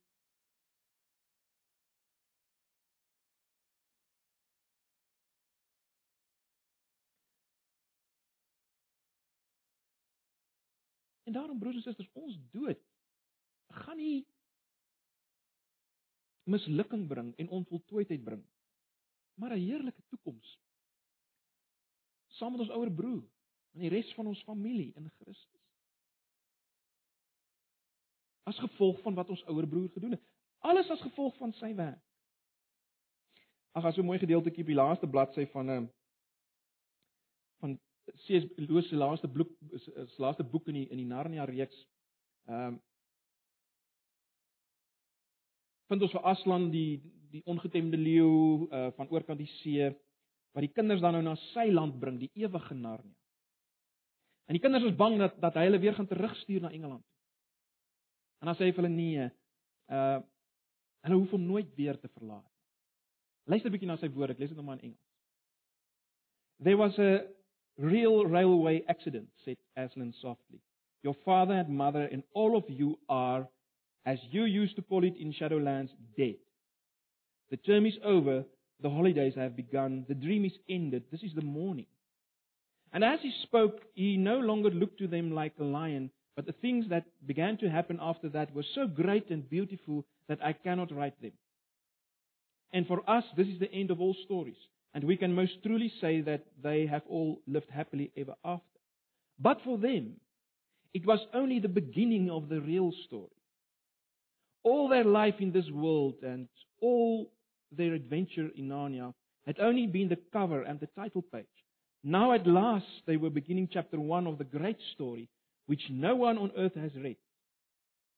En 11.23 11.33
daarom 11.33 11.59
broers 11.59 11.75
en 11.75 11.81
susters, 11.81 12.09
ons 12.13 12.39
dood 12.51 12.79
gaan 13.67 13.97
nie 13.97 14.27
mislukking 16.43 17.07
bring 17.07 17.33
en 17.35 17.49
onvoltooidheid 17.49 18.23
bring, 18.23 18.45
maar 19.33 19.51
'n 19.55 19.59
heerlike 19.59 20.03
toekoms. 20.07 20.59
Saam 22.27 22.51
met 22.51 22.61
ons 22.61 22.69
ouer 22.69 22.91
broer 22.91 23.23
en 23.73 23.79
die 23.79 23.89
res 23.89 24.13
van 24.13 24.27
ons 24.27 24.43
familie 24.43 24.93
in 24.95 25.09
Christus 25.09 25.56
as 28.47 28.59
gevolg 28.63 29.01
van 29.03 29.15
wat 29.17 29.29
ons 29.29 29.43
ouer 29.51 29.67
broer 29.67 29.89
gedoen 29.89 30.15
het. 30.15 30.23
Alles 30.63 30.89
as 30.89 31.01
gevolg 31.03 31.35
van 31.37 31.51
sy 31.59 31.73
werk. 31.75 32.01
Ag, 33.75 33.85
as 33.85 33.97
'n 33.97 34.05
mooi 34.05 34.19
gedeeltjie 34.19 34.63
op 34.63 34.71
die 34.71 34.81
laaste 34.81 35.07
bladsy 35.07 35.45
van 35.51 35.65
'n 35.65 35.69
ehm, 35.69 35.87
van 37.59 37.79
C.S. 38.05 38.45
Lewis 38.55 38.87
se 38.87 38.95
laaste 38.95 39.27
boek 39.27 39.51
is 39.71 40.17
laaste 40.17 40.43
boek 40.43 40.67
in 40.67 40.73
die 40.73 40.87
in 40.89 40.97
die 40.97 41.05
Narnia 41.05 41.43
reeks. 41.43 41.87
Ehm 42.45 42.73
um, 42.73 42.81
vind 45.87 46.01
ons 46.01 46.11
vir 46.11 46.23
Aslan 46.23 46.71
die 46.71 47.01
die 47.31 47.41
ongetemde 47.45 47.97
leeu 47.97 48.67
uh, 48.71 48.91
van 48.95 49.09
oorkant 49.09 49.39
die 49.39 49.51
see 49.59 49.89
wat 50.51 50.63
die 50.63 50.73
kinders 50.73 51.01
dan 51.01 51.13
nou 51.13 51.23
na 51.23 51.35
sy 51.35 51.67
land 51.71 51.99
bring, 51.99 52.19
die 52.19 52.31
ewige 52.33 52.73
Narnia. 52.73 53.15
En 54.47 54.55
die 54.55 54.61
kinders 54.63 54.83
is 54.83 54.95
bang 54.95 55.17
dat 55.19 55.41
dat 55.41 55.53
hy 55.53 55.67
hulle 55.67 55.79
weer 55.79 55.93
gaan 55.93 56.07
terugstuur 56.07 56.61
na 56.61 56.71
Engeland. 56.71 57.05
En 58.41 58.49
dan 58.49 58.55
sê 58.55 58.67
hy 58.67 58.73
vir 58.73 58.83
hulle 58.83 58.95
nee, 58.95 59.29
uh 59.89 60.19
hulle 61.07 61.19
hoef 61.21 61.31
hom 61.31 61.43
nooit 61.47 61.69
weer 61.77 61.95
te 61.99 62.09
verlaat. 62.17 62.47
Luister 63.47 63.69
'n 63.69 63.73
bietjie 63.73 63.87
na 63.87 63.95
sy 63.97 64.09
woorde, 64.11 64.33
ek 64.33 64.39
lees 64.39 64.49
dit 64.49 64.57
nou 64.57 64.65
maar 64.65 64.79
in 64.81 64.89
Engels. 64.89 65.07
There 66.59 66.77
was 66.77 66.97
a 66.99 67.27
real 67.77 68.25
railway 68.25 68.83
accident, 68.87 69.29
said 69.45 69.57
Aslan 69.75 70.13
softly. 70.13 70.59
Your 71.03 71.15
father 71.23 71.53
and 71.53 71.69
mother 71.69 72.09
and 72.11 72.23
all 72.33 72.57
of 72.57 72.65
you 72.67 72.97
are, 73.07 73.47
as 74.05 74.19
you 74.31 74.43
used 74.43 74.75
to 74.75 74.81
call 74.81 75.03
it 75.03 75.15
in 75.15 75.31
Shadowlands, 75.33 75.91
dead. 76.17 76.37
The 77.49 77.57
term 77.57 77.85
is 77.85 77.97
over, 78.03 78.43
the 78.81 78.89
holidays 78.89 79.35
have 79.35 79.55
begun, 79.55 80.05
the 80.07 80.15
dream 80.15 80.43
is 80.45 80.57
ended, 80.69 81.03
this 81.11 81.23
is 81.23 81.33
the 81.33 81.41
morning. 81.41 81.87
And 82.91 83.03
as 83.03 83.19
he 83.21 83.31
spoke, 83.43 83.81
he 83.93 84.17
no 84.17 84.39
longer 84.39 84.69
looked 84.69 84.99
to 84.99 85.07
them 85.07 85.31
like 85.31 85.53
a 85.59 85.63
lion, 85.63 86.09
but 86.37 86.45
the 86.45 86.53
things 86.53 86.85
that 86.89 87.05
began 87.25 87.57
to 87.57 87.69
happen 87.69 87.97
after 87.99 88.29
that 88.29 88.53
were 88.53 88.63
so 88.75 88.85
great 88.85 89.31
and 89.31 89.49
beautiful 89.49 90.05
that 90.29 90.37
I 90.41 90.53
cannot 90.53 90.95
write 90.95 91.19
them. 91.19 91.31
And 92.71 92.85
for 92.85 93.01
us, 93.09 93.23
this 93.35 93.47
is 93.47 93.59
the 93.59 93.73
end 93.73 93.89
of 93.89 93.99
all 93.99 94.15
stories. 94.23 94.55
And 94.93 95.03
we 95.03 95.17
can 95.17 95.33
most 95.33 95.63
truly 95.63 95.91
say 95.99 96.21
that 96.21 96.45
they 96.61 96.85
have 96.85 97.01
all 97.09 97.41
lived 97.47 97.71
happily 97.71 98.11
ever 98.15 98.35
after. 98.45 98.79
But 99.39 99.61
for 99.63 99.79
them, 99.79 100.17
it 100.93 101.07
was 101.07 101.19
only 101.33 101.57
the 101.59 101.69
beginning 101.69 102.29
of 102.29 102.49
the 102.49 102.61
real 102.61 102.91
story. 103.07 103.31
All 104.63 104.87
their 104.87 105.05
life 105.05 105.35
in 105.39 105.51
this 105.51 105.69
world 105.71 106.15
and 106.21 106.47
all 106.81 107.31
their 107.71 107.95
adventure 107.95 108.49
in 108.55 108.69
Narnia 108.69 109.11
had 109.47 109.59
only 109.59 109.87
been 109.87 110.09
the 110.09 110.19
cover 110.31 110.61
and 110.61 110.79
the 110.79 110.89
title 110.95 111.23
page. 111.23 111.45
Now 112.03 112.33
at 112.33 112.45
last 112.45 112.85
they 113.07 113.17
were 113.17 113.31
beginning 113.31 113.69
chapter 113.73 113.99
1 113.99 114.27
of 114.27 114.37
the 114.37 114.43
great 114.43 114.77
story 114.93 115.29
which 115.67 115.89
no 115.89 116.15
one 116.15 116.37
on 116.37 116.51
earth 116.57 116.75
has 116.75 116.91
read, 116.95 117.17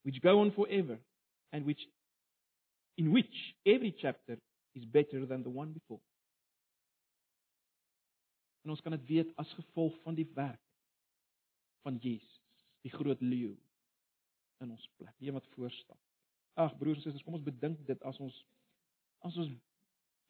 which 0.03 0.21
go 0.21 0.39
on 0.39 0.51
forever 0.51 0.97
and 1.51 1.65
which 1.65 1.81
in 2.97 3.11
which 3.11 3.55
every 3.65 3.95
chapter 4.01 4.37
is 4.75 4.85
better 4.85 5.25
than 5.25 5.43
the 5.43 5.49
one 5.49 5.71
before. 5.73 5.99
En 8.63 8.69
ons 8.69 8.81
kan 8.81 8.91
dit 8.91 9.05
weet 9.07 9.31
as 9.35 9.53
gevolg 9.53 9.95
van 10.03 10.15
die 10.15 10.27
werk 10.35 10.61
van 11.81 11.97
Jesus, 12.03 12.41
die 12.81 12.91
groot 12.91 13.21
leeu 13.21 13.55
in 14.59 14.71
ons 14.75 14.89
plek, 14.99 15.15
die 15.17 15.31
wat 15.31 15.47
voorstap. 15.55 15.97
Ag 16.59 16.75
broers 16.77 16.99
en 16.99 17.07
susters, 17.07 17.23
kom 17.23 17.39
ons 17.39 17.45
bedink 17.45 17.79
dit 17.87 18.07
as 18.07 18.19
ons 18.19 18.35
as 19.25 19.35
ons 19.39 19.51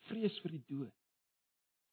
vrees 0.09 0.39
vir 0.43 0.55
die 0.55 0.63
dood. 0.70 0.93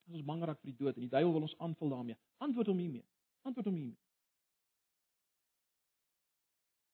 As 0.07 0.15
ons 0.17 0.25
bang 0.25 0.45
raak 0.45 0.61
vir 0.61 0.71
die 0.71 0.79
dood 0.79 0.95
en 0.95 1.05
die 1.05 1.11
duiwel 1.11 1.33
wil 1.35 1.47
ons 1.49 1.57
aanval 1.61 1.93
daarmee. 1.97 2.17
Antwoord 2.45 2.71
hom 2.71 2.79
hiermee. 2.81 3.05
Antwoord 3.49 3.69
hom 3.69 3.77
hiermee. 3.77 4.06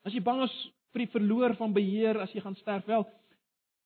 As 0.04 0.14
jy 0.16 0.22
bang 0.24 0.43
is 0.43 0.56
vir 0.93 1.06
die 1.06 1.12
verloor 1.14 1.56
van 1.58 1.74
beheer 1.74 2.20
as 2.22 2.34
jy 2.36 2.41
gaan 2.43 2.58
sterf, 2.60 2.86
wel, 2.86 3.06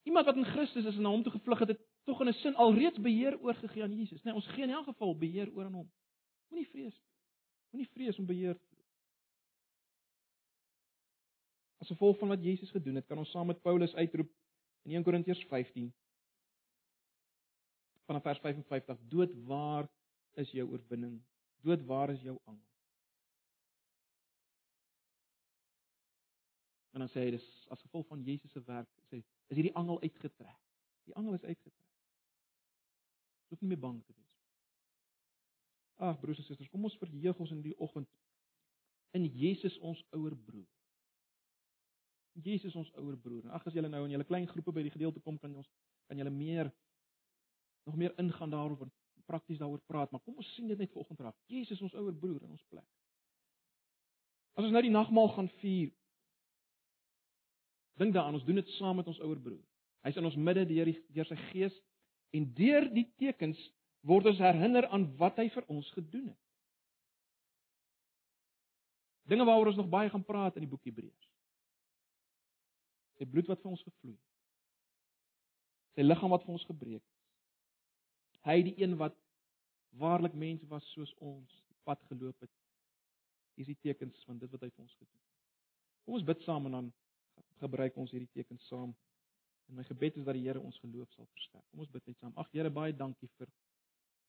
iemand 0.09 0.25
wat 0.27 0.39
in 0.39 0.49
Christus 0.49 0.85
is 0.85 0.97
en 0.97 1.05
na 1.05 1.13
hom 1.13 1.23
toe 1.23 1.35
gevlug 1.35 1.61
het, 1.63 1.75
het 1.75 1.83
tog 2.07 2.21
in 2.21 2.29
'n 2.29 2.33
sin 2.33 2.55
alreeds 2.55 2.99
beheer 2.99 3.39
oorgegee 3.39 3.83
aan 3.83 3.95
Jesus. 3.95 4.23
Nee, 4.23 4.33
ons 4.33 4.47
gee 4.47 4.63
in 4.63 4.69
elk 4.69 4.85
geval 4.85 5.17
beheer 5.17 5.51
oor 5.53 5.65
aan 5.65 5.73
hom. 5.73 5.91
Moenie 6.49 6.69
vrees 6.69 6.95
nie. 6.95 7.13
Moenie 7.71 7.89
vrees 7.91 8.19
om 8.19 8.25
beheer 8.25 8.55
te 8.55 8.65
verloor. 8.65 8.85
As 11.79 11.87
gevolg 11.87 12.17
van 12.17 12.27
wat 12.27 12.43
Jesus 12.43 12.71
gedoen 12.71 12.95
het, 12.95 13.05
kan 13.05 13.17
ons 13.17 13.31
saam 13.31 13.47
met 13.47 13.61
Paulus 13.61 13.95
uitroep 13.95 14.31
in 14.83 14.91
1 14.91 15.03
Korintiërs 15.03 15.43
15 15.45 15.93
vanaf 18.07 18.23
vers 18.23 18.39
55: 18.39 18.97
Dood 19.11 19.33
waar 19.45 19.89
is 20.33 20.51
jou 20.51 20.69
oorwinning? 20.71 21.21
Dood 21.61 21.83
waar 21.85 22.09
is 22.09 22.21
jou 22.21 22.37
angel? 22.45 22.76
En 26.97 27.03
dan 27.05 27.09
sê 27.13 27.27
hy 27.27 27.33
dis 27.35 27.43
as 27.69 27.81
gevolg 27.85 28.07
van 28.09 28.23
Jesus 28.25 28.51
se 28.51 28.61
werk, 28.65 28.89
sê 29.05 29.19
is 29.21 29.57
hierdie 29.59 29.75
angel 29.77 29.99
uitgetrek. 30.01 30.61
Die 31.05 31.13
angel 31.19 31.35
is 31.37 31.43
uitgetrek. 31.43 31.91
Jy 33.45 33.53
hoef 33.53 33.61
nie 33.61 33.69
meer 33.69 33.83
bang 33.83 33.99
te 34.01 34.15
wees. 34.15 34.39
Ag 36.07 36.17
broers 36.23 36.41
en 36.41 36.47
susters, 36.47 36.71
kom 36.73 36.87
ons 36.89 36.97
verheug 36.97 37.43
ons 37.45 37.53
in 37.53 37.61
die 37.61 37.75
oggend 37.77 38.09
in 39.13 39.27
Jesus 39.29 39.77
ons 39.85 40.01
ouer 40.17 40.33
broer. 40.47 40.65
Jesus 42.47 42.73
ons 42.81 42.89
ouer 42.97 43.19
broer. 43.21 43.45
Ag 43.53 43.69
as 43.69 43.77
julle 43.77 43.93
nou 43.93 44.01
in 44.07 44.15
julle 44.15 44.25
klein 44.31 44.49
groepe 44.49 44.73
by 44.73 44.87
die 44.89 44.95
gedeelte 44.97 45.21
kom 45.21 45.37
kan 45.37 45.53
ons 45.53 45.69
kan 46.09 46.17
julle 46.17 46.33
meer 46.33 46.73
nog 47.85 48.01
meer 48.01 48.17
ingaan 48.17 48.57
daaroor 48.57 48.87
en 48.87 48.93
prakties 49.29 49.61
daaroor 49.61 49.85
praat, 49.85 50.09
maar 50.09 50.25
kom 50.25 50.41
ons 50.41 50.49
sien 50.55 50.65
dit 50.73 50.81
net 50.81 50.91
vanoggend 50.97 51.21
raak. 51.29 51.37
Jesus 51.45 51.81
ons 51.85 51.93
ouer 51.93 52.17
broer 52.25 52.41
in 52.41 52.57
ons 52.57 52.67
plek. 52.73 52.89
As 54.57 54.65
ons 54.65 54.73
nou 54.73 54.81
die 54.81 54.97
nagmaal 54.97 55.29
gaan 55.37 55.53
vier, 55.61 55.93
dink 57.97 58.13
daaraan, 58.13 58.37
ons 58.37 58.45
doen 58.45 58.59
dit 58.59 58.69
saam 58.77 58.95
met 58.99 59.07
ons 59.07 59.19
ouer 59.25 59.39
broer. 59.41 59.63
Hy's 60.05 60.17
in 60.19 60.25
ons 60.25 60.35
midde 60.37 60.65
deur 60.69 60.89
die 60.89 60.99
deur 61.15 61.27
sy 61.27 61.37
gees 61.49 61.75
En 62.35 62.53
deur 62.53 62.87
die 62.91 63.07
tekens 63.19 63.59
word 64.07 64.27
ons 64.31 64.41
herinner 64.41 64.87
aan 64.91 65.07
wat 65.19 65.39
hy 65.41 65.47
vir 65.53 65.65
ons 65.71 65.87
gedoen 65.95 66.27
het. 66.29 66.43
Dinge 69.27 69.47
waaroor 69.47 69.73
ons 69.73 69.79
nog 69.79 69.91
baie 69.91 70.11
gaan 70.11 70.23
praat 70.23 70.55
in 70.55 70.63
die 70.63 70.71
boek 70.71 70.85
Hebreërs. 70.87 71.31
Sy 73.17 73.27
bloed 73.27 73.49
wat 73.51 73.63
vir 73.63 73.73
ons 73.73 73.83
gevloei 73.83 74.13
het. 74.13 74.23
Sy 75.97 76.05
liggaam 76.05 76.31
wat 76.31 76.45
vir 76.45 76.53
ons 76.53 76.67
gebreek 76.69 77.01
is. 77.01 77.15
Hy 78.47 78.61
die 78.69 78.75
een 78.79 78.93
wat 78.99 79.15
waarlik 79.97 80.35
mens 80.37 80.61
was 80.69 80.85
soos 80.93 81.11
ons, 81.25 81.49
die 81.67 81.79
pad 81.87 81.99
geloop 82.11 82.45
het. 82.45 82.53
Dis 83.57 83.71
die 83.71 83.79
tekens 83.81 84.21
van 84.29 84.37
dit 84.39 84.51
wat 84.53 84.63
hy 84.63 84.69
vir 84.69 84.85
ons 84.85 84.93
gedoen 84.93 85.15
het. 85.17 85.33
Kom 86.05 86.19
ons 86.19 86.27
bid 86.27 86.45
saam 86.45 86.69
en 86.69 86.77
dan 86.77 86.91
gebruik 87.61 87.97
ons 87.97 88.11
hierdie 88.11 88.31
tekens 88.33 88.67
saam. 88.67 88.95
En 89.67 89.75
my 89.75 89.83
gebed 89.83 90.17
is 90.17 90.25
dat 90.25 90.37
die 90.37 90.45
Here 90.45 90.59
ons 90.59 90.79
geloof 90.79 91.11
sal 91.11 91.27
versterk. 91.33 91.65
Kom 91.71 91.83
ons 91.83 91.91
bid 91.91 92.05
net 92.07 92.19
saam. 92.21 92.35
Ag 92.39 92.51
Here, 92.51 92.71
baie 92.71 92.95
dankie 92.95 93.29
vir 93.37 93.51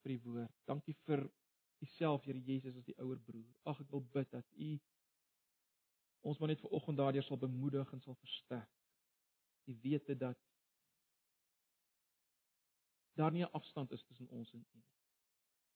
vir 0.03 0.15
die 0.15 0.23
woord. 0.25 0.55
Dankie 0.67 0.95
vir 1.07 1.25
Uself, 1.85 2.25
Here 2.27 2.41
Jesus, 2.43 2.77
as 2.77 2.87
die 2.87 2.97
ouer 2.99 3.21
broer. 3.27 3.47
Ag 3.71 3.81
ek 3.85 3.93
wil 3.95 4.05
bid 4.15 4.31
dat 4.35 4.47
U 4.57 4.73
ons 6.29 6.41
maar 6.41 6.51
net 6.51 6.61
ver 6.61 6.75
oggend 6.75 6.99
daardeur 6.99 7.25
sal 7.25 7.39
bemoedig 7.41 7.93
en 7.95 8.01
sal 8.03 8.17
versterk. 8.19 8.71
Die 9.71 9.77
wete 9.85 10.17
dat 10.19 10.39
daar 13.19 13.33
nie 13.33 13.45
'n 13.45 13.53
afstand 13.53 13.93
is 13.93 14.03
tussen 14.05 14.29
ons 14.29 14.53
en 14.53 14.67
U. 14.75 14.83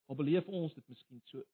Al 0.07 0.15
beleef 0.15 0.49
ons 0.49 0.75
dit 0.75 0.89
miskien 0.89 1.21
so. 1.25 1.45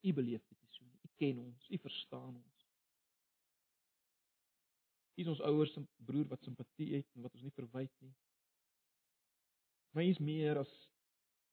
U 0.00 0.12
beleef 0.12 0.46
dit 0.48 0.58
so. 0.70 0.84
U 0.84 1.08
ken 1.16 1.38
ons, 1.38 1.68
U 1.70 1.78
verstaan 1.78 2.36
ons. 2.36 2.53
Hy 5.14 5.22
is 5.22 5.30
ons 5.30 5.42
ouers 5.46 5.70
se 5.70 5.80
broer 6.06 6.26
wat 6.30 6.42
simpatie 6.42 6.88
het 6.96 7.06
en 7.14 7.22
wat 7.22 7.34
ons 7.38 7.44
nie 7.46 7.54
verwyd 7.54 7.92
nie. 8.02 8.14
Maar 9.94 10.02
hy 10.02 10.10
is 10.10 10.22
meer 10.22 10.58
as 10.64 10.72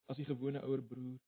as 0.09 0.17
die 0.19 0.27
gewone 0.27 0.59
ouer 0.65 0.81
broer. 0.83 1.19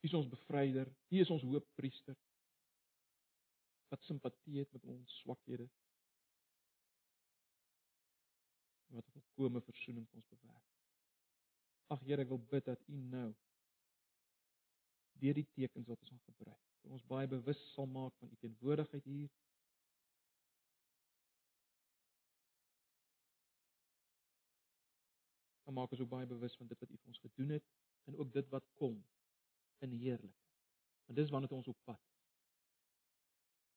Hy 0.00 0.08
is 0.08 0.14
ons 0.16 0.30
bevryder. 0.30 0.88
Hy 1.10 1.20
is 1.24 1.32
ons 1.34 1.44
hoofpriester 1.44 2.16
wat 3.92 4.06
simpatie 4.06 4.62
het 4.62 4.70
met 4.72 4.86
ons 4.88 5.18
swakhede. 5.20 5.66
Wat 8.94 9.04
'n 9.04 9.12
volkomme 9.18 9.60
verzoening 9.66 10.06
vir 10.08 10.22
ons 10.22 10.30
bewerk. 10.30 10.68
Ag 11.92 12.00
Here, 12.06 12.22
ek 12.22 12.28
wil 12.28 12.38
bid 12.38 12.64
dat 12.64 12.88
U 12.88 12.96
nou 12.96 13.30
deur 15.20 15.34
die 15.34 15.48
tekens 15.54 15.88
wat 15.88 16.10
ons 16.10 16.22
gebruik 16.22 16.71
ons 16.90 17.04
baie 17.06 17.28
bewus 17.28 17.60
sal 17.72 17.86
maak 17.86 18.14
van 18.18 18.30
u 18.30 18.36
teenwoordigheid 18.36 19.04
hier. 19.04 19.30
En 25.64 25.74
maak 25.74 25.90
ons 25.90 26.00
ook 26.00 26.08
baie 26.08 26.26
bewus 26.26 26.56
van 26.56 26.66
dit 26.66 26.78
wat 26.78 26.90
u 26.90 26.98
vir 26.98 27.14
ons 27.14 27.24
gedoen 27.26 27.48
het 27.58 27.68
en 28.04 28.16
ook 28.16 28.32
dit 28.32 28.48
wat 28.48 28.70
kom 28.74 29.04
in 29.78 29.90
heerlikheid. 29.90 30.58
Want 31.06 31.18
dis 31.18 31.30
waarna 31.30 31.48
ons 31.48 31.68
op 31.68 31.78
pad. 31.84 32.00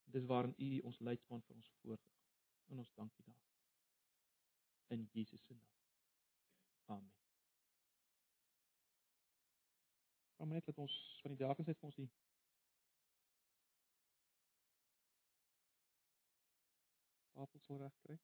Dis 0.03 0.25
waarin 0.25 0.53
u 0.57 0.79
ons 0.79 0.99
leidspan 0.99 1.41
vir 1.41 1.55
ons 1.55 1.71
voorgegaan. 1.81 2.21
En 2.65 2.77
ons 2.77 2.93
dankie 2.93 3.23
daarvoor. 3.23 3.43
In 4.87 5.09
Jesus 5.11 5.45
se 5.45 5.53
naam. 5.53 5.73
Amen. 6.85 7.13
Kom 10.35 10.49
net 10.49 10.65
dat 10.65 10.77
ons 10.77 10.95
van 11.21 11.35
die 11.35 11.47
gesê 11.57 11.73
vir 11.73 11.87
ons 11.89 11.95
die 11.95 12.09
smuras 17.65 17.93
trae? 18.03 18.17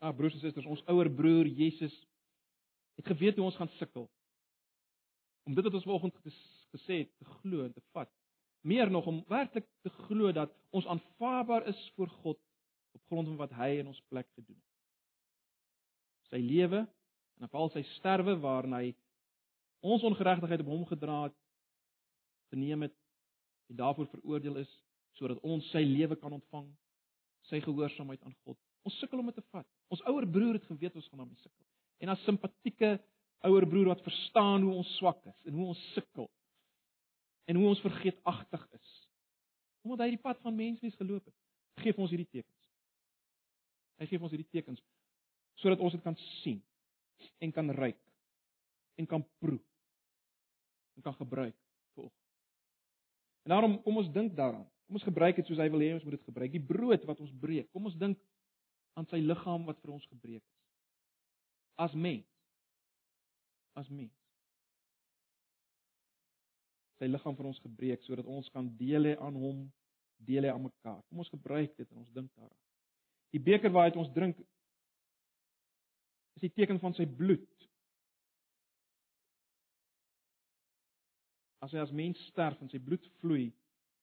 Ah 0.00 0.08
ja, 0.08 0.16
broers 0.16 0.32
en 0.34 0.40
susters, 0.40 0.66
ons 0.66 0.80
ouer 0.88 1.10
broer 1.12 1.46
Jesus 1.46 1.92
het 2.96 3.06
geweet 3.06 3.36
hoe 3.36 3.44
ons 3.44 3.56
gaan 3.56 3.68
sukkel. 3.76 4.08
Om 5.44 5.54
dit 5.54 5.64
wat 5.64 5.76
ons 5.76 5.84
vanoggend 5.84 6.16
gesê 6.72 7.02
het, 7.02 7.12
te 7.18 7.24
glo 7.24 7.64
en 7.64 7.72
te 7.72 7.84
vat. 7.92 8.19
Meer 8.60 8.90
nog 8.90 9.06
om 9.06 9.24
werklik 9.28 9.66
te 9.82 9.90
glo 10.04 10.32
dat 10.32 10.52
ons 10.70 10.86
aanvaarbaar 10.86 11.66
is 11.66 11.92
voor 11.96 12.08
God 12.08 12.38
op 12.92 13.02
grond 13.06 13.28
van 13.28 13.36
wat 13.36 13.52
hy 13.56 13.68
in 13.80 13.86
ons 13.86 14.02
plek 14.08 14.28
gedoen 14.34 14.56
het. 14.56 14.66
Sy 16.30 16.40
lewe 16.44 16.84
en 17.38 17.46
op 17.46 17.54
al 17.54 17.70
sy 17.74 17.82
sterwe 17.96 18.36
waarin 18.42 18.76
hy 18.76 18.90
ons 19.80 20.04
ongeregtigheid 20.04 20.60
op 20.60 20.72
hom 20.74 20.84
gedra 20.90 21.22
het, 21.22 21.36
geneem 22.52 22.84
het 22.84 22.96
en 23.70 23.78
daarvoor 23.80 24.10
veroordeel 24.12 24.60
is 24.60 24.72
sodat 25.16 25.40
ons 25.46 25.66
sy 25.72 25.82
lewe 25.84 26.16
kan 26.16 26.32
ontvang, 26.32 26.68
sy 27.48 27.60
gehoorsaamheid 27.64 28.22
aan 28.24 28.36
God. 28.44 28.58
Ons 28.86 28.96
sukkel 29.00 29.20
om 29.20 29.28
dit 29.28 29.36
te 29.36 29.44
vat. 29.52 29.66
Ons 29.92 30.02
ouer 30.08 30.26
broer 30.28 30.56
het 30.56 30.68
geweet 30.68 30.94
ons 30.96 31.08
gaan 31.10 31.24
daarmee 31.24 31.40
sukkel. 31.42 31.66
En 32.00 32.12
as 32.12 32.22
simpatieke 32.24 32.94
ouer 33.48 33.66
broer 33.68 33.90
wat 33.92 34.04
verstaan 34.04 34.64
hoe 34.64 34.76
ons 34.80 34.92
swak 34.98 35.20
is 35.28 35.48
en 35.48 35.56
hoe 35.56 35.66
ons 35.72 35.82
sukkel 35.94 36.28
en 37.50 37.58
hoe 37.58 37.68
ons 37.72 37.82
vergeetagtig 37.82 38.66
is. 38.78 38.90
Omdat 39.82 40.04
hy 40.04 40.10
die 40.14 40.22
pad 40.22 40.38
van 40.44 40.54
menswees 40.54 40.98
geloop 41.00 41.24
het, 41.26 41.36
gee 41.82 41.96
ons 41.96 42.12
hierdie 42.12 42.28
tekens. 42.30 42.68
Hy 43.98 44.06
gee 44.06 44.22
ons 44.22 44.32
hierdie 44.34 44.50
tekens 44.50 44.82
sodat 45.60 45.82
ons 45.84 45.92
dit 45.92 46.00
kan 46.00 46.14
sien 46.40 46.60
en 47.44 47.50
kan 47.52 47.66
ruik 47.76 47.98
en 48.96 49.08
kan 49.08 49.24
proe 49.42 49.58
en 50.96 51.04
kan 51.04 51.16
gebruik 51.18 51.56
vir 51.96 52.06
ons. 52.06 52.14
En 53.44 53.52
daarom 53.52 53.76
kom 53.84 54.00
ons 54.00 54.08
dink 54.14 54.32
daaraan. 54.36 54.64
Kom 54.86 54.96
ons 54.96 55.06
gebruik 55.06 55.36
dit 55.36 55.50
soos 55.50 55.60
hy 55.60 55.68
wil 55.72 55.84
hê 55.84 55.90
ons 55.96 56.06
moet 56.06 56.16
dit 56.16 56.28
gebruik. 56.28 56.54
Die 56.54 56.64
brood 56.72 57.04
wat 57.08 57.20
ons 57.20 57.34
breek. 57.42 57.68
Kom 57.74 57.90
ons 57.90 57.98
dink 58.00 58.20
aan 58.96 59.08
sy 59.12 59.20
liggaam 59.20 59.68
wat 59.68 59.80
vir 59.84 59.94
ons 59.96 60.08
gebreek 60.10 60.42
is. 60.42 60.56
As 61.80 61.92
mens. 61.96 62.26
As 63.76 63.88
mens. 63.88 64.19
Sy 67.00 67.08
liggaam 67.08 67.36
vir 67.36 67.46
ons 67.48 67.62
gebreek 67.64 68.02
sodat 68.04 68.26
ons 68.28 68.48
kan 68.52 68.66
deel 68.76 69.08
hê 69.08 69.14
aan 69.24 69.36
hom, 69.40 69.62
deel 70.20 70.44
hê 70.44 70.50
aan 70.52 70.66
mekaar. 70.66 71.00
Kom 71.08 71.22
ons 71.22 71.32
gebruik 71.32 71.72
dit 71.78 71.88
en 71.88 72.02
ons 72.02 72.10
dink 72.12 72.28
daaraan. 72.36 72.58
Die 73.32 73.40
beker 73.40 73.72
waaruit 73.72 73.96
ons 73.96 74.10
drink 74.12 74.36
is 76.36 76.44
die 76.44 76.52
teken 76.52 76.80
van 76.82 76.92
sy 76.96 77.06
bloed. 77.08 77.48
As 81.64 81.72
hy 81.72 81.80
as 81.80 81.92
mens 81.96 82.20
sterf 82.28 82.60
en 82.60 82.68
sy 82.72 82.80
bloed 82.84 83.08
vloei, 83.22 83.48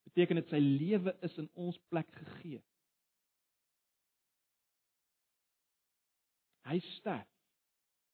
beteken 0.09 0.41
dit 0.41 0.49
sy 0.53 0.59
lewe 0.61 1.13
is 1.25 1.37
in 1.37 1.49
ons 1.53 1.77
plek 1.91 2.09
gegee. 2.17 2.63
Hy 6.67 6.81
sterf 6.97 7.29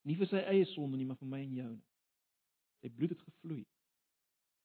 nie 0.03 0.17
vir 0.19 0.27
sy 0.27 0.43
eie 0.51 0.67
sonde 0.73 0.99
nie, 0.99 1.07
maar 1.07 1.19
vir 1.21 1.31
my 1.31 1.39
en 1.39 1.55
jou. 1.61 1.73
Sy 2.83 2.91
bloed 2.91 3.15
het 3.15 3.23
gevloei. 3.23 3.63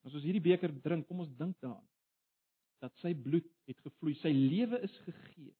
As 0.06 0.14
ons 0.14 0.24
hierdie 0.24 0.44
beker 0.44 0.72
drink, 0.82 1.06
kom 1.08 1.24
ons 1.24 1.32
dink 1.38 1.56
daaraan 1.62 1.86
dat 2.78 2.94
sy 3.02 3.10
bloed 3.18 3.46
het 3.66 3.80
gevloei, 3.82 4.14
sy 4.20 4.30
lewe 4.30 4.78
is 4.86 4.94
gegee. 5.02 5.50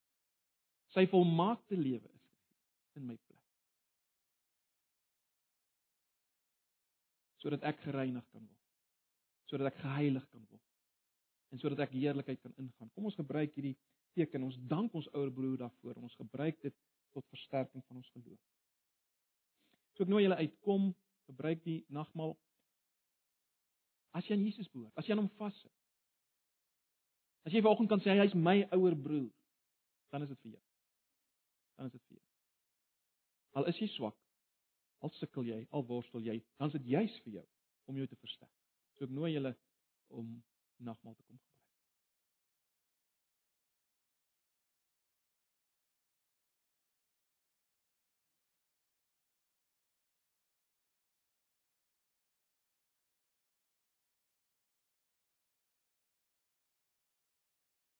Sy 0.94 1.02
volmaakte 1.10 1.76
lewe 1.76 2.06
is 2.06 2.22
gegee 2.22 2.98
in 3.00 3.08
my 3.08 3.16
plek. 3.18 3.42
Sodat 7.42 7.66
ek 7.66 7.82
gereinig 7.84 8.24
kan 8.30 8.42
word. 8.42 8.64
Sodat 9.50 9.72
ek 9.72 9.80
geheilig 9.82 10.24
kan 10.30 10.46
word. 10.46 10.64
En 11.50 11.60
sodat 11.60 11.86
ek 11.86 11.96
heerlikheid 11.96 12.40
kan 12.42 12.54
ingaan. 12.60 12.90
Kom 12.94 13.08
ons 13.08 13.18
gebruik 13.18 13.54
hierdie 13.56 13.76
teken. 14.18 14.48
Ons 14.48 14.58
dank 14.70 14.94
ons 14.98 15.08
ouer 15.14 15.30
broer 15.34 15.58
daarvoor. 15.64 16.00
Ons 16.02 16.16
gebruik 16.18 16.58
dit 16.64 16.74
tot 17.16 17.26
versterking 17.32 17.84
van 17.86 18.00
ons 18.00 18.10
geloof. 18.14 18.40
So 19.96 20.04
ek 20.06 20.12
nooi 20.12 20.24
julle 20.26 20.38
uitkom, 20.38 20.90
gebruik 21.30 21.62
die 21.64 21.80
nagmaal. 21.94 22.36
As 24.16 24.26
jy 24.26 24.36
aan 24.36 24.46
Jesus 24.46 24.70
behoort, 24.72 24.94
as 24.96 25.06
jy 25.06 25.14
aan 25.14 25.24
hom 25.24 25.32
vashou. 25.40 25.70
As 27.46 27.52
jy 27.52 27.62
vanoggend 27.64 27.90
kan 27.92 28.00
sê 28.04 28.16
hy 28.16 28.26
is 28.28 28.34
my 28.36 28.60
ouer 28.76 28.96
broer, 28.96 29.28
dan 30.12 30.24
is 30.24 30.32
dit 30.32 30.40
vir 30.46 30.56
jou 30.56 30.64
dan 31.78 31.86
is 31.86 31.92
dit 31.92 32.02
vir 32.08 32.16
jou. 32.16 32.24
Al 33.58 33.68
is 33.70 33.78
jy 33.78 33.86
swak, 33.94 34.16
al 35.06 35.12
sukkel 35.14 35.46
jy, 35.46 35.60
al 35.70 35.84
worstel 35.86 36.24
jy, 36.26 36.40
dan 36.58 36.70
is 36.70 36.74
dit 36.80 36.90
juis 36.94 37.18
vir 37.24 37.36
jou 37.38 37.44
om 37.88 37.98
jou 38.00 38.06
te 38.10 38.18
versterk. 38.18 38.54
So 38.98 39.06
ek 39.06 39.14
nooi 39.14 39.30
julle 39.30 39.54
om 40.10 40.32
nagmaal 40.82 41.14
te 41.14 41.22
kom. 41.22 41.38